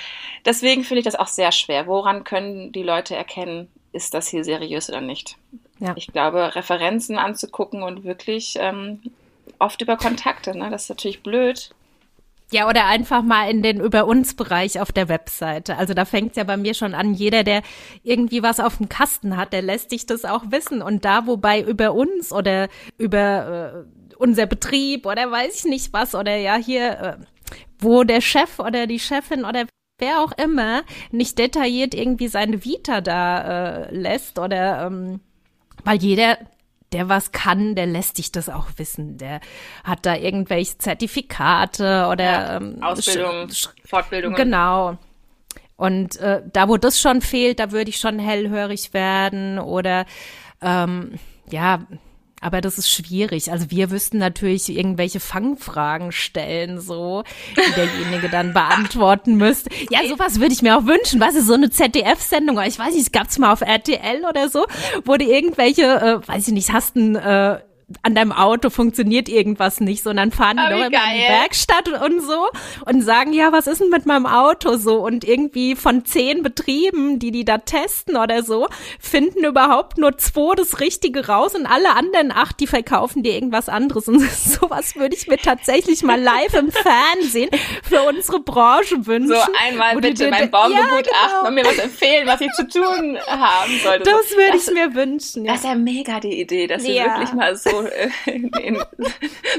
Deswegen 0.45 0.83
finde 0.83 0.99
ich 0.99 1.05
das 1.05 1.15
auch 1.15 1.27
sehr 1.27 1.51
schwer. 1.51 1.87
Woran 1.87 2.23
können 2.23 2.71
die 2.71 2.83
Leute 2.83 3.15
erkennen, 3.15 3.69
ist 3.91 4.13
das 4.13 4.27
hier 4.27 4.43
seriös 4.43 4.89
oder 4.89 5.01
nicht? 5.01 5.37
Ja. 5.79 5.93
Ich 5.95 6.07
glaube, 6.07 6.55
Referenzen 6.55 7.17
anzugucken 7.17 7.83
und 7.83 8.03
wirklich 8.03 8.55
ähm, 8.59 9.01
oft 9.59 9.81
über 9.81 9.97
Kontakte, 9.97 10.57
ne? 10.57 10.69
das 10.69 10.83
ist 10.83 10.89
natürlich 10.89 11.23
blöd, 11.23 11.71
ja, 12.51 12.69
oder 12.69 12.85
einfach 12.85 13.23
mal 13.23 13.49
in 13.49 13.61
den 13.61 13.81
Über 13.81 14.05
uns 14.07 14.33
Bereich 14.33 14.79
auf 14.79 14.91
der 14.91 15.09
Webseite. 15.09 15.77
Also 15.77 15.93
da 15.93 16.05
fängt's 16.05 16.37
ja 16.37 16.45
bei 16.45 16.55
mir 16.55 16.73
schon 16.73 16.93
an, 16.93 17.13
jeder, 17.13 17.43
der 17.43 17.61
irgendwie 18.03 18.41
was 18.41 18.59
auf 18.59 18.77
dem 18.77 18.87
Kasten 18.87 19.35
hat, 19.35 19.51
der 19.51 19.61
lässt 19.61 19.89
sich 19.89 20.05
das 20.05 20.23
auch 20.23 20.43
wissen. 20.49 20.81
Und 20.81 21.03
da, 21.03 21.27
wobei 21.27 21.61
über 21.61 21.93
uns 21.93 22.31
oder 22.31 22.69
über 22.97 23.85
äh, 23.85 24.15
unser 24.17 24.45
Betrieb 24.45 25.05
oder 25.05 25.29
weiß 25.29 25.59
ich 25.59 25.65
nicht 25.65 25.93
was 25.93 26.15
oder 26.15 26.37
ja 26.37 26.55
hier, 26.55 26.91
äh, 26.99 27.17
wo 27.79 28.03
der 28.03 28.21
Chef 28.21 28.59
oder 28.59 28.87
die 28.87 28.99
Chefin 28.99 29.43
oder 29.43 29.65
wer 29.99 30.21
auch 30.21 30.31
immer 30.31 30.83
nicht 31.11 31.37
detailliert 31.39 31.93
irgendwie 31.93 32.27
seine 32.27 32.63
Vita 32.63 33.01
da 33.01 33.87
äh, 33.87 33.95
lässt 33.95 34.39
oder 34.39 34.85
ähm, 34.87 35.19
weil 35.83 35.97
jeder 35.97 36.37
der 36.93 37.09
was 37.09 37.31
kann, 37.31 37.75
der 37.75 37.85
lässt 37.85 38.17
dich 38.17 38.31
das 38.31 38.49
auch 38.49 38.67
wissen. 38.77 39.17
Der 39.17 39.41
hat 39.83 40.05
da 40.05 40.15
irgendwelche 40.15 40.77
Zertifikate 40.77 42.07
oder 42.11 42.23
ja, 42.23 42.57
ähm, 42.57 42.81
Ausbildung, 42.81 43.49
Fortbildung. 43.85 44.33
Genau. 44.35 44.97
Und 45.75 46.17
äh, 46.17 46.41
da, 46.51 46.67
wo 46.69 46.77
das 46.77 46.99
schon 46.99 47.21
fehlt, 47.21 47.59
da 47.59 47.71
würde 47.71 47.89
ich 47.89 47.97
schon 47.97 48.17
hellhörig 48.19 48.93
werden 48.93 49.59
oder 49.59 50.05
ähm, 50.61 51.19
ja, 51.49 51.85
aber 52.41 52.61
das 52.61 52.77
ist 52.77 52.91
schwierig. 52.91 53.51
Also 53.51 53.71
wir 53.71 53.89
wüssten 53.89 54.19
natürlich 54.19 54.69
irgendwelche 54.69 55.19
Fangfragen 55.19 56.11
stellen, 56.11 56.79
so, 56.79 57.23
die 57.55 57.73
derjenige 57.73 58.29
dann 58.29 58.53
beantworten 58.53 59.35
müsste. 59.37 59.69
Ja, 59.89 60.07
sowas 60.07 60.39
würde 60.39 60.53
ich 60.53 60.61
mir 60.61 60.77
auch 60.77 60.85
wünschen. 60.85 61.19
Was 61.19 61.35
ist 61.35 61.47
so 61.47 61.55
eine 61.55 61.69
ZDF-Sendung? 61.69 62.59
Ich 62.61 62.77
weiß 62.77 62.93
nicht, 62.93 63.07
es 63.07 63.11
gab's 63.11 63.39
mal 63.39 63.51
auf 63.51 63.61
RTL 63.61 64.23
oder 64.29 64.49
so, 64.49 64.65
wo 65.03 65.15
du 65.15 65.25
irgendwelche, 65.25 65.83
äh, 65.83 66.27
weiß 66.27 66.47
ich 66.47 66.53
nicht, 66.53 66.71
hast 66.71 66.95
ein 66.95 67.15
äh, 67.15 67.59
an 68.01 68.15
deinem 68.15 68.33
Auto 68.33 68.69
funktioniert 68.69 69.29
irgendwas 69.29 69.79
nicht, 69.79 70.03
sondern 70.03 70.31
fahren 70.31 70.57
die 70.57 70.73
oh, 70.73 70.75
immer 70.75 70.85
in 70.87 70.91
die 70.91 71.29
Werkstatt 71.29 71.87
und 71.87 72.21
so 72.21 72.49
und 72.85 73.01
sagen, 73.01 73.31
ja, 73.31 73.53
was 73.53 73.65
ist 73.65 73.79
denn 73.79 73.89
mit 73.89 74.05
meinem 74.05 74.25
Auto 74.25 74.75
so? 74.75 75.05
Und 75.05 75.23
irgendwie 75.23 75.75
von 75.75 76.03
zehn 76.03 76.43
Betrieben, 76.43 77.17
die 77.17 77.31
die 77.31 77.45
da 77.45 77.59
testen 77.59 78.17
oder 78.17 78.43
so, 78.43 78.67
finden 78.99 79.45
überhaupt 79.45 79.97
nur 79.97 80.17
zwei 80.17 80.55
das 80.55 80.81
Richtige 80.81 81.27
raus 81.27 81.55
und 81.55 81.65
alle 81.65 81.95
anderen 81.95 82.33
acht, 82.33 82.59
die 82.59 82.67
verkaufen 82.67 83.23
dir 83.23 83.33
irgendwas 83.33 83.69
anderes. 83.69 84.09
Und 84.09 84.19
sowas 84.31 84.95
würde 84.97 85.15
ich 85.15 85.27
mir 85.27 85.37
tatsächlich 85.37 86.03
mal 86.03 86.19
live 86.19 86.55
im 86.55 86.71
Fernsehen 86.71 87.49
für 87.83 88.01
unsere 88.01 88.41
Branche 88.41 89.05
wünschen. 89.05 89.29
So 89.29 89.41
einmal 89.65 89.95
bitte 89.95 90.29
mein 90.29 90.51
Baum 90.51 90.73
ja, 90.73 90.81
begutachten 90.81 91.13
genau. 91.37 91.47
und 91.47 91.55
mir 91.55 91.63
was 91.63 91.77
empfehlen, 91.77 92.27
was 92.27 92.41
ich 92.41 92.51
zu 92.51 92.67
tun 92.67 93.17
haben 93.27 93.79
sollte. 93.81 94.03
Das 94.03 94.35
würde 94.35 94.57
ich 94.57 94.73
mir 94.73 94.93
wünschen. 94.93 95.45
Ja. 95.45 95.53
Das 95.53 95.61
ist 95.61 95.67
ja 95.69 95.75
mega 95.75 96.19
die 96.19 96.41
Idee, 96.41 96.67
dass 96.67 96.85
ja. 96.85 96.93
wir 96.93 97.03
wirklich 97.05 97.33
mal 97.33 97.55
so 97.55 97.76
äh, 97.85 98.09
in, 98.25 98.49
in, 98.49 98.77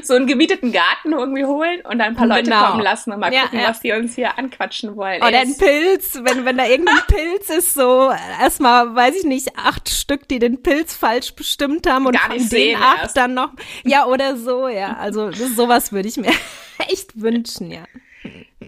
so 0.03 0.15
einen 0.15 0.27
gemieteten 0.27 0.73
Garten 0.73 1.13
irgendwie 1.13 1.45
holen 1.45 1.81
und 1.83 1.99
dann 1.99 2.09
ein 2.09 2.17
paar 2.17 2.27
Leute 2.27 2.45
genau. 2.45 2.67
kommen 2.67 2.83
lassen 2.83 3.13
und 3.13 3.21
mal 3.21 3.33
ja, 3.33 3.43
gucken, 3.43 3.61
ja. 3.61 3.69
was 3.69 3.81
die 3.81 3.93
uns 3.93 4.15
hier 4.15 4.39
anquatschen 4.39 4.97
wollen. 4.97 5.23
Oder 5.23 5.41
ein 5.41 5.57
Pilz, 5.57 6.21
wenn, 6.23 6.45
wenn 6.45 6.57
da 6.57 6.67
irgendein 6.67 7.01
Pilz 7.07 7.51
ist, 7.51 7.75
so 7.75 8.11
erstmal, 8.41 8.95
weiß 8.95 9.17
ich 9.17 9.25
nicht, 9.25 9.57
acht 9.57 9.89
Stück, 9.89 10.29
die 10.29 10.39
den 10.39 10.63
Pilz 10.63 10.95
falsch 10.95 11.35
bestimmt 11.35 11.87
haben 11.89 12.07
und 12.07 12.13
Gar 12.13 12.29
von 12.29 12.49
den 12.49 12.77
acht 12.77 13.03
erst. 13.03 13.17
dann 13.17 13.35
noch, 13.35 13.51
ja, 13.85 14.07
oder 14.07 14.37
so, 14.37 14.69
ja. 14.69 14.97
Also 14.99 15.31
sowas 15.33 15.93
würde 15.93 16.09
ich 16.09 16.17
mir 16.17 16.33
echt 16.91 17.21
wünschen, 17.21 17.71
ja. 17.71 17.85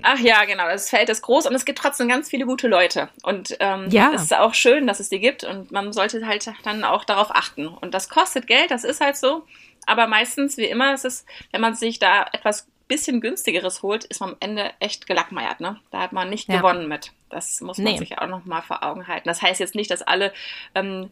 Ach 0.02 0.18
ja, 0.18 0.44
genau. 0.44 0.66
Das 0.66 0.90
Feld 0.90 1.08
ist 1.08 1.22
groß 1.22 1.46
und 1.46 1.54
es 1.54 1.64
gibt 1.64 1.78
trotzdem 1.78 2.08
ganz 2.08 2.28
viele 2.28 2.46
gute 2.46 2.68
Leute. 2.68 3.08
Und 3.22 3.56
ähm, 3.60 3.88
ja. 3.90 4.12
es 4.14 4.22
ist 4.22 4.34
auch 4.34 4.54
schön, 4.54 4.86
dass 4.86 5.00
es 5.00 5.08
die 5.08 5.20
gibt 5.20 5.44
und 5.44 5.70
man 5.70 5.92
sollte 5.92 6.26
halt 6.26 6.50
dann 6.64 6.84
auch 6.84 7.04
darauf 7.04 7.30
achten. 7.30 7.66
Und 7.66 7.94
das 7.94 8.08
kostet 8.08 8.46
Geld, 8.46 8.70
das 8.70 8.84
ist 8.84 9.00
halt 9.00 9.16
so. 9.16 9.44
Aber 9.86 10.06
meistens, 10.06 10.56
wie 10.56 10.66
immer, 10.66 10.94
ist 10.94 11.04
es, 11.04 11.24
wenn 11.52 11.60
man 11.60 11.74
sich 11.74 11.98
da 11.98 12.26
etwas 12.32 12.68
bisschen 12.90 13.20
günstigeres 13.20 13.82
holt, 13.82 14.04
ist 14.04 14.20
man 14.20 14.30
am 14.30 14.36
Ende 14.40 14.72
echt 14.80 15.06
gelackmeiert. 15.06 15.60
Ne? 15.60 15.78
Da 15.90 16.00
hat 16.00 16.12
man 16.12 16.28
nicht 16.28 16.48
ja. 16.48 16.56
gewonnen 16.56 16.88
mit. 16.88 17.12
Das 17.30 17.60
muss 17.60 17.78
man 17.78 17.92
nee. 17.92 17.98
sich 17.98 18.18
auch 18.18 18.26
noch 18.26 18.44
mal 18.44 18.62
vor 18.62 18.82
Augen 18.82 19.06
halten. 19.06 19.28
Das 19.28 19.40
heißt 19.40 19.60
jetzt 19.60 19.76
nicht, 19.76 19.90
dass 19.90 20.02
alle 20.02 20.32
ähm, 20.74 21.10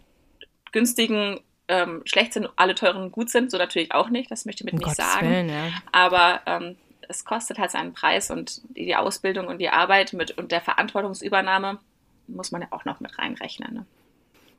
günstigen 0.73 1.41
ähm, 1.69 2.03
schlecht 2.05 2.33
sind, 2.33 2.49
alle 2.57 2.75
teuren 2.75 3.13
gut 3.13 3.31
sind. 3.31 3.53
So 3.53 3.59
natürlich 3.59 3.93
auch 3.93 4.11
nicht. 4.11 4.29
Das 4.31 4.45
möchte 4.45 4.63
ich 4.63 4.65
mit 4.65 4.75
um 4.75 4.79
nicht 4.79 4.97
Gottes 4.97 5.13
sagen. 5.13 5.31
Willen, 5.31 5.49
ja. 5.49 5.71
Aber 5.93 6.41
ähm, 6.47 6.77
es 7.09 7.25
kostet 7.25 7.59
halt 7.59 7.71
seinen 7.71 7.95
Preis 7.95 8.31
und 8.31 8.61
die 8.77 8.95
Ausbildung 8.95 9.49
und 9.49 9.59
die 9.59 9.71
Arbeit 9.71 10.13
mit 10.13 10.37
und 10.39 10.53
der 10.53 10.61
Verantwortungsübernahme 10.61 11.79
muss 12.27 12.53
man 12.53 12.63
ja 12.63 12.69
auch 12.71 12.85
noch 12.85 13.01
mit 13.01 13.19
reinrechnen. 13.19 13.75
Ne? 13.75 13.87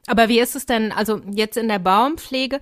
Aber 0.08 0.28
wie 0.28 0.40
ist 0.40 0.56
es 0.56 0.66
denn, 0.66 0.92
also 0.92 1.22
jetzt 1.32 1.56
in 1.56 1.68
der 1.68 1.78
Baumpflege, 1.78 2.60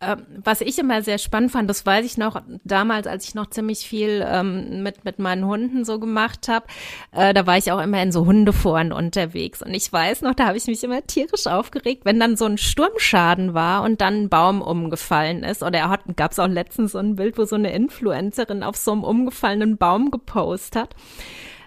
äh, 0.00 0.16
was 0.42 0.62
ich 0.62 0.78
immer 0.78 1.02
sehr 1.02 1.18
spannend 1.18 1.52
fand, 1.52 1.68
das 1.68 1.84
weiß 1.84 2.06
ich 2.06 2.16
noch 2.16 2.40
damals, 2.64 3.06
als 3.06 3.28
ich 3.28 3.34
noch 3.34 3.50
ziemlich 3.50 3.80
viel 3.80 4.24
ähm, 4.26 4.82
mit, 4.82 5.04
mit 5.04 5.18
meinen 5.18 5.44
Hunden 5.44 5.84
so 5.84 5.98
gemacht 5.98 6.48
habe, 6.48 6.66
äh, 7.12 7.34
da 7.34 7.46
war 7.46 7.58
ich 7.58 7.70
auch 7.70 7.82
immer 7.82 8.02
in 8.02 8.12
so 8.12 8.24
Hundeforen 8.24 8.92
unterwegs. 8.92 9.62
Und 9.62 9.74
ich 9.74 9.92
weiß 9.92 10.22
noch, 10.22 10.34
da 10.34 10.46
habe 10.46 10.56
ich 10.56 10.66
mich 10.66 10.82
immer 10.84 11.06
tierisch 11.06 11.46
aufgeregt, 11.46 12.04
wenn 12.04 12.18
dann 12.18 12.36
so 12.36 12.46
ein 12.46 12.58
Sturmschaden 12.58 13.52
war 13.52 13.82
und 13.82 14.00
dann 14.00 14.22
ein 14.22 14.28
Baum 14.28 14.62
umgefallen 14.62 15.42
ist. 15.42 15.62
Oder 15.62 15.80
er 15.80 15.98
gab 16.14 16.32
es 16.32 16.38
auch 16.38 16.48
letztens 16.48 16.92
so 16.92 16.98
ein 16.98 17.16
Bild, 17.16 17.36
wo 17.36 17.44
so 17.44 17.56
eine 17.56 17.72
Influencerin 17.72 18.62
auf 18.62 18.76
so 18.76 18.92
einem 18.92 19.04
umgefallenen 19.04 19.76
Baum 19.76 20.10
gepostet 20.10 20.76
hat. 20.76 20.94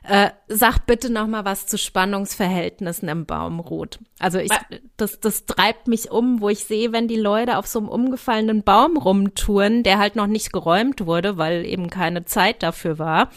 Äh, 0.03 0.29
sag 0.47 0.85
bitte 0.85 1.11
noch 1.11 1.27
mal 1.27 1.45
was 1.45 1.67
zu 1.67 1.77
Spannungsverhältnissen 1.77 3.09
im 3.09 3.25
Baumrot. 3.25 3.99
Also 4.17 4.39
ich, 4.39 4.51
das, 4.97 5.19
das 5.19 5.45
treibt 5.45 5.87
mich 5.87 6.09
um, 6.11 6.41
wo 6.41 6.49
ich 6.49 6.63
sehe, 6.63 6.91
wenn 6.91 7.07
die 7.07 7.19
Leute 7.19 7.57
auf 7.57 7.67
so 7.67 7.79
einem 7.79 7.89
umgefallenen 7.89 8.63
Baum 8.63 8.97
rumtouren, 8.97 9.83
der 9.83 9.99
halt 9.99 10.15
noch 10.15 10.27
nicht 10.27 10.53
geräumt 10.53 11.05
wurde, 11.05 11.37
weil 11.37 11.65
eben 11.65 11.89
keine 11.89 12.25
Zeit 12.25 12.63
dafür 12.63 12.97
war, 12.97 13.29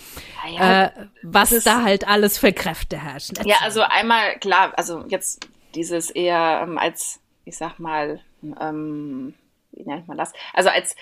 ja, 0.50 0.84
äh, 0.84 0.90
was 1.22 1.52
ist, 1.52 1.66
da 1.66 1.82
halt 1.82 2.06
alles 2.06 2.38
für 2.38 2.52
Kräfte 2.52 2.96
herrschen. 2.96 3.36
Ja, 3.44 3.56
also 3.62 3.82
einmal 3.82 4.38
klar, 4.38 4.72
also 4.76 5.04
jetzt 5.08 5.48
dieses 5.74 6.10
eher 6.10 6.60
ähm, 6.62 6.78
als, 6.78 7.20
ich 7.44 7.56
sag 7.56 7.78
mal, 7.78 8.20
ähm, 8.60 9.34
wie 9.72 9.84
nennt 9.84 10.06
man 10.08 10.18
das? 10.18 10.32
Also 10.52 10.68
als 10.68 10.96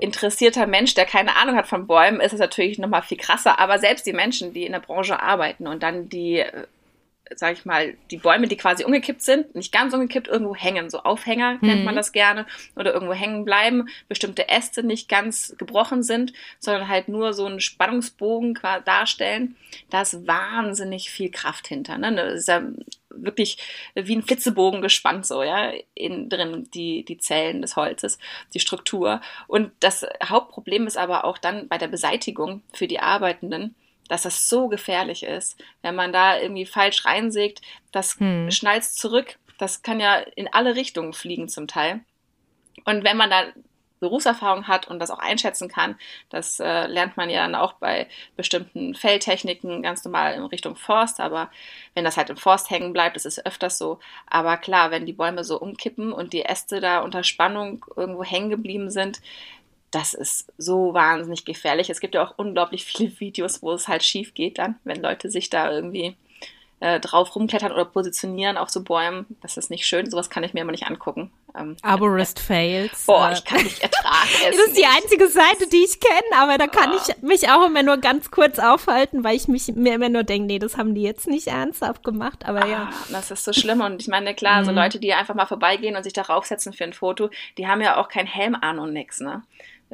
interessierter 0.00 0.66
Mensch, 0.66 0.94
der 0.94 1.04
keine 1.04 1.36
Ahnung 1.36 1.56
hat 1.56 1.66
von 1.66 1.86
Bäumen, 1.86 2.20
ist 2.20 2.32
es 2.32 2.40
natürlich 2.40 2.78
noch 2.78 2.88
mal 2.88 3.02
viel 3.02 3.18
krasser. 3.18 3.58
Aber 3.58 3.78
selbst 3.78 4.06
die 4.06 4.12
Menschen, 4.12 4.52
die 4.52 4.64
in 4.64 4.72
der 4.72 4.80
Branche 4.80 5.20
arbeiten 5.20 5.66
und 5.66 5.82
dann 5.82 6.08
die, 6.08 6.38
äh, 6.38 6.66
sag 7.34 7.52
ich 7.52 7.64
mal, 7.64 7.94
die 8.10 8.16
Bäume, 8.16 8.48
die 8.48 8.56
quasi 8.56 8.84
umgekippt 8.84 9.22
sind, 9.22 9.54
nicht 9.54 9.72
ganz 9.72 9.94
umgekippt, 9.94 10.28
irgendwo 10.28 10.54
hängen, 10.54 10.90
so 10.90 11.00
Aufhänger 11.00 11.58
mhm. 11.60 11.68
nennt 11.68 11.84
man 11.84 11.96
das 11.96 12.12
gerne, 12.12 12.46
oder 12.76 12.92
irgendwo 12.92 13.14
hängen 13.14 13.44
bleiben, 13.44 13.88
bestimmte 14.08 14.48
Äste 14.48 14.82
nicht 14.82 15.08
ganz 15.08 15.54
gebrochen 15.58 16.02
sind, 16.02 16.32
sondern 16.58 16.88
halt 16.88 17.08
nur 17.08 17.32
so 17.32 17.46
einen 17.46 17.60
Spannungsbogen 17.60 18.58
darstellen, 18.84 19.56
da 19.90 20.02
ist 20.02 20.26
wahnsinnig 20.26 21.10
viel 21.10 21.30
Kraft 21.30 21.68
hinter. 21.68 21.98
Ne? 21.98 22.14
Das 22.14 22.34
ist 22.34 22.48
ja 22.48 22.62
wirklich 23.10 23.58
wie 23.94 24.16
ein 24.16 24.22
Flitzebogen 24.22 24.82
gespannt, 24.82 25.26
so, 25.26 25.42
ja, 25.42 25.72
innen 25.94 26.28
drin, 26.28 26.68
die, 26.72 27.04
die 27.04 27.18
Zellen 27.18 27.62
des 27.62 27.76
Holzes, 27.76 28.18
die 28.54 28.60
Struktur. 28.60 29.20
Und 29.46 29.72
das 29.80 30.06
Hauptproblem 30.24 30.86
ist 30.86 30.96
aber 30.96 31.24
auch 31.24 31.38
dann 31.38 31.68
bei 31.68 31.78
der 31.78 31.88
Beseitigung 31.88 32.62
für 32.72 32.86
die 32.86 33.00
Arbeitenden, 33.00 33.74
dass 34.08 34.22
das 34.22 34.48
so 34.48 34.68
gefährlich 34.68 35.22
ist. 35.22 35.62
Wenn 35.82 35.94
man 35.94 36.12
da 36.12 36.38
irgendwie 36.38 36.66
falsch 36.66 37.04
reinsägt, 37.04 37.62
das 37.92 38.18
hm. 38.18 38.50
schnalzt 38.50 38.98
zurück. 38.98 39.38
Das 39.58 39.82
kann 39.82 40.00
ja 40.00 40.16
in 40.16 40.48
alle 40.52 40.74
Richtungen 40.74 41.12
fliegen 41.12 41.48
zum 41.48 41.68
Teil. 41.68 42.00
Und 42.84 43.04
wenn 43.04 43.16
man 43.16 43.30
da 43.30 43.44
Berufserfahrung 44.00 44.66
hat 44.66 44.88
und 44.88 44.98
das 44.98 45.10
auch 45.10 45.18
einschätzen 45.18 45.68
kann. 45.68 45.96
Das 46.30 46.58
äh, 46.58 46.86
lernt 46.86 47.16
man 47.16 47.30
ja 47.30 47.42
dann 47.42 47.54
auch 47.54 47.74
bei 47.74 48.08
bestimmten 48.36 48.94
Feldtechniken 48.94 49.82
ganz 49.82 50.04
normal 50.04 50.34
in 50.34 50.42
Richtung 50.42 50.76
Forst, 50.76 51.20
aber 51.20 51.50
wenn 51.94 52.04
das 52.04 52.16
halt 52.16 52.30
im 52.30 52.36
Forst 52.36 52.70
hängen 52.70 52.92
bleibt, 52.92 53.16
das 53.16 53.24
ist 53.24 53.46
öfters 53.46 53.78
so. 53.78 54.00
Aber 54.26 54.56
klar, 54.56 54.90
wenn 54.90 55.06
die 55.06 55.12
Bäume 55.12 55.44
so 55.44 55.60
umkippen 55.60 56.12
und 56.12 56.32
die 56.32 56.44
Äste 56.44 56.80
da 56.80 57.00
unter 57.00 57.22
Spannung 57.22 57.84
irgendwo 57.96 58.24
hängen 58.24 58.50
geblieben 58.50 58.90
sind, 58.90 59.20
das 59.90 60.14
ist 60.14 60.52
so 60.56 60.94
wahnsinnig 60.94 61.44
gefährlich. 61.44 61.90
Es 61.90 62.00
gibt 62.00 62.14
ja 62.14 62.24
auch 62.24 62.34
unglaublich 62.36 62.84
viele 62.86 63.18
Videos, 63.20 63.62
wo 63.62 63.72
es 63.72 63.88
halt 63.88 64.02
schief 64.02 64.34
geht 64.34 64.58
dann, 64.58 64.76
wenn 64.84 65.02
Leute 65.02 65.30
sich 65.30 65.50
da 65.50 65.70
irgendwie 65.70 66.16
äh, 66.80 66.98
drauf 66.98 67.34
rumklettern 67.36 67.72
oder 67.72 67.84
positionieren 67.84 68.56
auf 68.56 68.70
so 68.70 68.82
Bäumen. 68.82 69.26
Das 69.42 69.56
ist 69.58 69.70
nicht 69.70 69.86
schön. 69.86 70.10
Sowas 70.10 70.30
kann 70.30 70.42
ich 70.44 70.54
mir 70.54 70.62
immer 70.62 70.72
nicht 70.72 70.86
angucken. 70.86 71.30
Ähm, 71.56 71.76
Arborist 71.82 72.38
äh, 72.38 72.42
Fails. 72.42 73.06
Boah, 73.06 73.32
ich 73.32 73.44
kann 73.44 73.62
nicht 73.62 73.82
ertragen. 73.82 74.28
das 74.50 74.56
ist 74.56 74.78
die 74.78 74.86
einzige 74.86 75.28
Seite, 75.28 75.68
die 75.70 75.84
ich 75.84 76.00
kenne, 76.00 76.42
aber 76.42 76.56
da 76.56 76.66
kann 76.66 76.92
oh. 76.92 76.96
ich 76.96 77.22
mich 77.22 77.50
auch 77.50 77.66
immer 77.66 77.82
nur 77.82 77.98
ganz 77.98 78.30
kurz 78.30 78.58
aufhalten, 78.58 79.22
weil 79.24 79.36
ich 79.36 79.46
mich 79.46 79.68
mir 79.68 79.94
immer 79.94 80.08
nur 80.08 80.24
denke, 80.24 80.46
nee, 80.46 80.58
das 80.58 80.78
haben 80.78 80.94
die 80.94 81.02
jetzt 81.02 81.26
nicht 81.26 81.48
ernsthaft 81.48 82.02
gemacht, 82.02 82.46
aber 82.46 82.64
ah, 82.64 82.68
ja. 82.68 82.90
Das 83.10 83.30
ist 83.30 83.44
so 83.44 83.52
schlimm 83.52 83.82
und 83.82 84.00
ich 84.00 84.08
meine, 84.08 84.34
klar, 84.34 84.62
mhm. 84.62 84.64
so 84.64 84.72
Leute, 84.72 84.98
die 84.98 85.12
einfach 85.12 85.34
mal 85.34 85.46
vorbeigehen 85.46 85.96
und 85.96 86.02
sich 86.02 86.14
da 86.14 86.22
raufsetzen 86.22 86.72
für 86.72 86.84
ein 86.84 86.94
Foto, 86.94 87.28
die 87.58 87.66
haben 87.66 87.82
ja 87.82 87.98
auch 87.98 88.08
keinen 88.08 88.26
Helm 88.26 88.56
an 88.58 88.78
und 88.78 88.92
nix, 88.94 89.20
ne? 89.20 89.42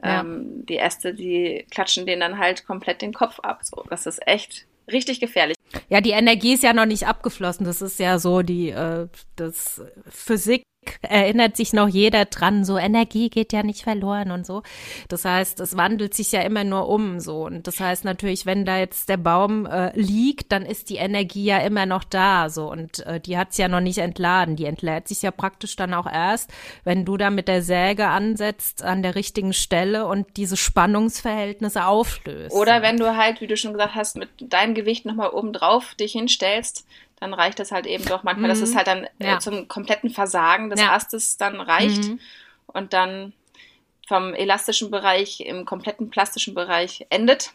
Ja. 0.02 0.20
Ähm, 0.20 0.66
die 0.66 0.76
Äste, 0.76 1.14
die 1.14 1.66
klatschen 1.70 2.06
denen 2.06 2.20
dann 2.20 2.38
halt 2.38 2.66
komplett 2.66 3.00
den 3.02 3.14
Kopf 3.14 3.40
ab. 3.40 3.60
So, 3.62 3.82
das 3.88 4.06
ist 4.06 4.24
echt 4.26 4.66
richtig 4.92 5.20
gefährlich. 5.20 5.55
Ja, 5.88 6.00
die 6.00 6.10
Energie 6.10 6.54
ist 6.54 6.62
ja 6.62 6.72
noch 6.72 6.86
nicht 6.86 7.06
abgeflossen. 7.06 7.66
Das 7.66 7.82
ist 7.82 7.98
ja 7.98 8.18
so 8.18 8.42
die 8.42 8.70
äh, 8.70 9.08
das 9.36 9.82
Physik 10.08 10.62
erinnert 11.02 11.56
sich 11.56 11.72
noch 11.72 11.88
jeder 11.88 12.24
dran, 12.24 12.64
so 12.64 12.78
Energie 12.78 13.30
geht 13.30 13.52
ja 13.52 13.62
nicht 13.62 13.82
verloren 13.82 14.30
und 14.30 14.46
so. 14.46 14.62
Das 15.08 15.24
heißt, 15.24 15.60
es 15.60 15.76
wandelt 15.76 16.14
sich 16.14 16.32
ja 16.32 16.42
immer 16.42 16.64
nur 16.64 16.88
um 16.88 17.20
so. 17.20 17.44
Und 17.44 17.66
das 17.66 17.80
heißt 17.80 18.04
natürlich, 18.04 18.46
wenn 18.46 18.64
da 18.64 18.78
jetzt 18.78 19.08
der 19.08 19.16
Baum 19.16 19.66
äh, 19.66 19.98
liegt, 19.98 20.52
dann 20.52 20.64
ist 20.64 20.90
die 20.90 20.96
Energie 20.96 21.44
ja 21.44 21.58
immer 21.58 21.86
noch 21.86 22.04
da 22.04 22.48
so. 22.48 22.70
Und 22.70 23.04
äh, 23.06 23.20
die 23.20 23.36
hat's 23.38 23.58
ja 23.58 23.68
noch 23.68 23.80
nicht 23.80 23.98
entladen. 23.98 24.56
Die 24.56 24.66
entlädt 24.66 25.08
sich 25.08 25.22
ja 25.22 25.30
praktisch 25.30 25.76
dann 25.76 25.94
auch 25.94 26.06
erst, 26.06 26.50
wenn 26.84 27.04
du 27.04 27.16
da 27.16 27.30
mit 27.30 27.48
der 27.48 27.62
Säge 27.62 28.08
ansetzt 28.08 28.82
an 28.82 29.02
der 29.02 29.14
richtigen 29.14 29.52
Stelle 29.52 30.06
und 30.06 30.36
diese 30.36 30.56
Spannungsverhältnisse 30.56 31.86
auflöst. 31.86 32.54
Oder 32.54 32.82
wenn 32.82 32.96
du 32.96 33.16
halt, 33.16 33.40
wie 33.40 33.46
du 33.46 33.56
schon 33.56 33.72
gesagt 33.72 33.94
hast, 33.94 34.16
mit 34.16 34.28
deinem 34.40 34.74
Gewicht 34.74 35.06
nochmal 35.06 35.30
oben 35.30 35.52
drauf 35.52 35.94
dich 35.94 36.12
hinstellst, 36.12 36.86
dann 37.18 37.34
reicht 37.34 37.60
es 37.60 37.72
halt 37.72 37.86
eben 37.86 38.04
doch 38.04 38.22
manchmal, 38.22 38.48
mhm. 38.48 38.54
dass 38.54 38.60
es 38.60 38.72
mhm. 38.72 38.76
halt 38.76 38.86
dann 38.86 39.04
äh, 39.04 39.26
ja. 39.26 39.38
zum 39.38 39.68
kompletten 39.68 40.10
Versagen 40.10 40.70
des 40.70 40.80
ja. 40.80 40.92
Astes 40.92 41.36
dann 41.36 41.60
reicht 41.60 42.04
mhm. 42.04 42.20
und 42.66 42.92
dann 42.92 43.32
vom 44.06 44.34
elastischen 44.34 44.90
Bereich 44.90 45.40
im 45.40 45.64
kompletten 45.64 46.10
plastischen 46.10 46.54
Bereich 46.54 47.06
endet 47.10 47.52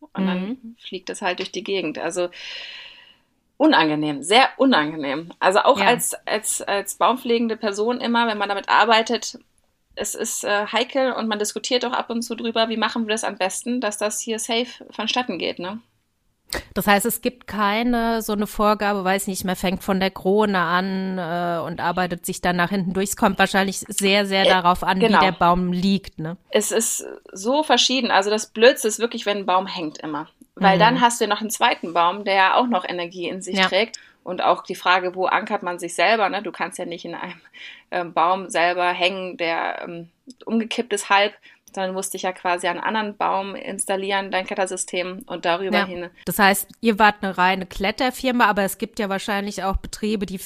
und 0.00 0.24
mhm. 0.24 0.26
dann 0.26 0.76
fliegt 0.78 1.10
es 1.10 1.22
halt 1.22 1.38
durch 1.38 1.50
die 1.50 1.64
Gegend. 1.64 1.98
Also 1.98 2.28
unangenehm, 3.56 4.22
sehr 4.22 4.48
unangenehm. 4.56 5.30
Also 5.38 5.60
auch 5.60 5.78
ja. 5.78 5.86
als, 5.86 6.14
als, 6.26 6.62
als 6.62 6.96
baumpflegende 6.96 7.56
Person 7.56 8.00
immer, 8.00 8.26
wenn 8.26 8.38
man 8.38 8.48
damit 8.48 8.68
arbeitet, 8.68 9.38
es 9.94 10.14
ist 10.14 10.44
äh, 10.44 10.66
heikel 10.66 11.12
und 11.12 11.28
man 11.28 11.38
diskutiert 11.38 11.84
auch 11.84 11.92
ab 11.92 12.10
und 12.10 12.22
zu 12.22 12.34
drüber, 12.34 12.68
wie 12.68 12.76
machen 12.76 13.06
wir 13.06 13.12
das 13.12 13.24
am 13.24 13.36
besten, 13.36 13.80
dass 13.80 13.98
das 13.98 14.20
hier 14.20 14.38
safe 14.38 14.84
vonstatten 14.90 15.38
geht, 15.38 15.58
ne? 15.58 15.80
Das 16.74 16.86
heißt, 16.86 17.06
es 17.06 17.20
gibt 17.20 17.46
keine 17.46 18.22
so 18.22 18.32
eine 18.32 18.46
Vorgabe, 18.46 19.04
weiß 19.04 19.26
nicht, 19.26 19.44
man 19.44 19.56
fängt 19.56 19.82
von 19.82 20.00
der 20.00 20.10
Krone 20.10 20.58
an 20.58 21.18
äh, 21.18 21.64
und 21.66 21.80
arbeitet 21.80 22.26
sich 22.26 22.40
dann 22.40 22.56
nach 22.56 22.70
hinten 22.70 22.92
durch. 22.92 23.10
Es 23.10 23.16
kommt 23.16 23.38
wahrscheinlich 23.38 23.78
sehr, 23.78 24.26
sehr 24.26 24.44
äh, 24.44 24.48
darauf 24.48 24.82
an, 24.82 25.00
genau. 25.00 25.18
wie 25.18 25.24
der 25.24 25.32
Baum 25.32 25.72
liegt. 25.72 26.18
Ne? 26.18 26.36
Es 26.50 26.72
ist 26.72 27.04
so 27.32 27.62
verschieden. 27.62 28.10
Also 28.10 28.30
das 28.30 28.46
Blödste 28.46 28.88
ist 28.88 28.98
wirklich, 28.98 29.26
wenn 29.26 29.38
ein 29.38 29.46
Baum 29.46 29.66
hängt 29.66 29.98
immer. 29.98 30.28
Weil 30.54 30.76
mhm. 30.76 30.80
dann 30.80 31.00
hast 31.00 31.20
du 31.20 31.26
noch 31.26 31.40
einen 31.40 31.50
zweiten 31.50 31.92
Baum, 31.92 32.24
der 32.24 32.34
ja 32.34 32.54
auch 32.56 32.66
noch 32.66 32.84
Energie 32.84 33.28
in 33.28 33.42
sich 33.42 33.56
ja. 33.56 33.66
trägt. 33.66 33.98
Und 34.24 34.40
auch 34.40 34.62
die 34.62 34.76
Frage, 34.76 35.16
wo 35.16 35.26
ankert 35.26 35.64
man 35.64 35.80
sich 35.80 35.94
selber? 35.94 36.28
Ne? 36.28 36.42
Du 36.42 36.52
kannst 36.52 36.78
ja 36.78 36.84
nicht 36.84 37.04
in 37.04 37.14
einem 37.14 37.40
ähm, 37.90 38.12
Baum 38.12 38.48
selber 38.50 38.88
hängen, 38.92 39.36
der 39.36 39.82
ähm, 39.82 40.10
umgekippt 40.44 40.92
ist 40.92 41.10
halb, 41.10 41.34
dann 41.76 41.92
musste 41.94 42.16
ich 42.16 42.22
ja 42.22 42.32
quasi 42.32 42.66
einen 42.66 42.80
anderen 42.80 43.16
Baum 43.16 43.54
installieren, 43.54 44.30
dein 44.30 44.46
Klettersystem 44.46 45.22
und 45.26 45.44
darüber 45.44 45.78
ja. 45.78 45.86
hin. 45.86 46.10
Das 46.24 46.38
heißt, 46.38 46.68
ihr 46.80 46.98
wart 46.98 47.16
eine 47.22 47.36
reine 47.38 47.66
Kletterfirma, 47.66 48.46
aber 48.46 48.62
es 48.62 48.78
gibt 48.78 48.98
ja 48.98 49.08
wahrscheinlich 49.08 49.64
auch 49.64 49.76
Betriebe, 49.76 50.26
die 50.26 50.40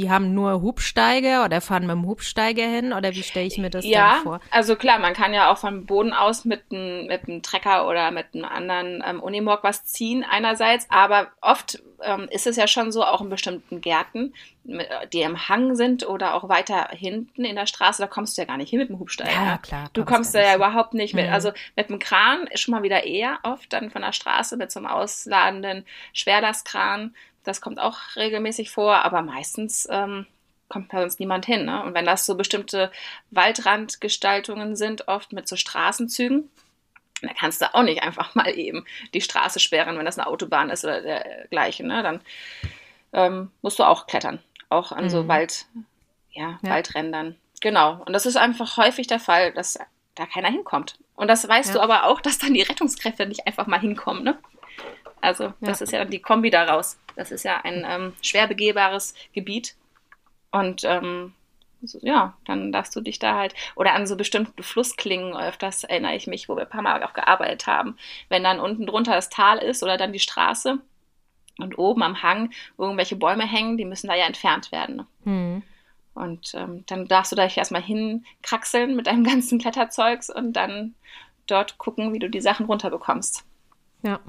die 0.00 0.10
haben 0.10 0.32
nur 0.32 0.62
Hubsteiger 0.62 1.44
oder 1.44 1.60
fahren 1.60 1.82
mit 1.82 1.92
dem 1.92 2.06
Hubsteiger 2.06 2.64
hin 2.64 2.92
oder 2.94 3.12
wie 3.12 3.22
stelle 3.22 3.46
ich 3.46 3.58
mir 3.58 3.68
das 3.68 3.84
ja, 3.84 4.14
denn 4.14 4.22
vor? 4.22 4.38
Ja, 4.38 4.40
also 4.50 4.76
klar, 4.76 4.98
man 4.98 5.12
kann 5.12 5.34
ja 5.34 5.52
auch 5.52 5.58
vom 5.58 5.84
Boden 5.84 6.14
aus 6.14 6.46
mit 6.46 6.62
einem 6.70 7.06
mit 7.06 7.28
einem 7.28 7.42
Trecker 7.42 7.86
oder 7.86 8.10
mit 8.10 8.26
einem 8.34 8.46
anderen 8.46 9.04
ähm, 9.06 9.20
Unimog 9.20 9.60
was 9.62 9.84
ziehen 9.84 10.24
einerseits, 10.28 10.86
aber 10.88 11.28
oft 11.42 11.82
ähm, 12.02 12.28
ist 12.30 12.46
es 12.46 12.56
ja 12.56 12.66
schon 12.66 12.92
so, 12.92 13.04
auch 13.04 13.20
in 13.20 13.28
bestimmten 13.28 13.80
Gärten, 13.80 14.32
die 15.12 15.22
im 15.22 15.48
Hang 15.48 15.74
sind 15.74 16.06
oder 16.06 16.34
auch 16.34 16.48
weiter 16.48 16.88
hinten 16.92 17.44
in 17.44 17.56
der 17.56 17.66
Straße, 17.66 18.02
da 18.02 18.06
kommst 18.06 18.36
du 18.36 18.42
ja 18.42 18.46
gar 18.46 18.56
nicht 18.56 18.70
hin 18.70 18.78
mit 18.78 18.88
dem 18.88 18.98
Hubsteiger. 18.98 19.32
Ja, 19.32 19.58
klar. 19.58 19.90
Du 19.92 20.04
kommst 20.04 20.34
da 20.34 20.40
ja 20.40 20.54
überhaupt 20.54 20.94
nicht 20.94 21.14
mit. 21.14 21.26
Mhm. 21.26 21.32
Also 21.32 21.52
mit 21.76 21.88
dem 21.90 21.98
Kran 21.98 22.46
ist 22.46 22.60
schon 22.60 22.72
mal 22.72 22.82
wieder 22.82 23.04
eher 23.04 23.38
oft 23.42 23.72
dann 23.72 23.90
von 23.90 24.02
der 24.02 24.12
Straße 24.12 24.56
mit 24.56 24.70
so 24.70 24.80
einem 24.80 24.86
ausladenden 24.86 25.84
Schwerlastkran 26.12 27.14
das 27.44 27.60
kommt 27.60 27.80
auch 27.80 27.98
regelmäßig 28.16 28.70
vor, 28.70 28.96
aber 29.04 29.22
meistens 29.22 29.88
ähm, 29.90 30.26
kommt 30.68 30.88
bei 30.88 31.02
uns 31.02 31.18
niemand 31.18 31.46
hin. 31.46 31.64
Ne? 31.66 31.82
Und 31.82 31.94
wenn 31.94 32.06
das 32.06 32.26
so 32.26 32.36
bestimmte 32.36 32.90
Waldrandgestaltungen 33.30 34.76
sind, 34.76 35.08
oft 35.08 35.32
mit 35.32 35.48
so 35.48 35.56
Straßenzügen, 35.56 36.48
dann 37.22 37.34
kannst 37.34 37.60
du 37.60 37.74
auch 37.74 37.82
nicht 37.82 38.02
einfach 38.02 38.34
mal 38.34 38.56
eben 38.56 38.86
die 39.12 39.20
Straße 39.20 39.60
sperren, 39.60 39.98
wenn 39.98 40.06
das 40.06 40.18
eine 40.18 40.26
Autobahn 40.26 40.70
ist 40.70 40.84
oder 40.84 41.02
dergleichen. 41.02 41.86
Ne? 41.88 42.02
Dann 42.02 42.20
ähm, 43.12 43.50
musst 43.62 43.78
du 43.78 43.84
auch 43.84 44.06
klettern, 44.06 44.38
auch 44.68 44.92
an 44.92 45.04
mhm. 45.04 45.10
so 45.10 45.28
Wald, 45.28 45.66
ja, 46.30 46.58
ja, 46.62 46.70
Waldrändern. 46.70 47.36
Genau. 47.60 48.02
Und 48.06 48.12
das 48.12 48.24
ist 48.24 48.36
einfach 48.36 48.76
häufig 48.76 49.06
der 49.06 49.20
Fall, 49.20 49.52
dass 49.52 49.78
da 50.14 50.26
keiner 50.26 50.48
hinkommt. 50.48 50.98
Und 51.14 51.28
das 51.28 51.46
weißt 51.46 51.70
ja. 51.70 51.74
du 51.74 51.80
aber 51.82 52.04
auch, 52.04 52.20
dass 52.20 52.38
dann 52.38 52.54
die 52.54 52.62
Rettungskräfte 52.62 53.26
nicht 53.26 53.46
einfach 53.46 53.66
mal 53.66 53.80
hinkommen. 53.80 54.22
Ne? 54.24 54.38
Also 55.20 55.52
das 55.60 55.80
ja. 55.80 55.84
ist 55.84 55.92
ja 55.92 55.98
dann 56.00 56.10
die 56.10 56.22
Kombi 56.22 56.50
daraus. 56.50 56.98
Das 57.16 57.30
ist 57.30 57.44
ja 57.44 57.60
ein 57.62 57.84
ähm, 57.86 58.12
schwer 58.22 58.46
begehbares 58.46 59.14
Gebiet. 59.32 59.74
Und 60.50 60.82
ähm, 60.84 61.34
ja, 62.02 62.34
dann 62.44 62.72
darfst 62.72 62.94
du 62.94 63.00
dich 63.00 63.18
da 63.18 63.36
halt, 63.36 63.54
oder 63.74 63.94
an 63.94 64.06
so 64.06 64.16
bestimmte 64.16 64.62
Flussklingen, 64.62 65.36
öfters 65.36 65.84
erinnere 65.84 66.14
ich 66.14 66.26
mich, 66.26 66.48
wo 66.48 66.56
wir 66.56 66.62
ein 66.62 66.68
paar 66.68 66.82
Mal 66.82 67.02
auch 67.02 67.14
gearbeitet 67.14 67.66
haben, 67.66 67.96
wenn 68.28 68.44
dann 68.44 68.60
unten 68.60 68.86
drunter 68.86 69.14
das 69.14 69.30
Tal 69.30 69.58
ist 69.58 69.82
oder 69.82 69.96
dann 69.96 70.12
die 70.12 70.18
Straße 70.18 70.78
und 71.58 71.78
oben 71.78 72.02
am 72.02 72.22
Hang 72.22 72.50
irgendwelche 72.78 73.16
Bäume 73.16 73.46
hängen, 73.46 73.76
die 73.76 73.84
müssen 73.84 74.08
da 74.08 74.14
ja 74.14 74.26
entfernt 74.26 74.72
werden. 74.72 75.06
Mhm. 75.24 75.62
Und 76.14 76.54
ähm, 76.54 76.84
dann 76.86 77.06
darfst 77.06 77.32
du 77.32 77.36
da 77.36 77.46
erstmal 77.46 77.82
hinkraxeln 77.82 78.94
mit 78.94 79.06
deinem 79.06 79.24
ganzen 79.30 79.58
Kletterzeugs 79.58 80.28
und 80.28 80.54
dann 80.54 80.94
dort 81.46 81.78
gucken, 81.78 82.12
wie 82.12 82.18
du 82.18 82.28
die 82.28 82.40
Sachen 82.40 82.66
runterbekommst. 82.66 83.44
Ja, 84.02 84.20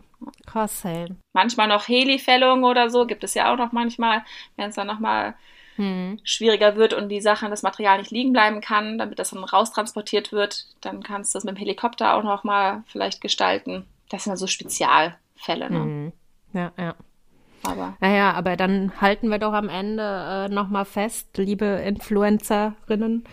krass, 0.45 0.83
hey. 0.83 1.07
Manchmal 1.33 1.67
noch 1.67 1.87
Helifällung 1.87 2.63
oder 2.63 2.89
so, 2.89 3.05
gibt 3.05 3.23
es 3.23 3.33
ja 3.33 3.51
auch 3.51 3.57
noch 3.57 3.71
manchmal, 3.71 4.23
wenn 4.55 4.69
es 4.69 4.75
dann 4.75 4.87
nochmal 4.87 5.35
hm. 5.75 6.19
schwieriger 6.23 6.75
wird 6.75 6.93
und 6.93 7.09
die 7.09 7.21
Sachen, 7.21 7.49
das 7.49 7.63
Material 7.63 7.99
nicht 7.99 8.11
liegen 8.11 8.33
bleiben 8.33 8.61
kann, 8.61 8.97
damit 8.97 9.19
das 9.19 9.31
dann 9.31 9.43
raustransportiert 9.43 10.31
wird, 10.31 10.65
dann 10.81 11.03
kannst 11.03 11.33
du 11.33 11.37
das 11.37 11.43
mit 11.43 11.55
dem 11.55 11.59
Helikopter 11.59 12.15
auch 12.15 12.23
nochmal 12.23 12.83
vielleicht 12.87 13.21
gestalten. 13.21 13.85
Das 14.09 14.23
sind 14.23 14.31
dann 14.31 14.37
so 14.37 14.47
Spezialfälle, 14.47 15.69
ne? 15.69 15.79
Hm. 15.79 16.13
Ja, 16.53 16.71
ja. 16.77 16.95
Aber. 17.63 17.95
Naja, 17.99 18.33
aber 18.33 18.55
dann 18.55 18.91
halten 18.99 19.29
wir 19.29 19.39
doch 19.39 19.53
am 19.53 19.69
Ende 19.69 20.03
äh, 20.03 20.49
nochmal 20.49 20.85
fest, 20.85 21.37
liebe 21.37 21.65
Influencerinnen 21.65 23.23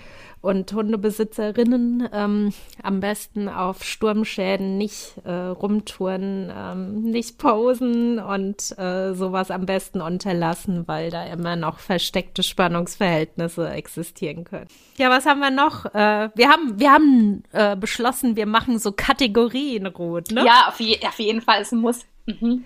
und 0.41 0.73
Hundebesitzerinnen, 0.73 2.09
ähm, 2.13 2.53
am 2.83 3.01
besten 3.01 3.49
auf 3.49 3.83
Sturmschäden 3.83 4.79
nicht 4.79 5.15
äh, 5.25 5.33
rumtouren, 5.33 6.53
ähm, 6.55 7.03
nicht 7.03 7.39
posen 7.39 8.21
und 8.21 8.79
äh, 8.79 9.15
sowas 9.15 9.51
am 9.51 9.67
besten 9.67 10.01
unterlassen, 10.01 10.87
weil 10.87 11.11
da 11.11 11.25
immer 11.25 11.57
noch 11.57 11.81
versteckte 11.81 12.43
Spannungsverhältnisse 12.43 13.69
existieren 13.71 14.45
können. 14.45 14.69
Ja, 14.97 15.11
was 15.11 15.27
haben 15.27 15.41
wir 15.41 15.51
noch? 15.51 15.87
Äh, 15.87 16.31
wir 16.35 16.49
haben, 16.49 16.79
wir 16.79 16.93
haben 16.93 17.43
äh, 17.53 17.77
beschlossen, 17.77 18.37
wir 18.37 18.47
machen 18.47 18.79
so 18.79 18.93
Kategorien 18.93 19.87
rot, 19.87 20.31
ne? 20.31 20.45
Ja, 20.47 20.69
auf, 20.69 20.79
je 20.79 20.99
auf 21.07 21.19
jeden 21.19 21.41
Fall, 21.41 21.63
es 21.63 21.73
muss. 21.73 22.07
Mhm. 22.27 22.65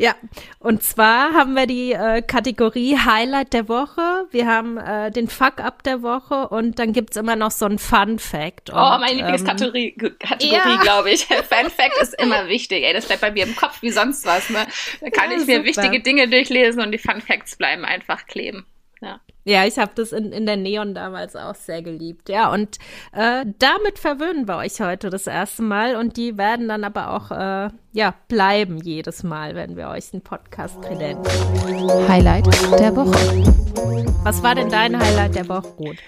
Ja, 0.00 0.14
und 0.60 0.82
zwar 0.82 1.34
haben 1.34 1.52
wir 1.52 1.66
die 1.66 1.92
äh, 1.92 2.22
Kategorie 2.22 2.96
Highlight 2.96 3.52
der 3.52 3.68
Woche, 3.68 4.26
wir 4.30 4.46
haben 4.46 4.78
äh, 4.78 5.10
den 5.10 5.28
Fuck-Up 5.28 5.82
der 5.82 6.00
Woche 6.00 6.48
und 6.48 6.78
dann 6.78 6.94
gibt's 6.94 7.18
immer 7.18 7.36
noch 7.36 7.50
so 7.50 7.66
ein 7.66 7.78
Fun-Fact. 7.78 8.70
Oh, 8.72 8.96
meine 8.98 9.16
Lieblingskategorie, 9.16 9.94
ähm, 10.00 10.16
Kategorie, 10.18 10.54
ja. 10.54 10.76
glaube 10.82 11.10
ich. 11.10 11.26
Fun-Fact 11.26 12.00
ist 12.00 12.18
immer 12.18 12.48
wichtig, 12.48 12.82
ey, 12.82 12.94
das 12.94 13.04
bleibt 13.04 13.20
bei 13.20 13.30
mir 13.30 13.44
im 13.44 13.54
Kopf 13.54 13.82
wie 13.82 13.90
sonst 13.90 14.24
was. 14.24 14.48
Ne? 14.48 14.66
Da 15.02 15.10
kann 15.10 15.30
ja, 15.32 15.36
ich 15.36 15.46
mir 15.46 15.56
super. 15.56 15.66
wichtige 15.66 16.00
Dinge 16.00 16.28
durchlesen 16.28 16.80
und 16.82 16.92
die 16.92 16.98
Fun-Facts 16.98 17.56
bleiben 17.56 17.84
einfach 17.84 18.26
kleben. 18.26 18.64
Ja. 19.44 19.64
Ich 19.64 19.78
habe 19.78 19.92
das 19.94 20.12
in, 20.12 20.32
in 20.32 20.46
der 20.46 20.56
Neon 20.56 20.94
damals 20.94 21.36
auch 21.36 21.54
sehr 21.54 21.82
geliebt. 21.82 22.28
Ja, 22.28 22.52
und 22.52 22.78
äh, 23.12 23.44
damit 23.58 23.98
verwöhnen 23.98 24.46
wir 24.46 24.56
euch 24.56 24.80
heute 24.80 25.10
das 25.10 25.26
erste 25.26 25.62
Mal 25.62 25.96
und 25.96 26.16
die 26.16 26.36
werden 26.36 26.68
dann 26.68 26.84
aber 26.84 27.10
auch 27.14 27.30
äh, 27.30 27.70
ja 27.92 28.14
bleiben 28.28 28.78
jedes 28.78 29.22
Mal, 29.22 29.54
wenn 29.54 29.76
wir 29.76 29.88
euch 29.88 30.12
einen 30.12 30.22
Podcast 30.22 30.80
kredenzen. 30.82 32.08
Highlight 32.08 32.46
der 32.78 32.94
Woche. 32.94 33.10
Was 34.24 34.42
war 34.42 34.54
denn 34.54 34.68
dein 34.68 34.98
Highlight 34.98 35.34
der 35.34 35.48
Woche, 35.48 35.68
Ruth? 35.78 35.98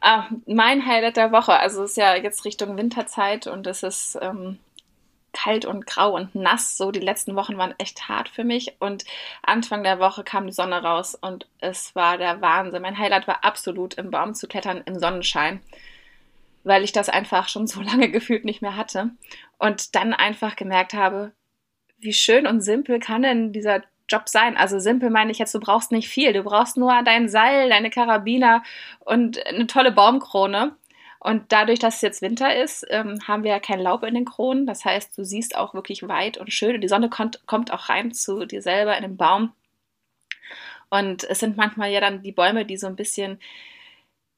Ah, 0.00 0.28
mein 0.46 0.86
Highlight 0.86 1.16
der 1.16 1.32
Woche, 1.32 1.58
also 1.58 1.82
es 1.82 1.90
ist 1.92 1.96
ja 1.96 2.14
jetzt 2.14 2.44
Richtung 2.44 2.76
Winterzeit 2.76 3.46
und 3.46 3.66
es 3.66 3.82
ist 3.82 4.18
ähm, 4.20 4.58
kalt 5.36 5.66
und 5.66 5.86
grau 5.86 6.14
und 6.14 6.34
nass. 6.34 6.78
So 6.78 6.90
die 6.90 7.00
letzten 7.00 7.36
Wochen 7.36 7.58
waren 7.58 7.74
echt 7.78 8.08
hart 8.08 8.30
für 8.30 8.42
mich. 8.42 8.76
Und 8.80 9.04
Anfang 9.42 9.82
der 9.82 10.00
Woche 10.00 10.24
kam 10.24 10.46
die 10.46 10.52
Sonne 10.52 10.82
raus 10.82 11.14
und 11.14 11.46
es 11.60 11.94
war 11.94 12.16
der 12.16 12.40
Wahnsinn. 12.40 12.80
Mein 12.82 12.98
Highlight 12.98 13.28
war 13.28 13.44
absolut 13.44 13.94
im 13.94 14.10
Baum 14.10 14.34
zu 14.34 14.48
klettern 14.48 14.82
im 14.86 14.98
Sonnenschein, 14.98 15.60
weil 16.64 16.84
ich 16.84 16.92
das 16.92 17.10
einfach 17.10 17.48
schon 17.48 17.66
so 17.66 17.80
lange 17.82 18.10
gefühlt 18.10 18.46
nicht 18.46 18.62
mehr 18.62 18.76
hatte. 18.76 19.10
Und 19.58 19.94
dann 19.94 20.14
einfach 20.14 20.56
gemerkt 20.56 20.94
habe, 20.94 21.32
wie 21.98 22.14
schön 22.14 22.46
und 22.46 22.62
simpel 22.62 22.98
kann 22.98 23.22
denn 23.22 23.52
dieser 23.52 23.82
Job 24.08 24.28
sein. 24.28 24.56
Also 24.56 24.78
simpel 24.78 25.10
meine 25.10 25.32
ich 25.32 25.38
jetzt, 25.38 25.54
du 25.54 25.60
brauchst 25.60 25.92
nicht 25.92 26.08
viel. 26.08 26.32
Du 26.32 26.42
brauchst 26.44 26.76
nur 26.76 27.02
dein 27.04 27.28
Seil, 27.28 27.68
deine 27.68 27.90
Karabiner 27.90 28.62
und 29.00 29.44
eine 29.46 29.66
tolle 29.66 29.92
Baumkrone. 29.92 30.76
Und 31.20 31.50
dadurch, 31.52 31.78
dass 31.78 31.96
es 31.96 32.00
jetzt 32.02 32.22
Winter 32.22 32.54
ist, 32.54 32.86
ähm, 32.90 33.18
haben 33.26 33.42
wir 33.42 33.50
ja 33.50 33.60
kein 33.60 33.80
Laub 33.80 34.02
in 34.02 34.14
den 34.14 34.24
Kronen. 34.24 34.66
Das 34.66 34.84
heißt, 34.84 35.16
du 35.16 35.24
siehst 35.24 35.56
auch 35.56 35.74
wirklich 35.74 36.06
weit 36.06 36.38
und 36.38 36.52
schön. 36.52 36.74
Und 36.74 36.80
die 36.82 36.88
Sonne 36.88 37.08
kommt, 37.08 37.46
kommt 37.46 37.72
auch 37.72 37.88
rein 37.88 38.12
zu 38.12 38.44
dir 38.46 38.62
selber 38.62 38.96
in 38.96 39.02
den 39.02 39.16
Baum. 39.16 39.52
Und 40.90 41.24
es 41.24 41.40
sind 41.40 41.56
manchmal 41.56 41.90
ja 41.90 42.00
dann 42.00 42.22
die 42.22 42.32
Bäume, 42.32 42.64
die 42.64 42.76
so 42.76 42.86
ein 42.86 42.96
bisschen 42.96 43.40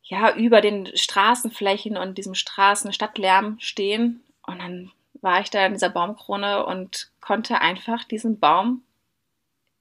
ja 0.02 0.34
über 0.34 0.60
den 0.60 0.88
Straßenflächen 0.96 1.96
und 1.96 2.16
diesem 2.16 2.34
Straßen-Stadtlärm 2.34 3.58
stehen. 3.60 4.22
Und 4.46 4.60
dann 4.60 4.90
war 5.20 5.40
ich 5.40 5.50
da 5.50 5.66
in 5.66 5.74
dieser 5.74 5.90
Baumkrone 5.90 6.64
und 6.64 7.10
konnte 7.20 7.60
einfach 7.60 8.04
diesen 8.04 8.38
Baum 8.38 8.82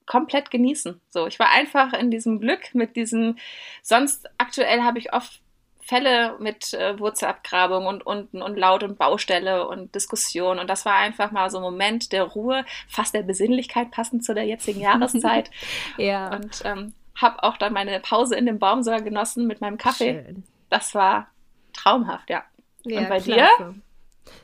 komplett 0.04 0.50
genießen. 0.50 1.00
So, 1.10 1.26
ich 1.26 1.38
war 1.38 1.50
einfach 1.50 1.92
in 1.92 2.10
diesem 2.10 2.40
Glück 2.40 2.74
mit 2.74 2.96
diesem. 2.96 3.36
Sonst 3.82 4.28
aktuell 4.38 4.82
habe 4.82 4.98
ich 4.98 5.12
oft 5.12 5.40
Fälle 5.88 6.36
mit 6.38 6.74
äh, 6.74 6.98
Wurzelabgrabung 6.98 7.86
und 7.86 8.04
unten 8.04 8.42
und 8.42 8.58
laut 8.58 8.82
und 8.82 8.98
Baustelle 8.98 9.66
und 9.66 9.94
Diskussion. 9.94 10.58
Und 10.58 10.68
das 10.68 10.84
war 10.84 10.96
einfach 10.96 11.30
mal 11.30 11.50
so 11.50 11.56
ein 11.56 11.62
Moment 11.62 12.12
der 12.12 12.24
Ruhe, 12.24 12.66
fast 12.88 13.14
der 13.14 13.22
Besinnlichkeit 13.22 13.90
passend 13.90 14.22
zu 14.22 14.34
der 14.34 14.44
jetzigen 14.44 14.80
Jahreszeit. 14.80 15.50
ja. 15.96 16.28
Und 16.28 16.60
ähm, 16.66 16.92
habe 17.14 17.42
auch 17.42 17.56
dann 17.56 17.72
meine 17.72 18.00
Pause 18.00 18.36
in 18.36 18.44
dem 18.44 18.58
Baum 18.58 18.82
sogar 18.82 19.00
genossen 19.00 19.46
mit 19.46 19.62
meinem 19.62 19.78
Kaffee. 19.78 20.24
Schön. 20.26 20.44
Das 20.68 20.94
war 20.94 21.28
traumhaft, 21.72 22.28
ja. 22.28 22.44
ja 22.84 23.00
und 23.00 23.08
bei 23.08 23.20
klasse. 23.20 23.50
dir? 23.58 23.74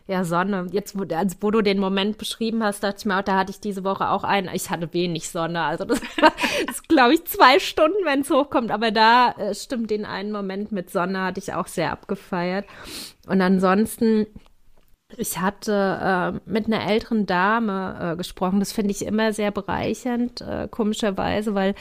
Ja, 0.06 0.24
Sonne. 0.24 0.66
Jetzt, 0.70 0.98
wo, 0.98 1.04
als, 1.14 1.38
wo 1.40 1.50
du 1.50 1.62
den 1.62 1.78
Moment 1.78 2.18
beschrieben 2.18 2.62
hast, 2.62 2.82
dachte 2.82 2.96
ich 2.98 3.04
mir 3.06 3.18
auch, 3.18 3.22
da 3.22 3.36
hatte 3.36 3.50
ich 3.50 3.60
diese 3.60 3.84
Woche 3.84 4.10
auch 4.10 4.24
einen. 4.24 4.48
Ich 4.54 4.70
hatte 4.70 4.92
wenig 4.92 5.30
Sonne. 5.30 5.62
Also 5.62 5.84
das, 5.84 6.00
ist, 6.68 6.88
glaube 6.88 7.14
ich, 7.14 7.24
zwei 7.24 7.58
Stunden, 7.58 8.04
wenn 8.04 8.20
es 8.20 8.30
hochkommt. 8.30 8.70
Aber 8.70 8.90
da 8.90 9.32
äh, 9.32 9.54
stimmt 9.54 9.90
den 9.90 10.04
einen 10.04 10.32
Moment 10.32 10.72
mit 10.72 10.90
Sonne 10.90 11.22
hatte 11.22 11.40
ich 11.40 11.54
auch 11.54 11.66
sehr 11.66 11.92
abgefeiert. 11.92 12.66
Und 13.26 13.40
ansonsten 13.40 14.26
ich 15.16 15.38
hatte 15.38 16.40
äh, 16.46 16.50
mit 16.50 16.66
einer 16.66 16.86
älteren 16.88 17.26
Dame 17.26 18.12
äh, 18.12 18.16
gesprochen. 18.16 18.60
Das 18.60 18.72
finde 18.72 18.90
ich 18.90 19.04
immer 19.04 19.32
sehr 19.32 19.50
bereichernd, 19.50 20.40
äh, 20.40 20.66
komischerweise, 20.70 21.54
weil 21.54 21.74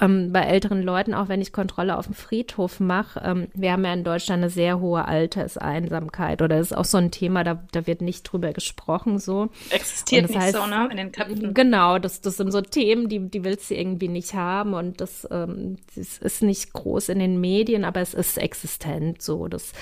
ähm, 0.00 0.32
bei 0.32 0.42
älteren 0.42 0.82
Leuten, 0.82 1.14
auch 1.14 1.28
wenn 1.28 1.40
ich 1.40 1.52
Kontrolle 1.52 1.96
auf 1.96 2.06
dem 2.06 2.14
Friedhof 2.14 2.78
mache, 2.78 3.20
ähm, 3.24 3.48
wir 3.54 3.72
haben 3.72 3.84
ja 3.84 3.92
in 3.92 4.04
Deutschland 4.04 4.42
eine 4.42 4.50
sehr 4.50 4.80
hohe 4.80 5.06
Alterseinsamkeit 5.06 6.42
oder 6.42 6.58
das 6.58 6.70
ist 6.70 6.76
auch 6.76 6.84
so 6.84 6.98
ein 6.98 7.10
Thema, 7.10 7.42
da, 7.42 7.62
da 7.72 7.86
wird 7.86 8.02
nicht 8.02 8.24
drüber 8.24 8.52
gesprochen 8.52 9.18
so. 9.18 9.48
Existiert 9.70 10.28
nicht 10.28 10.38
heißt, 10.38 10.56
so, 10.56 10.66
ne? 10.66 10.88
In 10.90 10.96
den 10.98 11.12
Köpfen. 11.12 11.54
Genau, 11.54 11.98
das, 11.98 12.20
das 12.20 12.36
sind 12.36 12.52
so 12.52 12.60
Themen, 12.60 13.08
die, 13.08 13.28
die 13.28 13.44
willst 13.44 13.70
du 13.70 13.74
irgendwie 13.74 14.08
nicht 14.08 14.34
haben 14.34 14.74
und 14.74 15.00
das, 15.00 15.26
ähm, 15.30 15.78
das 15.96 16.18
ist 16.18 16.42
nicht 16.42 16.72
groß 16.74 17.08
in 17.08 17.18
den 17.18 17.40
Medien, 17.40 17.84
aber 17.84 18.00
es 18.00 18.14
ist 18.14 18.38
existent 18.38 19.22
so. 19.22 19.48
Das, 19.48 19.72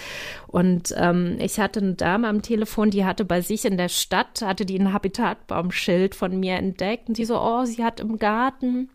und 0.46 0.94
ähm, 0.96 1.36
ich 1.40 1.58
hatte 1.58 1.80
eine 1.80 1.94
Dame 1.94 2.28
am 2.28 2.42
Telefon, 2.42 2.75
die 2.84 3.04
hatte 3.04 3.24
bei 3.24 3.40
sich 3.40 3.64
in 3.64 3.76
der 3.76 3.88
Stadt, 3.88 4.42
hatte 4.42 4.66
die 4.66 4.78
ein 4.78 4.92
Habitatbaumschild 4.92 6.14
von 6.14 6.38
mir 6.38 6.56
entdeckt. 6.56 7.08
Und 7.08 7.18
die 7.18 7.24
so, 7.24 7.40
oh, 7.40 7.64
sie 7.64 7.82
hat 7.82 8.00
im 8.00 8.18
Garten 8.18 8.90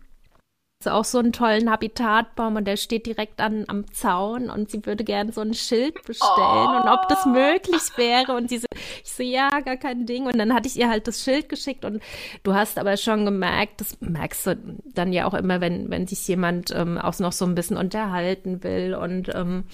auch 0.87 1.05
so 1.05 1.19
einen 1.19 1.33
tollen 1.33 1.69
Habitatbaum 1.69 2.55
und 2.55 2.65
der 2.65 2.77
steht 2.77 3.05
direkt 3.05 3.39
an, 3.41 3.65
am 3.67 3.91
Zaun 3.93 4.49
und 4.49 4.71
sie 4.71 4.85
würde 4.85 5.03
gerne 5.03 5.31
so 5.31 5.41
ein 5.41 5.53
Schild 5.53 6.03
bestellen 6.05 6.29
oh. 6.37 6.81
und 6.81 6.89
ob 6.89 7.07
das 7.07 7.25
möglich 7.25 7.81
wäre. 7.97 8.33
Und 8.35 8.51
diese, 8.51 8.65
ich 9.03 9.11
so, 9.11 9.23
ja, 9.23 9.49
gar 9.61 9.77
kein 9.77 10.05
Ding. 10.05 10.25
Und 10.25 10.37
dann 10.37 10.53
hatte 10.53 10.67
ich 10.67 10.77
ihr 10.77 10.89
halt 10.89 11.07
das 11.07 11.23
Schild 11.23 11.49
geschickt 11.49 11.85
und 11.85 12.01
du 12.43 12.53
hast 12.53 12.79
aber 12.79 12.97
schon 12.97 13.25
gemerkt, 13.25 13.81
das 13.81 13.99
merkst 14.01 14.47
du 14.47 14.79
dann 14.93 15.13
ja 15.13 15.25
auch 15.25 15.33
immer, 15.33 15.61
wenn, 15.61 15.89
wenn 15.89 16.07
sich 16.07 16.27
jemand 16.27 16.71
ähm, 16.71 16.97
auch 16.97 17.17
noch 17.19 17.33
so 17.33 17.45
ein 17.45 17.55
bisschen 17.55 17.77
unterhalten 17.77 18.63
will 18.63 18.95
und 18.95 19.29
ähm, 19.35 19.65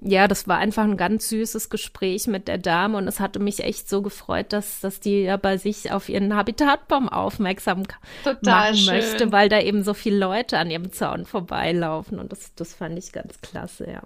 ja, 0.00 0.28
das 0.28 0.48
war 0.48 0.58
einfach 0.58 0.84
ein 0.84 0.96
ganz 0.96 1.28
süßes 1.28 1.70
Gespräch 1.70 2.26
mit 2.26 2.48
der 2.48 2.58
Dame 2.58 2.98
und 2.98 3.06
es 3.08 3.20
hatte 3.20 3.38
mich 3.38 3.62
echt 3.62 3.88
so 3.88 4.02
gefreut, 4.02 4.52
dass, 4.52 4.80
dass 4.80 5.00
die 5.00 5.22
ja 5.22 5.36
bei 5.36 5.56
sich 5.56 5.92
auf 5.92 6.08
ihren 6.08 6.34
Habitatbaum 6.34 7.08
aufmerksam 7.08 7.84
Total 8.22 8.72
machen 8.72 8.76
schön. 8.76 8.94
möchte, 8.94 9.32
weil 9.32 9.48
da 9.48 9.60
eben 9.60 9.82
so 9.82 9.94
viele 9.94 10.18
Leute 10.18 10.58
an 10.58 10.70
ihrem 10.70 10.92
Zaun 10.92 11.26
vorbeilaufen 11.26 12.18
und 12.18 12.32
das, 12.32 12.54
das 12.54 12.74
fand 12.74 12.98
ich 12.98 13.12
ganz 13.12 13.40
klasse, 13.40 13.90
ja. 13.90 14.02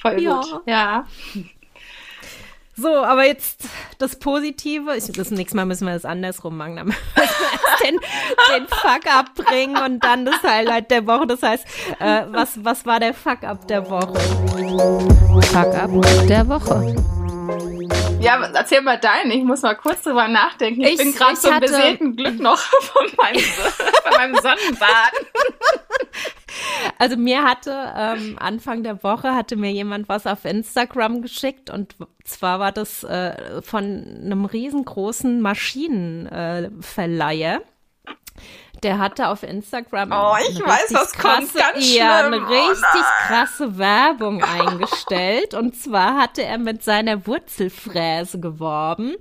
Voll 0.00 0.22
ja. 0.22 0.40
gut. 0.40 0.60
Ja. 0.66 1.06
So, 2.80 3.04
aber 3.04 3.26
jetzt 3.26 3.68
das 3.98 4.16
Positive. 4.16 4.96
Ich, 4.96 5.12
das 5.12 5.30
nächste 5.30 5.56
Mal 5.56 5.66
müssen 5.66 5.86
wir 5.86 5.92
das 5.92 6.06
andersrum 6.06 6.56
machen. 6.56 6.76
Dann 6.76 6.86
müssen 6.86 6.98
wir 7.14 7.90
den, 7.90 8.00
den 8.56 8.68
Fuck 8.68 9.06
abbringen 9.06 9.76
und 9.76 10.02
dann 10.02 10.24
das 10.24 10.42
Highlight 10.42 10.90
der 10.90 11.06
Woche. 11.06 11.26
Das 11.26 11.42
heißt, 11.42 11.66
äh, 11.98 12.22
was, 12.28 12.64
was 12.64 12.86
war 12.86 12.98
der 12.98 13.12
Fuck 13.12 13.42
up 13.42 13.68
der 13.68 13.88
Woche? 13.90 14.18
Fuck 15.52 15.74
up 15.74 15.90
der 16.26 16.48
Woche. 16.48 16.94
Ja, 18.20 18.38
erzähl 18.54 18.80
mal 18.80 18.98
deinen. 18.98 19.30
Ich 19.30 19.44
muss 19.44 19.62
mal 19.62 19.74
kurz 19.74 20.02
drüber 20.02 20.28
nachdenken. 20.28 20.82
Ich, 20.82 20.92
ich 20.92 20.98
bin 20.98 21.14
gerade 21.14 21.36
so 21.36 21.50
im 21.50 21.60
beseelten 21.60 22.16
Glück 22.16 22.38
noch 22.38 22.58
von 22.80 23.06
meinem, 23.16 23.40
von 23.40 24.12
meinem 24.16 24.34
Sonnenbad. 24.36 25.12
Also 26.98 27.16
mir 27.16 27.44
hatte 27.44 27.94
ähm, 27.96 28.36
Anfang 28.38 28.82
der 28.82 29.02
Woche 29.02 29.34
hatte 29.34 29.56
mir 29.56 29.72
jemand 29.72 30.06
was 30.08 30.26
auf 30.26 30.44
Instagram 30.44 31.22
geschickt 31.22 31.70
und 31.70 31.96
zwar 32.24 32.60
war 32.60 32.72
das 32.72 33.04
äh, 33.04 33.62
von 33.62 33.84
einem 33.84 34.44
riesengroßen 34.44 35.40
Maschinenverleiher. 35.40 37.56
Äh, 37.56 37.60
der 38.82 38.98
hatte 38.98 39.28
auf 39.28 39.42
Instagram 39.42 40.10
oh, 40.12 40.36
ich 40.48 40.58
weiß, 40.58 40.94
was 40.94 41.12
krasse, 41.12 41.58
ganz 41.58 41.94
ja, 41.94 42.26
eine 42.26 42.48
richtig 42.48 42.94
oh 42.94 43.26
krasse 43.26 43.76
Werbung 43.78 44.42
eingestellt. 44.60 45.54
Und 45.54 45.76
zwar 45.76 46.16
hatte 46.16 46.42
er 46.42 46.58
mit 46.58 46.82
seiner 46.82 47.26
Wurzelfräse 47.26 48.40
geworben. 48.40 49.16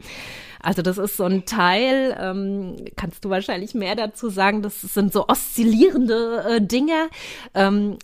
Also 0.62 0.82
das 0.82 0.98
ist 0.98 1.18
so 1.18 1.26
ein 1.26 1.46
Teil, 1.46 2.18
ähm, 2.20 2.76
kannst 2.96 3.24
du 3.26 3.30
wahrscheinlich 3.30 3.74
mehr 3.74 3.96
dazu 3.96 4.30
sagen, 4.30 4.62
das 4.62 4.82
sind 4.82 5.14
so 5.14 5.28
oszillierende 5.28 6.46
äh, 6.48 6.62
Dinge. 6.62 7.10
Ähm, 7.54 7.98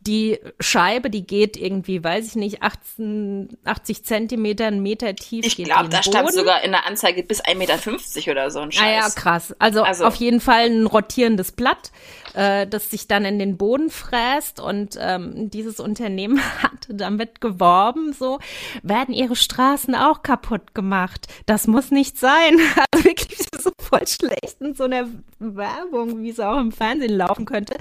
die 0.00 0.38
Scheibe, 0.60 1.10
die 1.10 1.26
geht 1.26 1.56
irgendwie, 1.56 2.02
weiß 2.02 2.28
ich 2.28 2.36
nicht, 2.36 2.62
18, 2.62 3.58
80 3.64 4.04
Zentimeter, 4.04 4.66
einen 4.66 4.82
Meter 4.82 5.14
tief. 5.14 5.44
Ich 5.44 5.56
glaube, 5.56 5.88
da 5.88 6.02
stand 6.02 6.32
sogar 6.32 6.62
in 6.62 6.72
der 6.72 6.86
Anzeige 6.86 7.22
bis 7.22 7.42
1,50 7.42 7.56
Meter 7.56 8.30
oder 8.30 8.50
so 8.50 8.60
ein 8.60 8.72
Scheiß. 8.72 8.82
Ah 8.82 8.90
ja, 8.90 9.08
krass. 9.10 9.54
Also, 9.58 9.82
also 9.82 10.04
auf 10.04 10.14
jeden 10.16 10.40
Fall 10.40 10.66
ein 10.66 10.86
rotierendes 10.86 11.52
Blatt 11.52 11.90
äh, 12.36 12.66
das 12.66 12.90
sich 12.90 13.08
dann 13.08 13.24
in 13.24 13.38
den 13.38 13.56
Boden 13.56 13.90
fräst 13.90 14.60
und 14.60 14.96
ähm, 15.00 15.50
dieses 15.50 15.80
Unternehmen 15.80 16.40
hatte 16.62 16.94
damit 16.94 17.40
geworben, 17.40 18.12
so 18.12 18.38
werden 18.82 19.14
ihre 19.14 19.36
Straßen 19.36 19.94
auch 19.94 20.22
kaputt 20.22 20.74
gemacht. 20.74 21.26
Das 21.46 21.66
muss 21.66 21.90
nicht 21.90 22.18
sein. 22.18 22.58
Voll 23.88 24.06
schlecht 24.06 24.60
in 24.60 24.74
so 24.74 24.84
einer 24.84 25.06
Werbung, 25.38 26.22
wie 26.22 26.30
es 26.30 26.40
auch 26.40 26.58
im 26.58 26.72
Fernsehen 26.72 27.16
laufen 27.16 27.44
könnte. 27.44 27.76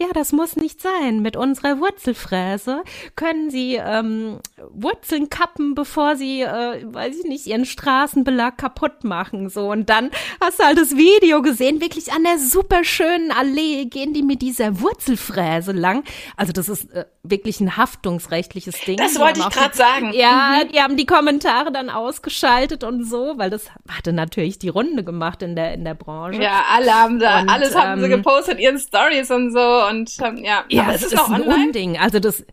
Ja, 0.00 0.06
das 0.14 0.32
muss 0.32 0.56
nicht 0.56 0.80
sein. 0.80 1.20
Mit 1.20 1.36
unserer 1.36 1.80
Wurzelfräse 1.80 2.82
können 3.14 3.50
Sie 3.50 3.74
ähm, 3.74 4.38
Wurzeln 4.70 5.28
kappen, 5.28 5.74
bevor 5.74 6.16
Sie, 6.16 6.40
äh, 6.40 6.84
weiß 6.84 7.18
ich 7.18 7.24
nicht, 7.24 7.46
Ihren 7.46 7.66
Straßenbelag 7.66 8.56
kaputt 8.56 9.04
machen. 9.04 9.50
So 9.50 9.70
und 9.70 9.90
dann 9.90 10.10
hast 10.40 10.60
du 10.60 10.64
halt 10.64 10.78
das 10.78 10.96
Video 10.96 11.42
gesehen, 11.42 11.80
wirklich 11.80 12.12
an 12.12 12.24
der 12.24 12.38
super 12.38 12.82
schönen 12.84 13.30
Allee 13.30 13.84
gehen 13.84 14.14
die 14.14 14.22
mit 14.22 14.40
dieser 14.40 14.80
Wurzelfräse 14.80 15.72
lang. 15.72 16.04
Also 16.36 16.52
das 16.52 16.68
ist 16.68 16.90
äh, 16.92 17.04
wirklich 17.22 17.60
ein 17.60 17.76
haftungsrechtliches 17.76 18.80
Ding. 18.86 18.96
Das 18.96 19.18
wollte 19.18 19.40
ich 19.40 19.48
gerade 19.50 19.76
sagen. 19.76 20.12
Ja, 20.14 20.62
mhm. 20.64 20.72
die 20.72 20.80
haben 20.80 20.96
die 20.96 21.06
Kommentare 21.06 21.70
dann 21.70 21.90
ausgeschaltet 21.90 22.82
und 22.84 23.04
so, 23.04 23.34
weil 23.36 23.50
das 23.50 23.66
hatte 23.88 24.12
natürlich 24.12 24.58
die 24.58 24.68
Runde 24.68 25.04
gemacht 25.04 25.42
in 25.42 25.49
der 25.56 25.74
in 25.74 25.84
der 25.84 25.94
Branche. 25.94 26.42
Ja, 26.42 26.64
alle 26.74 26.92
haben 26.92 27.18
da, 27.18 27.40
und, 27.40 27.48
alles 27.48 27.74
haben 27.74 27.98
ähm, 27.98 28.04
sie 28.04 28.08
gepostet, 28.16 28.58
ihren 28.58 28.78
Stories 28.78 29.30
und 29.30 29.52
so 29.52 29.86
und 29.88 30.10
ähm, 30.22 30.44
ja. 30.44 30.64
Ja, 30.68 30.84
aber 30.84 30.94
es 30.94 31.02
ist, 31.02 31.12
ist 31.12 31.18
noch 31.18 31.30
ein 31.30 31.42
online? 31.42 31.66
Unding. 31.66 31.98
Also 31.98 32.18
das 32.18 32.44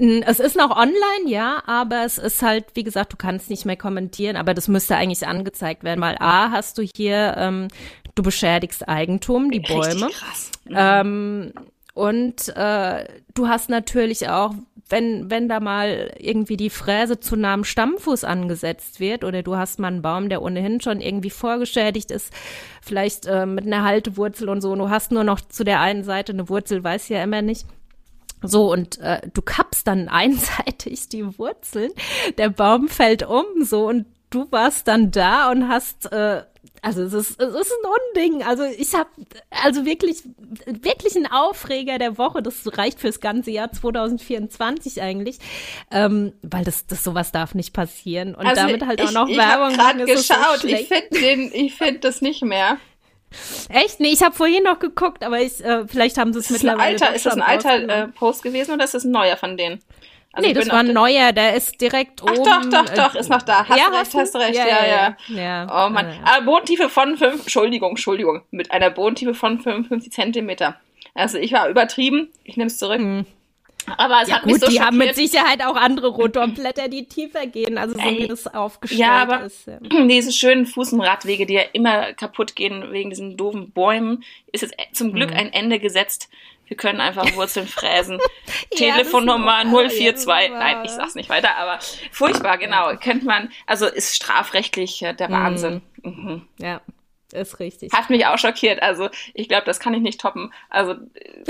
es 0.00 0.38
ist 0.38 0.56
noch 0.56 0.70
online, 0.70 1.26
ja, 1.26 1.60
aber 1.66 2.04
es 2.04 2.18
ist 2.18 2.40
halt, 2.40 2.66
wie 2.74 2.84
gesagt, 2.84 3.12
du 3.12 3.16
kannst 3.16 3.50
nicht 3.50 3.66
mehr 3.66 3.76
kommentieren, 3.76 4.36
aber 4.36 4.54
das 4.54 4.68
müsste 4.68 4.94
eigentlich 4.94 5.26
angezeigt 5.26 5.82
werden, 5.82 6.00
weil 6.00 6.14
A, 6.20 6.52
hast 6.52 6.78
du 6.78 6.82
hier 6.82 7.34
ähm, 7.36 7.66
du 8.18 8.22
beschädigst 8.22 8.88
Eigentum, 8.88 9.50
die 9.50 9.60
Bäume. 9.60 10.06
Richtig 10.06 10.16
krass. 10.16 10.50
Mhm. 10.64 10.76
Ähm, 10.76 11.52
und 11.94 12.48
äh, 12.56 13.04
du 13.34 13.48
hast 13.48 13.70
natürlich 13.70 14.28
auch, 14.28 14.54
wenn, 14.88 15.30
wenn 15.30 15.48
da 15.48 15.60
mal 15.60 16.14
irgendwie 16.18 16.56
die 16.56 16.70
Fräse 16.70 17.20
zu 17.20 17.36
nah 17.36 17.54
am 17.54 17.64
Stammfuß 17.64 18.24
angesetzt 18.24 19.00
wird 19.00 19.24
oder 19.24 19.42
du 19.42 19.56
hast 19.56 19.78
mal 19.78 19.88
einen 19.88 20.02
Baum, 20.02 20.28
der 20.28 20.42
ohnehin 20.42 20.80
schon 20.80 21.00
irgendwie 21.00 21.30
vorgeschädigt 21.30 22.10
ist, 22.10 22.32
vielleicht 22.80 23.26
äh, 23.26 23.46
mit 23.46 23.66
einer 23.66 23.84
Haltewurzel 23.84 24.48
und 24.48 24.60
so, 24.60 24.72
und 24.72 24.78
du 24.78 24.90
hast 24.90 25.12
nur 25.12 25.24
noch 25.24 25.40
zu 25.40 25.64
der 25.64 25.80
einen 25.80 26.04
Seite 26.04 26.32
eine 26.32 26.48
Wurzel, 26.48 26.82
weiß 26.82 27.08
ja 27.10 27.22
immer 27.22 27.42
nicht. 27.42 27.66
So, 28.42 28.72
und 28.72 28.98
äh, 29.00 29.20
du 29.32 29.42
kappst 29.42 29.86
dann 29.86 30.08
einseitig 30.08 31.08
die 31.08 31.38
Wurzeln, 31.38 31.90
der 32.38 32.50
Baum 32.50 32.88
fällt 32.88 33.26
um, 33.26 33.44
so, 33.62 33.88
und 33.88 34.06
du 34.30 34.46
warst 34.50 34.88
dann 34.88 35.10
da 35.10 35.50
und 35.50 35.68
hast 35.68 36.10
äh, 36.12 36.42
also 36.82 37.02
es 37.02 37.12
ist, 37.12 37.40
es 37.40 37.54
ist 37.54 37.72
ein 37.72 37.90
Unding. 38.14 38.42
Also 38.42 38.64
ich 38.64 38.94
habe 38.94 39.08
also 39.50 39.84
wirklich, 39.84 40.22
wirklich 40.66 41.16
ein 41.16 41.26
Aufreger 41.26 41.98
der 41.98 42.18
Woche. 42.18 42.42
Das 42.42 42.78
reicht 42.78 43.00
fürs 43.00 43.20
ganze 43.20 43.50
Jahr 43.50 43.72
2024 43.72 45.02
eigentlich, 45.02 45.38
ähm, 45.90 46.32
weil 46.42 46.64
das, 46.64 46.86
das 46.86 47.04
sowas 47.04 47.32
darf 47.32 47.54
nicht 47.54 47.72
passieren. 47.72 48.34
Und 48.34 48.46
also 48.46 48.62
damit 48.62 48.86
halt 48.86 49.00
auch 49.00 49.06
ich, 49.06 49.12
noch 49.12 49.28
ich 49.28 49.36
Werbung. 49.36 49.72
Ich 49.72 49.78
habe 49.78 50.04
geschaut. 50.04 50.60
So 50.60 50.68
ich 50.68 50.88
finde 50.88 51.20
den, 51.20 51.52
ich 51.52 51.74
finde 51.74 52.00
das 52.00 52.20
nicht 52.20 52.42
mehr. 52.42 52.78
Echt? 53.68 54.00
Nee, 54.00 54.08
ich 54.08 54.22
habe 54.22 54.34
vorhin 54.34 54.62
noch 54.62 54.78
geguckt, 54.78 55.22
aber 55.22 55.40
ich, 55.40 55.62
äh, 55.62 55.86
vielleicht 55.86 56.16
haben 56.16 56.32
sie 56.32 56.38
es 56.38 56.50
mittlerweile. 56.50 57.00
Alter, 57.00 57.14
ist 57.14 57.26
das 57.26 57.34
ein 57.34 57.42
alter 57.42 57.88
äh, 57.88 58.08
Post 58.08 58.42
gewesen 58.42 58.72
oder 58.72 58.84
ist 58.84 58.94
das 58.94 59.04
ein 59.04 59.10
neuer 59.10 59.36
von 59.36 59.56
denen? 59.56 59.80
Also 60.38 60.48
nee, 60.48 60.54
das 60.54 60.68
war 60.68 60.78
ein 60.78 60.92
neuer, 60.92 61.32
der 61.32 61.56
ist 61.56 61.80
direkt 61.80 62.22
Ach, 62.24 62.30
oben. 62.30 62.70
Doch, 62.70 62.84
doch, 62.84 62.94
doch, 62.94 63.14
ist 63.16 63.28
noch 63.28 63.42
da. 63.42 63.68
Hast 63.68 63.76
ja, 63.76 63.88
recht, 63.88 64.14
hast 64.14 64.36
recht, 64.36 64.54
ja, 64.54 64.66
ja. 64.68 64.86
ja. 64.86 65.16
ja. 65.34 65.86
Oh 65.86 65.90
Mann. 65.90 66.14
Ja. 66.24 66.38
Bodentiefe 66.40 66.88
von 66.88 67.16
fünf, 67.16 67.40
Entschuldigung, 67.40 67.90
Entschuldigung, 67.90 68.42
mit 68.52 68.70
einer 68.70 68.90
Bodentiefe 68.90 69.34
von 69.34 69.58
55 69.58 70.12
Zentimeter. 70.12 70.76
Also 71.14 71.38
ich 71.38 71.52
war 71.52 71.68
übertrieben, 71.68 72.28
ich 72.44 72.56
nehme 72.56 72.68
es 72.68 72.78
zurück. 72.78 73.00
Mhm. 73.00 73.26
Aber 73.96 74.22
es 74.22 74.28
ja, 74.28 74.36
hat 74.36 74.42
gut, 74.42 74.52
mich 74.52 74.60
so 74.60 74.66
die 74.66 74.74
schockiert. 74.74 74.86
haben 74.86 74.98
mit 74.98 75.16
Sicherheit 75.16 75.64
auch 75.64 75.74
andere 75.74 76.08
Rotorblätter, 76.08 76.88
die 76.88 77.06
tiefer 77.06 77.46
gehen, 77.46 77.78
also 77.78 77.94
so 77.94 78.00
Ey, 78.00 78.18
wie 78.18 78.28
das 78.28 78.46
aufgestellt 78.46 79.00
ja, 79.00 79.22
aber 79.22 79.44
ist. 79.44 79.66
Ja. 79.66 79.78
Diese 80.06 80.30
schönen 80.30 80.66
Fußenradwege, 80.66 81.46
die 81.46 81.54
ja 81.54 81.62
immer 81.72 82.12
kaputt 82.12 82.54
gehen 82.54 82.92
wegen 82.92 83.10
diesen 83.10 83.36
doofen 83.36 83.72
Bäumen, 83.72 84.22
ist 84.52 84.60
jetzt 84.60 84.76
zum 84.92 85.12
Glück 85.12 85.30
mhm. 85.30 85.36
ein 85.36 85.52
Ende 85.52 85.80
gesetzt 85.80 86.28
wir 86.68 86.76
können 86.76 87.00
einfach 87.00 87.34
Wurzeln 87.34 87.66
fräsen. 87.66 88.18
ja, 88.72 88.92
Telefonnummer 88.94 89.64
042. 89.64 90.26
Nein, 90.26 90.84
ich 90.84 90.90
sag's 90.90 91.14
nicht 91.14 91.28
weiter, 91.28 91.56
aber 91.56 91.78
furchtbar, 92.12 92.58
genau. 92.58 92.94
Könnte 92.96 93.26
man, 93.26 93.50
also 93.66 93.86
ist 93.86 94.14
strafrechtlich 94.14 95.02
äh, 95.02 95.14
der 95.14 95.30
Wahnsinn. 95.30 95.82
Mhm. 96.02 96.10
Mhm. 96.10 96.48
Ja. 96.58 96.80
Ist 97.32 97.60
richtig. 97.60 97.92
Hat 97.92 98.08
mich 98.08 98.24
auch 98.24 98.38
schockiert. 98.38 98.82
Also 98.82 99.10
ich 99.34 99.48
glaube, 99.48 99.66
das 99.66 99.80
kann 99.80 99.92
ich 99.92 100.00
nicht 100.00 100.18
toppen. 100.18 100.50
Also 100.70 100.94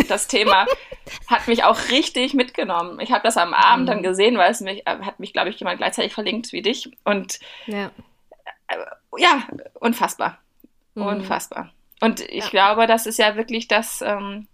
das 0.08 0.26
Thema 0.26 0.66
hat 1.28 1.46
mich 1.46 1.62
auch 1.62 1.78
richtig 1.90 2.34
mitgenommen. 2.34 2.98
Ich 2.98 3.12
habe 3.12 3.22
das 3.22 3.36
am 3.36 3.54
Abend 3.54 3.84
mhm. 3.84 3.86
dann 3.86 4.02
gesehen, 4.02 4.38
weil 4.38 4.50
es 4.50 4.60
mich, 4.60 4.86
äh, 4.86 4.98
hat 5.02 5.20
mich, 5.20 5.32
glaube 5.32 5.50
ich, 5.50 5.60
jemand 5.60 5.78
gleichzeitig 5.78 6.12
verlinkt 6.12 6.52
wie 6.52 6.62
dich. 6.62 6.90
Und 7.04 7.38
ja, 7.66 7.92
äh, 8.66 8.76
ja 9.18 9.46
unfassbar. 9.74 10.38
Mhm. 10.94 11.06
Unfassbar. 11.06 11.72
Und 12.00 12.20
ich 12.20 12.44
ja. 12.44 12.50
glaube, 12.50 12.86
das 12.88 13.06
ist 13.06 13.18
ja 13.18 13.36
wirklich 13.36 13.68
das, 13.68 14.02
ähm, 14.02 14.48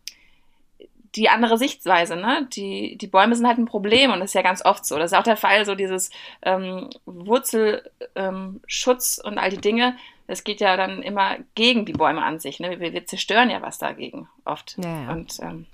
die 1.16 1.28
andere 1.28 1.58
Sichtweise, 1.58 2.16
ne? 2.16 2.48
Die, 2.52 2.96
die 2.96 3.06
Bäume 3.06 3.36
sind 3.36 3.46
halt 3.46 3.58
ein 3.58 3.66
Problem 3.66 4.12
und 4.12 4.20
das 4.20 4.30
ist 4.30 4.34
ja 4.34 4.42
ganz 4.42 4.64
oft 4.64 4.84
so. 4.84 4.98
Das 4.98 5.12
ist 5.12 5.18
auch 5.18 5.22
der 5.22 5.36
Fall, 5.36 5.64
so 5.64 5.74
dieses 5.74 6.10
ähm, 6.42 6.90
Wurzelschutz 7.06 9.20
ähm, 9.24 9.30
und 9.30 9.38
all 9.38 9.50
die 9.50 9.60
Dinge, 9.60 9.96
das 10.26 10.44
geht 10.44 10.60
ja 10.60 10.76
dann 10.76 11.02
immer 11.02 11.36
gegen 11.54 11.84
die 11.84 11.92
Bäume 11.92 12.22
an 12.22 12.40
sich. 12.40 12.60
Ne? 12.60 12.80
Wir, 12.80 12.92
wir 12.92 13.06
zerstören 13.06 13.50
ja 13.50 13.62
was 13.62 13.78
dagegen 13.78 14.28
oft. 14.44 14.76
Ja, 14.82 15.02
ja. 15.02 15.12
Und 15.12 15.38
ähm, 15.40 15.66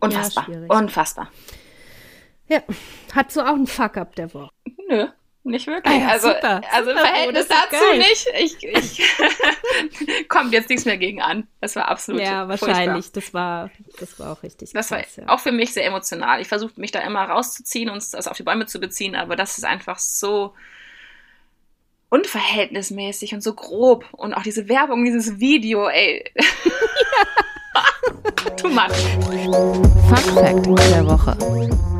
unfassbar. 0.00 0.48
Ja, 0.48 0.76
unfassbar. 0.76 1.30
Ja, 2.48 2.60
hat 3.14 3.32
so 3.32 3.40
auch 3.40 3.54
ein 3.54 3.66
Fuck-up 3.66 4.14
der 4.16 4.32
Woche. 4.34 4.50
Nö. 4.88 5.06
Nicht 5.46 5.66
wirklich. 5.66 5.94
Ah 5.94 5.98
ja, 5.98 6.08
also, 6.08 6.28
super, 6.28 6.62
also 6.72 6.90
super, 6.90 7.02
im 7.02 7.06
Verhältnis 7.06 7.48
dazu 7.48 7.84
geil. 7.84 7.98
nicht. 7.98 8.26
Ich, 8.38 8.64
ich 8.64 10.28
kommt 10.28 10.54
jetzt 10.54 10.70
nichts 10.70 10.86
mehr 10.86 10.96
gegen 10.96 11.20
an. 11.20 11.46
Das 11.60 11.76
war 11.76 11.88
absolut. 11.88 12.22
Ja, 12.22 12.48
wahrscheinlich. 12.48 13.12
Das 13.12 13.34
war, 13.34 13.70
das 14.00 14.18
war 14.18 14.32
auch 14.32 14.42
richtig. 14.42 14.72
Das 14.72 14.88
krass, 14.88 15.18
war 15.18 15.24
ja. 15.24 15.30
auch 15.30 15.40
für 15.40 15.52
mich 15.52 15.74
sehr 15.74 15.84
emotional. 15.84 16.40
Ich 16.40 16.48
versuche 16.48 16.72
mich 16.80 16.92
da 16.92 17.00
immer 17.00 17.24
rauszuziehen 17.24 17.90
und 17.90 17.98
es 17.98 18.14
also 18.14 18.30
auf 18.30 18.38
die 18.38 18.42
Bäume 18.42 18.64
zu 18.64 18.80
beziehen, 18.80 19.14
aber 19.14 19.36
das 19.36 19.58
ist 19.58 19.64
einfach 19.64 19.98
so 19.98 20.54
unverhältnismäßig 22.08 23.34
und 23.34 23.42
so 23.42 23.52
grob. 23.52 24.06
Und 24.12 24.32
auch 24.32 24.42
diese 24.42 24.68
Werbung, 24.68 25.04
dieses 25.04 25.40
Video, 25.40 25.88
ey. 25.88 26.24
Too 28.56 28.68
much. 28.68 28.96
Fun 30.08 30.34
Fact 30.34 30.66
der 30.90 31.06
Woche. 31.06 31.93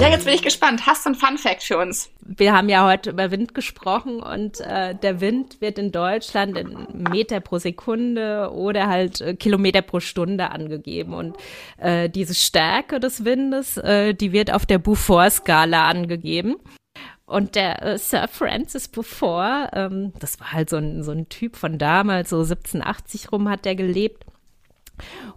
Ja, 0.00 0.08
jetzt 0.08 0.24
bin 0.24 0.34
ich 0.34 0.42
gespannt. 0.42 0.86
Hast 0.86 1.06
du 1.06 1.10
ein 1.10 1.14
Fun 1.14 1.38
Fact 1.38 1.62
für 1.62 1.78
uns? 1.78 2.10
Wir 2.20 2.52
haben 2.52 2.68
ja 2.68 2.86
heute 2.86 3.10
über 3.10 3.30
Wind 3.30 3.54
gesprochen 3.54 4.20
und 4.20 4.60
äh, 4.60 4.94
der 4.94 5.20
Wind 5.20 5.60
wird 5.60 5.78
in 5.78 5.92
Deutschland 5.92 6.56
in 6.56 6.86
Meter 6.92 7.40
pro 7.40 7.58
Sekunde 7.58 8.50
oder 8.52 8.88
halt 8.88 9.20
äh, 9.20 9.34
Kilometer 9.34 9.82
pro 9.82 10.00
Stunde 10.00 10.50
angegeben. 10.50 11.14
Und 11.14 11.36
äh, 11.78 12.08
diese 12.08 12.34
Stärke 12.34 12.98
des 12.98 13.24
Windes, 13.24 13.76
äh, 13.76 14.14
die 14.14 14.32
wird 14.32 14.52
auf 14.52 14.66
der 14.66 14.78
Beaufort-Skala 14.78 15.88
angegeben. 15.88 16.56
Und 17.24 17.54
der 17.54 17.82
äh, 17.82 17.98
Sir 17.98 18.28
Francis 18.28 18.88
Beaufort, 18.88 19.70
ähm, 19.72 20.12
das 20.18 20.40
war 20.40 20.52
halt 20.52 20.68
so 20.68 20.76
ein, 20.76 21.02
so 21.02 21.12
ein 21.12 21.28
Typ 21.28 21.56
von 21.56 21.78
damals, 21.78 22.30
so 22.30 22.40
1780 22.40 23.30
rum 23.30 23.48
hat 23.48 23.64
der 23.64 23.74
gelebt. 23.74 24.24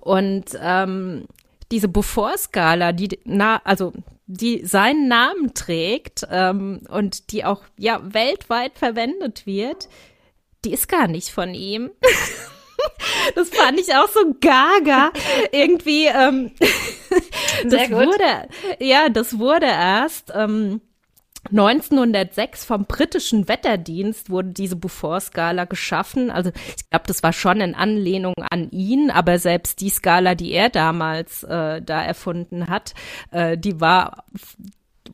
Und 0.02 0.46
ähm, 0.62 1.26
diese 1.72 1.88
Beaufort-Skala, 1.88 2.92
die 2.92 3.20
na, 3.26 3.62
also 3.64 3.94
die 4.28 4.66
seinen 4.66 5.08
Namen 5.08 5.54
trägt 5.54 6.26
ähm, 6.30 6.82
und 6.90 7.32
die 7.32 7.46
auch 7.46 7.64
ja 7.78 8.02
weltweit 8.04 8.78
verwendet 8.78 9.46
wird, 9.46 9.88
die 10.64 10.74
ist 10.74 10.88
gar 10.88 11.08
nicht 11.08 11.30
von 11.30 11.54
ihm. 11.54 11.92
Das 13.34 13.50
fand 13.50 13.80
ich 13.80 13.96
auch 13.96 14.08
so 14.10 14.36
gaga. 14.40 15.12
Irgendwie, 15.52 16.06
ähm, 16.06 16.52
das 17.64 17.90
wurde, 17.90 18.48
ja, 18.80 19.10
das 19.10 19.40
wurde 19.40 19.66
erst, 19.66 20.32
ähm, 20.36 20.82
1906 21.50 22.66
vom 22.66 22.86
britischen 22.86 23.48
Wetterdienst 23.48 24.30
wurde 24.30 24.50
diese 24.50 24.76
Beaufort-Skala 24.76 25.66
geschaffen. 25.66 26.32
Also 26.32 26.52
ich 26.78 26.90
glaube, 26.90 27.06
das 27.08 27.24
war 27.24 27.34
schon 27.34 27.62
in 27.62 27.76
Anlehnung 27.76 28.34
an 28.50 28.70
ihn, 28.72 29.12
aber 29.12 29.40
selbst 29.40 29.82
die 29.82 29.90
Skala, 29.90 30.36
die 30.36 30.52
er 30.52 30.70
damals 30.70 31.44
äh, 31.44 31.82
da 31.82 32.04
erfunden 32.04 32.68
hat, 32.68 32.94
äh, 33.32 33.58
die 33.58 33.80
war 33.80 34.24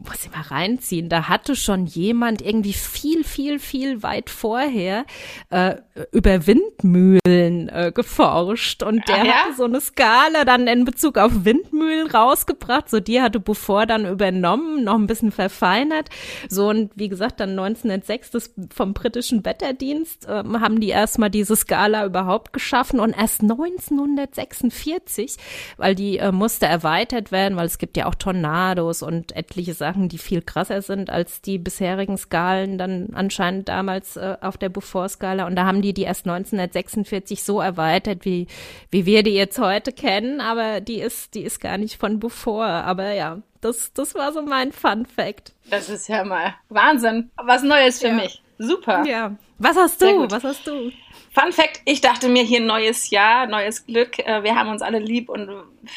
muss 0.05 0.25
ich 0.25 0.31
mal 0.31 0.41
reinziehen, 0.41 1.09
da 1.09 1.29
hatte 1.29 1.55
schon 1.55 1.85
jemand 1.85 2.41
irgendwie 2.41 2.73
viel, 2.73 3.23
viel, 3.23 3.59
viel 3.59 4.03
weit 4.03 4.29
vorher 4.29 5.05
äh, 5.49 5.75
über 6.11 6.47
Windmühlen 6.47 7.69
äh, 7.69 7.91
geforscht 7.93 8.83
und 8.83 9.07
der 9.07 9.17
ja? 9.17 9.33
hatte 9.33 9.55
so 9.57 9.65
eine 9.65 9.79
Skala 9.79 10.43
dann 10.45 10.67
in 10.67 10.85
Bezug 10.85 11.17
auf 11.17 11.45
Windmühlen 11.45 12.07
rausgebracht. 12.07 12.89
So 12.89 12.99
die 12.99 13.21
hatte 13.21 13.39
Beaufort 13.39 13.87
dann 13.87 14.05
übernommen, 14.05 14.83
noch 14.83 14.95
ein 14.95 15.07
bisschen 15.07 15.31
verfeinert. 15.31 16.09
So 16.49 16.69
und 16.69 16.91
wie 16.95 17.09
gesagt, 17.09 17.39
dann 17.39 17.51
1906 17.51 18.31
das 18.31 18.53
vom 18.73 18.93
britischen 18.93 19.45
Wetterdienst 19.45 20.25
äh, 20.27 20.43
haben 20.59 20.79
die 20.79 20.89
erstmal 20.89 21.29
diese 21.29 21.55
Skala 21.55 22.05
überhaupt 22.05 22.53
geschaffen 22.53 22.99
und 22.99 23.11
erst 23.17 23.41
1946, 23.41 25.37
weil 25.77 25.95
die 25.95 26.17
äh, 26.17 26.31
musste 26.31 26.65
erweitert 26.65 27.31
werden, 27.31 27.55
weil 27.57 27.67
es 27.67 27.77
gibt 27.77 27.97
ja 27.97 28.07
auch 28.07 28.15
Tornados 28.15 29.03
und 29.03 29.35
etliche 29.35 29.73
Sachen 29.73 29.90
Sachen, 29.91 30.07
die 30.07 30.17
viel 30.17 30.41
krasser 30.41 30.81
sind 30.81 31.09
als 31.09 31.41
die 31.41 31.57
bisherigen 31.57 32.17
Skalen 32.17 32.77
dann 32.77 33.09
anscheinend 33.13 33.67
damals 33.67 34.15
äh, 34.15 34.37
auf 34.39 34.57
der 34.57 34.69
Beaufort-Skala. 34.69 35.45
Und 35.45 35.57
da 35.57 35.65
haben 35.65 35.81
die 35.81 35.93
die 35.93 36.03
erst 36.03 36.25
1946 36.25 37.43
so 37.43 37.59
erweitert, 37.59 38.23
wie, 38.23 38.47
wie 38.89 39.05
wir 39.05 39.23
die 39.23 39.33
jetzt 39.33 39.59
heute 39.59 39.91
kennen. 39.91 40.39
Aber 40.39 40.79
die 40.79 41.01
ist, 41.01 41.35
die 41.35 41.41
ist 41.41 41.59
gar 41.59 41.77
nicht 41.77 41.99
von 41.99 42.19
Beaufort. 42.19 42.85
Aber 42.85 43.11
ja, 43.11 43.39
das, 43.59 43.91
das 43.93 44.15
war 44.15 44.31
so 44.31 44.41
mein 44.41 44.71
Fun 44.71 45.05
Fact. 45.05 45.53
Das 45.69 45.89
ist 45.89 46.07
ja 46.07 46.23
mal 46.23 46.55
Wahnsinn. 46.69 47.29
Was 47.35 47.63
Neues 47.63 47.99
für 47.99 48.07
ja. 48.07 48.13
mich. 48.13 48.41
Super. 48.57 49.03
Ja. 49.05 49.35
Was 49.57 49.75
hast 49.75 50.01
du? 50.01 50.29
Was 50.29 50.43
hast 50.43 50.65
du? 50.67 50.91
Fun 51.33 51.51
Fact, 51.51 51.81
ich 51.85 51.99
dachte 51.99 52.29
mir 52.29 52.43
hier 52.43 52.61
neues 52.61 53.09
Jahr, 53.09 53.45
neues 53.45 53.85
Glück. 53.85 54.19
Äh, 54.19 54.43
wir 54.43 54.55
haben 54.55 54.69
uns 54.69 54.81
alle 54.81 54.99
lieb 54.99 55.27
und 55.27 55.49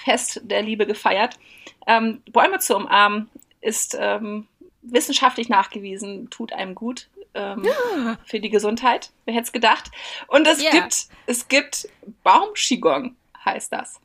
fest 0.04 0.40
der 0.44 0.62
Liebe 0.62 0.84
gefeiert. 0.84 1.38
Ähm, 1.86 2.22
Bäume 2.32 2.58
zu 2.58 2.76
umarmen 2.76 3.28
ist 3.64 3.96
ähm, 3.98 4.46
wissenschaftlich 4.82 5.48
nachgewiesen, 5.48 6.30
tut 6.30 6.52
einem 6.52 6.74
gut 6.74 7.08
ähm, 7.34 7.64
ja. 7.64 8.16
für 8.24 8.40
die 8.40 8.50
Gesundheit. 8.50 9.10
Wer 9.24 9.34
hätte 9.34 9.44
es 9.44 9.52
gedacht? 9.52 9.90
Und 10.28 10.46
es 10.46 10.62
yeah. 10.62 10.70
gibt, 10.70 11.06
es 11.26 11.48
gibt 11.48 11.88
Baum-Qigong, 12.22 13.16
heißt 13.44 13.72
das. 13.72 14.00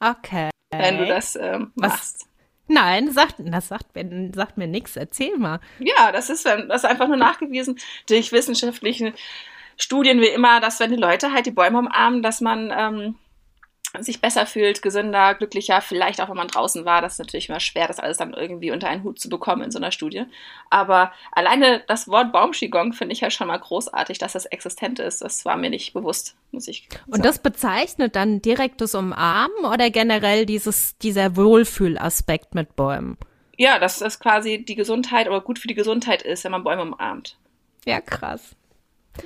Okay. 0.00 0.50
Wenn 0.70 0.98
du 0.98 1.06
das 1.06 1.36
ähm, 1.36 1.72
machst. 1.74 2.26
Nein, 2.66 3.10
sagt, 3.10 3.36
das 3.38 3.68
sagt, 3.68 3.86
sagt 4.34 4.58
mir 4.58 4.66
nichts. 4.66 4.96
Erzähl 4.96 5.36
mal. 5.38 5.60
Ja, 5.78 6.12
das 6.12 6.28
ist, 6.28 6.44
das 6.44 6.82
ist 6.82 6.84
einfach 6.84 7.08
nur 7.08 7.16
nachgewiesen 7.16 7.78
durch 8.08 8.30
wissenschaftliche 8.32 9.14
Studien 9.78 10.20
wie 10.20 10.26
immer, 10.28 10.60
dass 10.60 10.80
wenn 10.80 10.90
die 10.90 10.96
Leute 10.96 11.32
halt 11.32 11.46
die 11.46 11.50
Bäume 11.50 11.78
umarmen, 11.78 12.22
dass 12.22 12.40
man 12.40 12.72
ähm, 12.76 13.14
sich 14.02 14.20
besser 14.20 14.46
fühlt, 14.46 14.82
gesünder, 14.82 15.34
glücklicher, 15.34 15.80
vielleicht 15.80 16.20
auch 16.20 16.28
wenn 16.28 16.36
man 16.36 16.48
draußen 16.48 16.84
war. 16.84 17.02
Das 17.02 17.14
ist 17.14 17.18
natürlich 17.18 17.48
immer 17.48 17.60
schwer, 17.60 17.86
das 17.86 18.00
alles 18.00 18.18
dann 18.18 18.34
irgendwie 18.34 18.70
unter 18.70 18.88
einen 18.88 19.02
Hut 19.02 19.20
zu 19.20 19.28
bekommen 19.28 19.62
in 19.62 19.70
so 19.70 19.78
einer 19.78 19.92
Studie. 19.92 20.24
Aber 20.70 21.12
alleine 21.32 21.82
das 21.86 22.08
Wort 22.08 22.32
Baumschigong 22.32 22.92
finde 22.92 23.12
ich 23.12 23.20
ja 23.20 23.30
schon 23.30 23.48
mal 23.48 23.58
großartig, 23.58 24.18
dass 24.18 24.32
das 24.32 24.46
existent 24.46 24.98
ist. 24.98 25.22
Das 25.22 25.44
war 25.44 25.56
mir 25.56 25.70
nicht 25.70 25.92
bewusst, 25.92 26.36
muss 26.52 26.68
ich 26.68 26.88
sagen. 26.90 27.12
Und 27.12 27.24
das 27.24 27.38
bezeichnet 27.38 28.16
dann 28.16 28.42
direktes 28.42 28.94
Umarmen 28.94 29.64
oder 29.64 29.90
generell 29.90 30.46
dieses, 30.46 30.98
dieser 30.98 31.36
Wohlfühlaspekt 31.36 32.54
mit 32.54 32.76
Bäumen? 32.76 33.16
Ja, 33.56 33.78
dass 33.78 33.98
das 33.98 34.20
quasi 34.20 34.64
die 34.64 34.76
Gesundheit 34.76 35.28
oder 35.28 35.40
gut 35.40 35.58
für 35.58 35.68
die 35.68 35.74
Gesundheit 35.74 36.22
ist, 36.22 36.44
wenn 36.44 36.52
man 36.52 36.64
Bäume 36.64 36.82
umarmt. 36.82 37.36
Ja, 37.84 38.00
krass. 38.00 38.54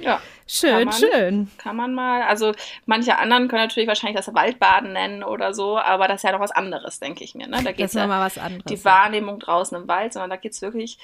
Ja. 0.01 0.21
Schön, 0.47 0.85
man, 0.85 0.93
schön. 0.93 1.51
Kann 1.59 1.77
man 1.77 1.95
mal. 1.95 2.23
Also 2.23 2.53
manche 2.87 3.19
anderen 3.19 3.49
können 3.49 3.63
natürlich 3.63 3.89
wahrscheinlich 3.89 4.23
das 4.23 4.35
Waldbaden 4.35 4.93
nennen 4.93 5.23
oder 5.23 5.55
so, 5.55 5.79
aber 5.79 6.09
das 6.09 6.17
ist 6.17 6.23
ja 6.25 6.33
noch 6.33 6.41
was 6.41 6.51
anderes, 6.51 7.01
denke 7.01 7.25
ich 7.25 7.35
mir. 7.35 7.47
Ne? 7.47 7.63
Da 7.63 7.73
geht 7.73 7.87
es 7.87 7.95
ja 7.95 8.07
mal 8.07 8.25
was 8.25 8.39
anderes. 8.39 8.65
Die 8.65 8.85
Wahrnehmung 8.85 9.39
draußen 9.39 9.77
im 9.77 9.89
Wald, 9.89 10.13
sondern 10.13 10.31
da 10.31 10.37
geht 10.37 10.53
es 10.53 10.63
wirklich. 10.63 10.99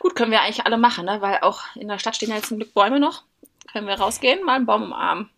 Gut, 0.00 0.16
können 0.16 0.32
wir 0.32 0.40
eigentlich 0.40 0.66
alle 0.66 0.76
machen, 0.76 1.06
ne? 1.06 1.20
weil 1.20 1.38
auch 1.42 1.62
in 1.76 1.88
der 1.88 1.98
Stadt 1.98 2.16
stehen 2.16 2.30
ja 2.30 2.36
jetzt 2.36 2.48
zum 2.48 2.58
Glück 2.58 2.74
Bäume 2.74 3.00
noch. 3.00 3.22
Können 3.72 3.86
wir 3.86 3.94
rausgehen, 3.94 4.44
mal 4.44 4.56
einen 4.56 4.66
Baum 4.66 4.84
umarmen. 4.84 5.30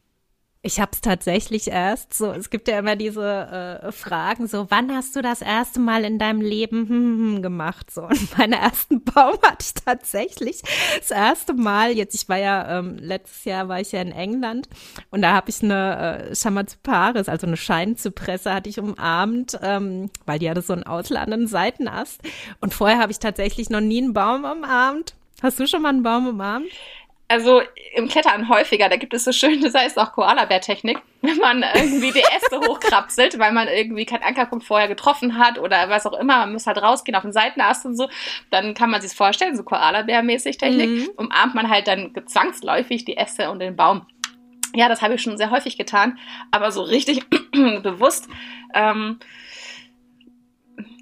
Ich 0.66 0.80
habe 0.80 0.90
es 0.94 1.00
tatsächlich 1.00 1.68
erst 1.68 2.12
so, 2.12 2.32
es 2.32 2.50
gibt 2.50 2.66
ja 2.66 2.80
immer 2.80 2.96
diese 2.96 3.22
äh, 3.84 3.92
Fragen, 3.92 4.48
so, 4.48 4.66
wann 4.68 4.92
hast 4.92 5.14
du 5.14 5.22
das 5.22 5.40
erste 5.40 5.78
Mal 5.78 6.04
in 6.04 6.18
deinem 6.18 6.40
Leben 6.40 6.88
hm, 6.88 6.88
hm, 6.88 7.18
hm 7.36 7.42
gemacht? 7.42 7.88
So, 7.92 8.02
und 8.02 8.36
meinen 8.36 8.54
ersten 8.54 9.04
Baum 9.04 9.36
hatte 9.42 9.64
ich 9.64 9.74
tatsächlich 9.74 10.62
das 10.98 11.12
erste 11.12 11.54
Mal, 11.54 11.92
jetzt, 11.92 12.16
ich 12.16 12.28
war 12.28 12.38
ja, 12.38 12.80
ähm, 12.80 12.96
letztes 12.98 13.44
Jahr 13.44 13.68
war 13.68 13.80
ich 13.80 13.92
ja 13.92 14.02
in 14.02 14.10
England 14.10 14.68
und 15.10 15.22
da 15.22 15.34
habe 15.34 15.50
ich 15.50 15.62
eine 15.62 16.30
äh, 16.30 16.34
Chamazoparis, 16.34 17.28
also 17.28 17.46
eine 17.46 17.56
Scheinzypresse 17.56 18.52
hatte 18.52 18.68
ich 18.68 18.80
umarmt, 18.80 19.56
ähm, 19.62 20.10
weil 20.24 20.40
die 20.40 20.50
hatte 20.50 20.62
so 20.62 20.72
einen 20.72 20.82
ausladenden 20.82 21.46
Seitenast. 21.46 22.20
Und 22.60 22.74
vorher 22.74 22.98
habe 22.98 23.12
ich 23.12 23.20
tatsächlich 23.20 23.70
noch 23.70 23.80
nie 23.80 24.02
einen 24.02 24.14
Baum 24.14 24.44
umarmt. 24.44 25.14
Hast 25.42 25.60
du 25.60 25.68
schon 25.68 25.82
mal 25.82 25.90
einen 25.90 26.02
Baum 26.02 26.26
umarmt? 26.26 26.66
Also 27.28 27.62
im 27.94 28.08
Klettern 28.08 28.48
häufiger, 28.48 28.88
da 28.88 28.96
gibt 28.96 29.14
es 29.14 29.24
so 29.24 29.32
schön, 29.32 29.60
das 29.62 29.74
heißt 29.74 29.98
auch 29.98 30.12
Koala-Bär-Technik, 30.12 30.98
wenn 31.22 31.38
man 31.38 31.64
irgendwie 31.74 32.12
die 32.12 32.20
Äste 32.20 32.60
hochkrapselt, 32.60 33.38
weil 33.38 33.52
man 33.52 33.68
irgendwie 33.68 34.06
keinen 34.06 34.22
Ankerpunkt 34.22 34.64
vorher 34.64 34.88
getroffen 34.88 35.38
hat 35.38 35.58
oder 35.58 35.88
was 35.88 36.06
auch 36.06 36.18
immer, 36.18 36.38
man 36.38 36.52
muss 36.52 36.66
halt 36.66 36.80
rausgehen 36.80 37.16
auf 37.16 37.22
den 37.22 37.32
Seitenast 37.32 37.84
und 37.84 37.96
so, 37.96 38.08
dann 38.50 38.74
kann 38.74 38.90
man 38.90 39.00
sich 39.00 39.12
vorstellen, 39.12 39.56
so 39.56 39.62
Koala-Bär-mäßig 39.62 40.58
Technik, 40.58 40.88
mhm. 40.88 41.08
umarmt 41.16 41.54
man 41.54 41.68
halt 41.68 41.88
dann 41.88 42.12
zwangsläufig 42.26 43.04
die 43.04 43.16
Äste 43.16 43.50
und 43.50 43.58
den 43.58 43.76
Baum. 43.76 44.06
Ja, 44.74 44.88
das 44.88 45.00
habe 45.00 45.14
ich 45.14 45.22
schon 45.22 45.38
sehr 45.38 45.50
häufig 45.50 45.78
getan, 45.78 46.18
aber 46.50 46.70
so 46.70 46.82
richtig 46.82 47.24
bewusst 47.82 48.28
ähm, 48.74 49.18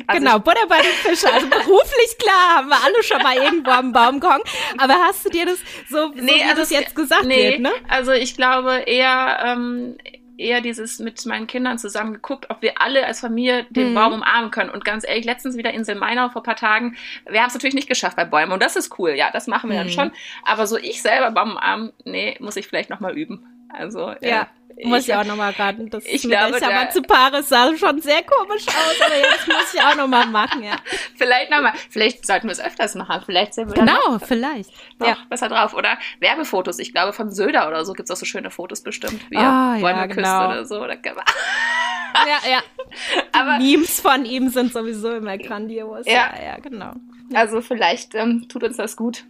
also 0.07 0.21
genau, 0.21 0.39
Butter 0.39 0.67
bei 0.69 0.79
den 0.79 0.93
Fischen. 1.03 1.31
Also 1.33 1.49
beruflich 1.49 2.19
klar 2.19 2.57
haben 2.57 2.69
wir 2.69 2.85
alle 2.85 3.03
schon 3.03 3.23
mal 3.23 3.37
irgendwo 3.37 3.71
am 3.71 3.93
Baum 3.93 4.21
gehangen. 4.21 4.45
Aber 4.79 4.95
hast 4.95 5.25
du 5.25 5.31
dir 5.31 5.47
das 5.47 5.59
so, 5.89 6.09
so 6.09 6.13
nee, 6.15 6.37
wie 6.37 6.43
also 6.43 6.57
das 6.57 6.71
jetzt 6.71 6.95
gesagt 6.95 7.25
nee, 7.25 7.53
wird, 7.53 7.61
ne? 7.61 7.73
Also 7.89 8.13
ich 8.13 8.37
glaube 8.37 8.83
eher, 8.87 9.43
ähm, 9.45 9.97
eher 10.37 10.61
dieses 10.61 10.99
mit 10.99 11.25
meinen 11.27 11.47
Kindern 11.47 11.79
zusammen 11.79 12.13
geguckt, 12.13 12.51
ob 12.51 12.61
wir 12.61 12.81
alle 12.83 13.07
als 13.07 13.21
Familie 13.21 13.67
den 13.71 13.89
hm. 13.89 13.95
Baum 13.95 14.13
umarmen 14.15 14.51
können. 14.51 14.71
Und 14.71 14.85
ganz 14.85 15.07
ehrlich, 15.07 15.25
letztens 15.25 15.57
wieder 15.57 15.73
Insel 15.73 15.95
Mainau 15.95 16.29
vor 16.29 16.43
paar 16.43 16.57
Tagen, 16.57 16.97
wir 17.29 17.41
haben 17.41 17.49
es 17.49 17.55
natürlich 17.55 17.75
nicht 17.75 17.89
geschafft 17.89 18.17
bei 18.17 18.25
Bäumen. 18.25 18.53
Und 18.53 18.63
das 18.63 18.77
ist 18.77 18.99
cool, 18.99 19.13
ja, 19.13 19.31
das 19.31 19.47
machen 19.47 19.71
wir 19.71 19.79
hm. 19.79 19.87
dann 19.87 19.93
schon. 19.93 20.13
Aber 20.45 20.67
so 20.67 20.77
ich 20.77 21.01
selber 21.01 21.31
Baum 21.31 21.53
umarmen, 21.53 21.93
nee, 22.05 22.37
muss 22.41 22.57
ich 22.57 22.67
vielleicht 22.67 22.91
nochmal 22.91 23.17
üben. 23.17 23.54
Also, 23.75 24.11
ja. 24.21 24.29
ja. 24.29 24.49
Muss 24.83 25.07
ich, 25.07 25.15
auch 25.15 25.25
nochmal 25.25 25.53
raten. 25.53 25.89
Das 25.89 26.05
ich 26.05 26.23
glaube, 26.23 26.59
der 26.59 26.91
zu 26.91 27.03
Paris 27.03 27.49
sah 27.49 27.77
schon 27.77 28.01
sehr 28.01 28.23
komisch 28.23 28.67
aus, 28.67 29.01
aber 29.05 29.17
jetzt 29.17 29.47
muss 29.47 29.75
ich 29.75 29.81
auch 29.81 29.95
nochmal 29.95 30.27
machen, 30.27 30.65
ja. 30.65 30.77
vielleicht 31.17 31.51
nochmal. 31.51 31.73
Vielleicht 31.91 32.27
sollten 32.27 32.49
wir 32.49 32.53
es 32.53 32.61
öfters 32.61 32.95
machen. 32.97 33.23
Vielleicht 33.25 33.55
sehen 33.55 33.69
wir 33.69 33.75
Genau, 33.75 34.19
vielleicht. 34.19 34.71
Noch 34.99 35.09
ja. 35.09 35.17
besser 35.29 35.49
drauf. 35.49 35.75
Oder 35.75 35.97
Werbefotos. 36.19 36.79
Ich 36.81 36.93
glaube, 36.93 37.13
von 37.13 37.31
Söder 37.31 37.69
oder 37.69 37.85
so 37.85 37.93
gibt 37.93 38.09
es 38.09 38.15
auch 38.15 38.19
so 38.19 38.27
schöne 38.27 38.51
Fotos 38.51 38.83
bestimmt, 38.83 39.21
wie 39.31 39.37
oh, 39.37 39.41
Bäume 39.41 40.01
ja, 40.01 40.07
genau. 40.07 40.49
oder 40.49 40.65
so. 40.65 40.83
Oder 40.83 40.95
ja, 41.05 42.51
ja. 42.51 42.61
Aber 43.33 43.59
Memes 43.59 44.01
von 44.01 44.25
ihm 44.25 44.49
sind 44.49 44.73
sowieso 44.73 45.13
immer 45.13 45.39
grandios. 45.39 46.07
Ja, 46.07 46.35
ja, 46.37 46.45
ja 46.45 46.59
genau. 46.59 46.95
Also 47.33 47.61
vielleicht 47.61 48.15
ähm, 48.15 48.47
tut 48.49 48.65
uns 48.65 48.77
das 48.77 48.97
gut. 48.97 49.25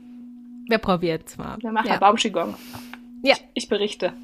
Wir 0.69 0.79
probieren 0.79 1.21
es 1.25 1.37
mal. 1.37 1.59
Wir 1.61 1.71
machen 1.71 1.89
ja. 1.89 1.99
Baumschigong. 1.99 2.57
Ja. 3.23 3.35
Ich, 3.35 3.45
ich 3.65 3.69
berichte. 3.69 4.15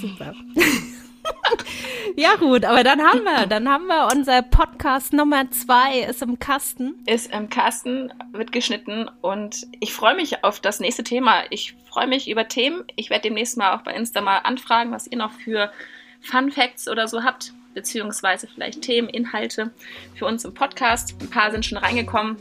Super. 0.00 0.34
ja 2.16 2.36
gut, 2.36 2.64
aber 2.64 2.84
dann 2.84 3.00
haben 3.00 3.22
wir, 3.22 3.46
dann 3.46 3.68
haben 3.68 3.86
wir 3.86 4.08
unser 4.12 4.42
Podcast 4.42 5.12
Nummer 5.12 5.50
zwei 5.50 6.00
ist 6.00 6.22
im 6.22 6.38
Kasten. 6.38 6.94
Ist 7.06 7.32
im 7.32 7.48
Kasten, 7.48 8.12
wird 8.32 8.52
geschnitten 8.52 9.10
und 9.20 9.66
ich 9.80 9.92
freue 9.92 10.16
mich 10.16 10.44
auf 10.44 10.60
das 10.60 10.80
nächste 10.80 11.04
Thema. 11.04 11.42
Ich 11.50 11.74
freue 11.88 12.06
mich 12.06 12.28
über 12.28 12.48
Themen. 12.48 12.84
Ich 12.96 13.10
werde 13.10 13.22
demnächst 13.22 13.56
mal 13.56 13.74
auch 13.74 13.82
bei 13.82 13.94
Insta 13.94 14.20
mal 14.20 14.38
anfragen, 14.38 14.92
was 14.92 15.06
ihr 15.06 15.18
noch 15.18 15.32
für 15.32 15.72
Fun 16.20 16.50
Facts 16.50 16.88
oder 16.88 17.08
so 17.08 17.22
habt, 17.22 17.52
beziehungsweise 17.74 18.46
vielleicht 18.46 18.82
Themen, 18.82 19.08
Inhalte 19.08 19.70
für 20.14 20.26
uns 20.26 20.44
im 20.44 20.54
Podcast. 20.54 21.14
Ein 21.20 21.30
paar 21.30 21.50
sind 21.50 21.64
schon 21.64 21.78
reingekommen. 21.78 22.36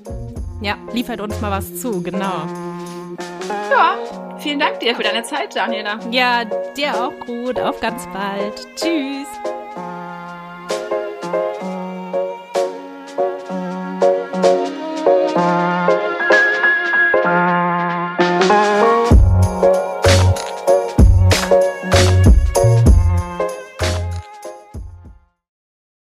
Ja, 0.61 0.77
liefert 0.93 1.21
uns 1.21 1.39
mal 1.41 1.51
was 1.51 1.81
zu, 1.81 2.03
genau. 2.03 2.47
Ja, 3.69 3.97
vielen 4.37 4.59
Dank 4.59 4.79
dir 4.79 4.95
für 4.95 5.03
deine 5.03 5.23
Zeit, 5.23 5.55
Daniela. 5.55 5.99
Ja, 6.11 6.45
dir 6.45 6.93
auch 7.03 7.25
gut. 7.25 7.59
Auf 7.59 7.79
ganz 7.79 8.07
bald. 8.13 8.67
Tschüss. 8.75 9.27